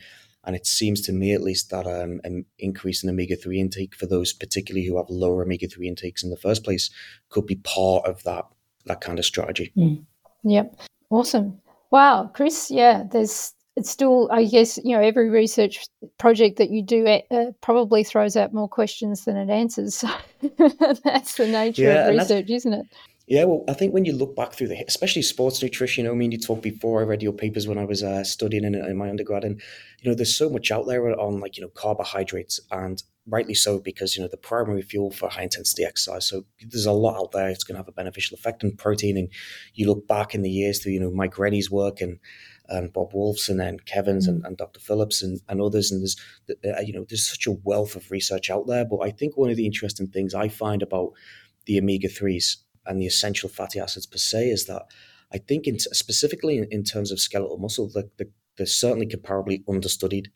and 0.46 0.54
it 0.54 0.64
seems 0.64 1.00
to 1.02 1.12
me, 1.12 1.34
at 1.34 1.42
least, 1.42 1.70
that 1.70 1.88
um, 1.88 2.20
an 2.22 2.44
increase 2.60 3.02
in 3.02 3.10
omega 3.10 3.34
3 3.34 3.60
intake 3.60 3.96
for 3.96 4.06
those, 4.06 4.32
particularly 4.32 4.86
who 4.86 4.96
have 4.96 5.10
lower 5.10 5.42
omega 5.42 5.66
3 5.66 5.88
intakes 5.88 6.22
in 6.22 6.30
the 6.30 6.36
first 6.36 6.62
place, 6.62 6.88
could 7.30 7.46
be 7.46 7.56
part 7.56 8.06
of 8.06 8.22
that, 8.22 8.44
that 8.84 9.00
kind 9.00 9.18
of 9.18 9.24
strategy. 9.24 9.72
Mm. 9.76 10.04
Yep. 10.44 10.78
Awesome. 11.10 11.60
Wow, 11.90 12.30
Chris. 12.32 12.70
Yeah, 12.70 13.02
there's 13.10 13.54
it's 13.76 13.90
still, 13.90 14.28
I 14.32 14.44
guess, 14.44 14.78
you 14.82 14.96
know, 14.96 15.02
every 15.02 15.28
research 15.28 15.84
project 16.16 16.56
that 16.58 16.70
you 16.70 16.82
do 16.82 17.06
uh, 17.06 17.50
probably 17.60 18.04
throws 18.04 18.34
out 18.34 18.54
more 18.54 18.68
questions 18.68 19.24
than 19.24 19.36
it 19.36 19.50
answers. 19.50 20.02
that's 21.04 21.36
the 21.36 21.46
nature 21.46 21.82
yeah, 21.82 22.08
of 22.08 22.16
research, 22.16 22.48
isn't 22.48 22.72
it? 22.72 22.86
Yeah, 23.26 23.44
well, 23.44 23.64
I 23.68 23.72
think 23.72 23.92
when 23.92 24.04
you 24.04 24.12
look 24.12 24.36
back 24.36 24.52
through 24.52 24.68
the, 24.68 24.84
especially 24.86 25.22
sports 25.22 25.60
nutrition, 25.60 26.04
you 26.04 26.08
know, 26.08 26.14
I 26.14 26.16
mean, 26.16 26.30
you 26.30 26.38
talked 26.38 26.62
before, 26.62 27.00
I 27.00 27.04
read 27.04 27.24
your 27.24 27.32
papers 27.32 27.66
when 27.66 27.76
I 27.76 27.84
was 27.84 28.04
uh, 28.04 28.22
studying 28.22 28.62
in, 28.62 28.76
in 28.76 28.96
my 28.96 29.10
undergrad, 29.10 29.42
and, 29.42 29.60
you 30.00 30.08
know, 30.08 30.14
there's 30.14 30.36
so 30.36 30.48
much 30.48 30.70
out 30.70 30.86
there 30.86 31.08
on, 31.18 31.40
like, 31.40 31.56
you 31.56 31.62
know, 31.64 31.70
carbohydrates, 31.70 32.60
and 32.70 33.02
rightly 33.26 33.54
so, 33.54 33.80
because, 33.80 34.16
you 34.16 34.22
know, 34.22 34.28
the 34.28 34.36
primary 34.36 34.82
fuel 34.82 35.10
for 35.10 35.28
high 35.28 35.42
intensity 35.42 35.84
exercise. 35.84 36.28
So 36.28 36.44
there's 36.60 36.86
a 36.86 36.92
lot 36.92 37.18
out 37.18 37.32
there. 37.32 37.48
It's 37.48 37.64
going 37.64 37.74
to 37.74 37.80
have 37.80 37.88
a 37.88 37.92
beneficial 37.92 38.36
effect 38.36 38.62
on 38.62 38.76
protein. 38.76 39.16
And 39.16 39.28
you 39.74 39.88
look 39.88 40.06
back 40.06 40.32
in 40.32 40.42
the 40.42 40.50
years 40.50 40.80
through, 40.80 40.92
you 40.92 41.00
know, 41.00 41.10
Mike 41.10 41.36
Rennie's 41.36 41.68
work 41.68 42.00
and, 42.00 42.20
and 42.68 42.92
Bob 42.92 43.12
Wolfson 43.12 43.60
and 43.60 43.84
Kevin's 43.86 44.28
mm-hmm. 44.28 44.36
and, 44.36 44.46
and, 44.46 44.56
Dr. 44.56 44.78
Phillips 44.78 45.22
and, 45.22 45.40
and 45.48 45.60
others. 45.60 45.90
And 45.90 46.00
there's, 46.00 46.16
uh, 46.48 46.80
you 46.80 46.92
know, 46.92 47.04
there's 47.08 47.28
such 47.28 47.48
a 47.48 47.58
wealth 47.64 47.96
of 47.96 48.08
research 48.12 48.50
out 48.50 48.68
there. 48.68 48.84
But 48.84 49.00
I 49.00 49.10
think 49.10 49.36
one 49.36 49.50
of 49.50 49.56
the 49.56 49.66
interesting 49.66 50.06
things 50.06 50.32
I 50.32 50.46
find 50.46 50.82
about 50.82 51.10
the 51.64 51.80
omega 51.80 52.08
3s 52.08 52.58
and 52.86 53.00
the 53.00 53.06
essential 53.06 53.48
fatty 53.48 53.80
acids 53.80 54.06
per 54.06 54.18
se 54.18 54.50
is 54.50 54.66
that 54.66 54.86
I 55.32 55.38
think 55.38 55.66
in, 55.66 55.78
specifically 55.78 56.58
in, 56.58 56.64
in, 56.70 56.84
terms 56.84 57.10
of 57.10 57.20
skeletal 57.20 57.58
muscle, 57.58 57.88
the, 57.88 58.08
the, 58.16 58.30
they're 58.56 58.66
certainly 58.66 59.06
comparably 59.06 59.62
understudied. 59.68 60.30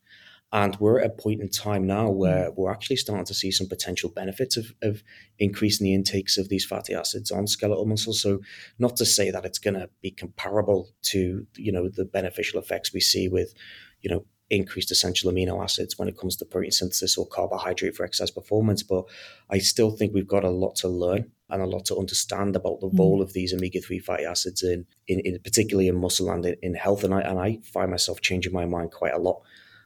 And 0.53 0.77
we're 0.81 0.99
at 0.99 1.07
a 1.07 1.11
point 1.11 1.41
in 1.41 1.49
time 1.49 1.87
now 1.87 2.09
mm. 2.09 2.17
where 2.17 2.51
we're 2.57 2.73
actually 2.73 2.97
starting 2.97 3.25
to 3.27 3.35
see 3.35 3.53
some 3.53 3.69
potential 3.69 4.11
benefits 4.11 4.57
of, 4.57 4.75
of 4.83 5.03
increasing 5.39 5.85
the 5.85 5.95
intakes 5.95 6.37
of 6.39 6.49
these 6.49 6.65
fatty 6.65 6.93
acids 6.93 7.31
on 7.31 7.47
skeletal 7.47 7.87
muscle. 7.87 8.13
So, 8.13 8.41
not 8.79 8.97
to 8.97 9.07
say 9.07 9.31
that 9.31 9.45
it's 9.45 9.61
going 9.61 9.75
to 9.75 9.89
be 10.03 10.11
comparable 10.11 10.91
to 11.03 11.47
you 11.57 11.71
know 11.71 11.89
the 11.89 12.05
beneficial 12.05 12.59
effects 12.59 12.93
we 12.93 13.01
see 13.01 13.29
with 13.29 13.55
you 14.01 14.11
know 14.11 14.25
increased 14.51 14.91
essential 14.91 15.31
amino 15.31 15.63
acids 15.63 15.97
when 15.97 16.09
it 16.09 16.19
comes 16.19 16.35
to 16.37 16.45
protein 16.45 16.73
synthesis 16.73 17.17
or 17.17 17.29
carbohydrate 17.29 17.95
for 17.95 18.05
exercise 18.05 18.33
performance. 18.33 18.83
But 18.83 19.05
I 19.49 19.59
still 19.59 19.93
think 19.93 20.13
we've 20.13 20.27
got 20.27 20.43
a 20.43 20.51
lot 20.51 20.75
to 20.77 20.89
learn 20.89 21.31
and 21.51 21.63
a 21.63 21.67
lot 21.67 21.85
to 21.87 21.97
understand 21.97 22.57
about 22.57 22.81
the 22.81 22.89
mm. 22.89 22.99
role 22.99 23.23
of 23.23 23.33
these 23.33 23.53
omega 23.53 23.81
three 23.81 23.99
fatty 23.99 24.25
acids 24.25 24.63
in, 24.63 24.87
in, 25.09 25.21
in, 25.21 25.39
particularly 25.41 25.89
in 25.89 26.01
muscle 26.01 26.31
and 26.31 26.45
in, 26.47 26.57
in, 26.63 26.75
health. 26.75 27.05
And 27.05 27.15
I 27.15 27.21
and 27.21 27.39
I 27.39 27.59
find 27.63 27.91
myself 27.91 28.21
changing 28.21 28.53
my 28.53 28.67
mind 28.67 28.93
quite 28.93 29.15
a 29.15 29.19
lot 29.19 29.43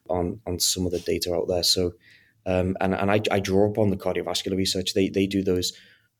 on 0.08 0.40
on 0.46 0.58
some 0.58 0.86
of 0.86 0.92
the 0.92 1.00
data 1.00 1.34
out 1.34 1.48
there. 1.48 1.62
So 1.62 1.92
um, 2.46 2.76
and 2.80 2.94
and 2.94 3.10
I, 3.10 3.20
I 3.30 3.40
draw 3.40 3.68
upon 3.68 3.90
the 3.90 3.96
cardiovascular 3.96 4.56
research. 4.56 4.94
They 4.94 5.08
they 5.08 5.26
do 5.26 5.42
those 5.42 5.72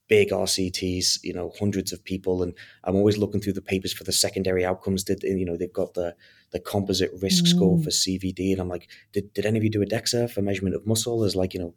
big 0.09 0.31
RCTs, 0.31 1.21
you 1.23 1.33
know, 1.33 1.53
hundreds 1.59 1.93
of 1.93 2.05
people, 2.05 2.43
and 2.43 2.55
I'm 2.85 2.97
always 2.97 3.19
looking 3.19 3.41
through 3.41 3.55
the 3.55 3.63
papers 3.63 3.93
for 3.93 4.05
the 4.05 4.13
secondary 4.13 4.65
outcomes. 4.65 5.05
Did 5.05 5.23
you 5.23 5.45
know 5.45 5.57
they've 5.57 5.73
got 5.73 5.95
the 5.95 6.15
the 6.53 6.61
composite 6.61 7.11
risk 7.21 7.45
mm. 7.45 7.49
score 7.49 7.79
for 7.79 7.91
CVD, 7.91 8.53
and 8.53 8.61
I'm 8.61 8.69
like, 8.69 8.89
did, 9.13 9.33
did 9.35 9.47
any 9.47 9.59
of 9.59 9.65
you 9.65 9.71
do 9.71 9.83
a 9.83 9.87
DEXA 9.87 10.31
for 10.31 10.41
measurement 10.41 10.77
of 10.77 10.87
muscle? 10.87 11.21
There's 11.21 11.37
like, 11.37 11.53
you 11.53 11.61
know, 11.61 11.75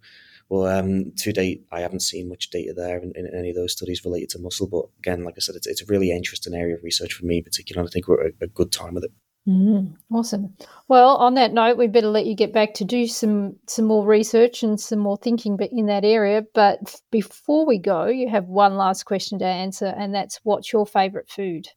well, 0.50 0.66
um, 0.66 1.12
to 1.18 1.34
date, 1.34 1.66
I 1.72 1.82
haven't 1.82 2.02
seen 2.02 2.30
much 2.30 2.50
data 2.50 2.74
there 2.74 3.00
in, 3.00 3.12
in, 3.16 3.28
any 3.38 3.50
of 3.50 3.56
those 3.56 3.74
studies 3.74 4.06
related 4.06 4.30
to 4.30 4.40
muscle. 4.40 4.68
But 4.68 4.86
again, 5.00 5.24
like 5.24 5.36
I 5.38 5.42
said, 5.42 5.56
it's, 5.56 5.68
it's 5.68 5.82
a 5.82 5.88
really 5.88 6.12
interesting 6.12 6.54
area 6.54 6.76
of 6.76 6.84
research 6.84 7.14
for 7.14 7.26
me 7.26 7.40
in 7.40 7.44
particular. 7.44 7.82
And 7.82 7.90
I 7.90 7.92
think 7.92 8.08
we're 8.08 8.28
at 8.28 8.34
a 8.42 8.48
good 8.48 8.72
time 8.72 8.94
with 8.94 9.04
it. 9.04 9.12
Mm, 9.48 9.96
awesome. 10.12 10.56
Well, 10.90 11.16
on 11.18 11.36
that 11.36 11.54
note, 11.54 11.78
we 11.78 11.88
better 11.88 12.10
let 12.10 12.26
you 12.26 12.36
get 12.36 12.52
back 12.52 12.74
to 12.76 12.86
do 12.86 13.08
some 13.08 13.56
some 13.66 13.86
more 13.86 14.06
research 14.06 14.62
and 14.62 14.78
some 14.78 15.00
more 15.00 15.16
thinking 15.16 15.58
in 15.72 15.86
that 15.86 16.04
area. 16.04 16.44
But 16.54 17.00
before 17.12 17.66
we 17.66 17.78
go, 17.78 18.08
you 18.08 18.30
have 18.30 18.48
one 18.48 18.76
last 18.76 19.04
question 19.04 19.40
to 19.40 19.46
answer, 19.46 19.86
and 19.86 20.14
that's 20.14 20.42
what's 20.44 20.74
your 20.74 20.86
favourite 20.86 21.30
food? 21.30 21.70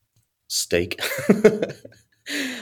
Steak. 0.48 1.00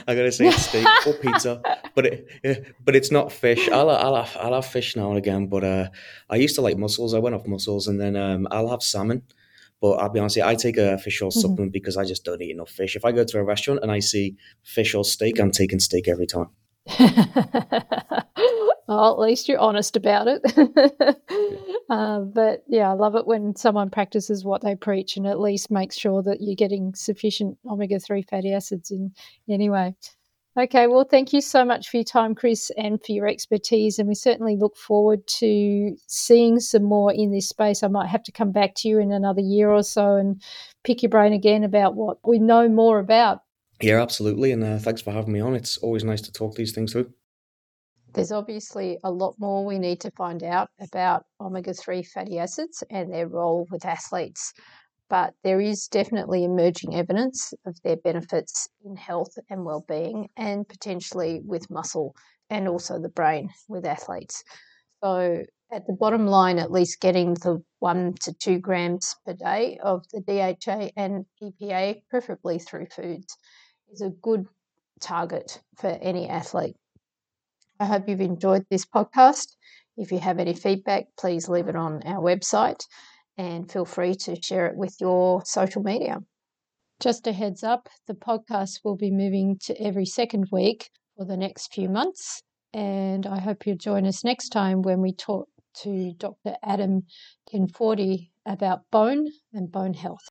I 0.07 0.15
gotta 0.15 0.33
say 0.33 0.49
it's 0.49 0.67
steak 0.67 0.87
or 1.07 1.13
pizza, 1.23 1.63
but 1.95 2.07
it, 2.07 2.75
but 2.85 2.97
it's 2.97 3.11
not 3.11 3.33
fish. 3.33 3.69
I'll 3.69 3.91
I'll 3.91 4.17
have, 4.17 4.37
I'll 4.41 4.55
have 4.55 4.67
fish 4.67 4.97
now 4.97 5.09
and 5.11 5.19
again, 5.19 5.47
but 5.47 5.65
uh, 5.65 5.89
I 6.31 6.37
used 6.37 6.55
to 6.57 6.63
like 6.63 6.79
mussels. 6.79 7.15
I 7.15 7.19
went 7.19 7.35
off 7.35 7.47
mussels, 7.47 7.89
and 7.89 8.01
then 8.01 8.17
um, 8.17 8.49
I'll 8.51 8.71
have 8.71 8.83
salmon. 8.83 9.23
But 9.81 9.93
I'll 9.93 10.09
be 10.09 10.19
honest, 10.19 10.39
I 10.39 10.55
take 10.55 10.77
a 10.77 10.99
fish 10.99 11.23
oil 11.23 11.31
mm-hmm. 11.31 11.41
supplement 11.41 11.73
because 11.73 11.97
I 11.97 12.05
just 12.05 12.25
don't 12.25 12.43
eat 12.43 12.51
enough 12.51 12.71
fish. 12.71 12.97
If 12.97 13.05
I 13.05 13.13
go 13.13 13.25
to 13.25 13.39
a 13.39 13.45
restaurant 13.45 13.81
and 13.83 13.93
I 13.93 14.01
see 14.01 14.37
fish 14.63 14.95
or 14.95 15.05
steak, 15.05 15.39
I'm 15.39 15.53
taking 15.53 15.79
steak 15.79 16.09
every 16.09 16.27
time. 16.27 16.49
well, 18.89 19.13
at 19.13 19.19
least 19.19 19.49
you're 19.49 19.59
honest 19.59 19.97
about 19.97 20.27
it. 20.29 20.43
uh, 21.91 22.21
but 22.21 22.65
yeah, 22.69 22.91
I 22.91 22.95
love 22.95 23.15
it 23.15 23.27
when 23.27 23.55
someone 23.57 23.91
practices 23.91 24.45
what 24.45 24.63
they 24.63 24.75
preach 24.75 25.17
and 25.17 25.27
at 25.27 25.41
least 25.41 25.71
makes 25.71 25.97
sure 25.97 26.23
that 26.23 26.41
you're 26.41 26.55
getting 26.55 26.95
sufficient 26.95 27.59
omega 27.69 27.99
3 27.99 28.23
fatty 28.23 28.53
acids 28.53 28.91
in 28.91 29.13
anyway. 29.49 29.95
Okay, 30.59 30.89
well, 30.89 31.05
thank 31.05 31.33
you 31.33 31.41
so 31.41 31.65
much 31.65 31.89
for 31.89 31.99
your 31.99 32.05
time, 32.05 32.35
Chris, 32.35 32.73
and 32.77 33.01
for 33.05 33.13
your 33.13 33.29
expertise. 33.29 34.01
And 34.01 34.09
we 34.09 34.17
certainly 34.17 34.57
look 34.57 34.77
forward 34.77 35.25
to 35.39 35.97
seeing 36.09 36.59
some 36.59 36.83
more 36.83 37.13
in 37.13 37.31
this 37.31 37.49
space. 37.49 37.85
I 37.85 37.89
might 37.89 38.09
have 38.09 38.25
to 38.25 38.33
come 38.33 38.51
back 38.51 38.75
to 38.79 38.89
you 38.89 38.99
in 38.99 39.13
another 39.13 39.41
year 39.41 39.71
or 39.71 39.85
so 39.85 40.17
and 40.17 40.43
pick 40.83 41.01
your 41.01 41.11
brain 41.11 41.33
again 41.33 41.63
about 41.63 41.95
what 41.95 42.19
we 42.27 42.41
know 42.41 42.69
more 42.69 42.99
about. 42.99 43.43
Yeah, 43.81 44.03
absolutely. 44.03 44.53
And 44.53 44.65
uh, 44.65 44.79
thanks 44.79 45.03
for 45.03 45.13
having 45.13 45.33
me 45.33 45.41
on. 45.41 45.55
It's 45.55 45.79
always 45.79 46.05
nice 46.05 46.21
to 46.23 46.33
talk 46.33 46.55
these 46.55 46.73
things 46.73 46.93
through. 46.93 47.13
There's 48.15 48.33
obviously 48.33 48.99
a 49.05 49.11
lot 49.11 49.35
more 49.39 49.65
we 49.65 49.79
need 49.79 50.01
to 50.01 50.11
find 50.13 50.43
out 50.43 50.71
about 50.81 51.27
omega 51.41 51.75
3 51.75 52.03
fatty 52.03 52.39
acids 52.39 52.83
and 52.91 53.13
their 53.13 53.29
role 53.29 53.67
with 53.71 53.85
athletes 53.85 54.55
but 55.09 55.35
there 55.43 55.61
is 55.61 55.89
definitely 55.89 56.45
emerging 56.45 56.95
evidence 56.95 57.55
of 57.67 57.81
their 57.83 57.97
benefits 57.97 58.69
in 58.85 58.97
health 58.97 59.33
and 59.49 59.65
well-being 59.65 60.29
and 60.37 60.69
potentially 60.69 61.41
with 61.45 61.71
muscle 61.71 62.15
and 62.51 62.69
also 62.69 62.99
the 62.99 63.09
brain 63.09 63.51
with 63.69 63.87
athletes. 63.87 64.45
So 65.03 65.45
at 65.73 65.87
the 65.87 65.95
bottom 65.95 66.27
line, 66.27 66.59
at 66.59 66.71
least 66.71 67.01
getting 67.01 67.35
the 67.35 67.63
one 67.79 68.15
to 68.21 68.33
two 68.35 68.59
grams 68.59 69.15
per 69.25 69.35
day 69.35 69.79
of 69.83 70.05
the 70.13 70.21
DHA 70.21 70.91
and 70.97 71.25
EPA, 71.43 72.03
preferably 72.11 72.59
through 72.59 72.87
foods, 72.87 73.37
is 73.93 74.01
a 74.01 74.11
good 74.11 74.47
target 75.01 75.61
for 75.77 75.89
any 75.89 76.29
athlete. 76.29 76.77
I 77.81 77.87
hope 77.87 78.09
you've 78.09 78.21
enjoyed 78.21 78.67
this 78.71 78.85
podcast. 78.85 79.55
If 79.97 80.13
you 80.13 80.19
have 80.19 80.39
any 80.39 80.55
feedback, 80.55 81.07
please 81.19 81.49
leave 81.49 81.69
it 81.69 81.77
on 81.77 82.03
our 82.05 82.21
website 82.21 82.85
and 83.37 83.71
feel 83.71 83.85
free 83.85 84.15
to 84.15 84.41
share 84.43 84.67
it 84.67 84.77
with 84.77 84.97
your 85.01 85.45
social 85.45 85.83
media. 85.83 86.19
Just 87.01 87.27
a 87.29 87.33
heads 87.33 87.63
up 87.63 87.89
the 88.09 88.15
podcast 88.15 88.81
will 88.85 88.97
be 88.97 89.11
moving 89.11 89.59
to 89.67 89.81
every 89.81 90.07
second 90.07 90.47
week 90.51 90.91
for 91.17 91.25
the 91.25 91.37
next 91.37 91.73
few 91.73 91.89
months. 91.89 92.43
And 92.75 93.27
I 93.27 93.39
hope 93.39 93.67
you'll 93.67 93.77
join 93.77 94.07
us 94.07 94.25
next 94.25 94.49
time 94.49 94.83
when 94.83 95.01
we 95.01 95.13
talk 95.13 95.49
to 95.83 96.13
Dr. 96.17 96.57
Adam 96.63 97.03
Tenforde 97.49 98.31
about 98.45 98.81
bone 98.91 99.29
and 99.53 99.71
bone 99.71 99.95
health. 99.95 100.29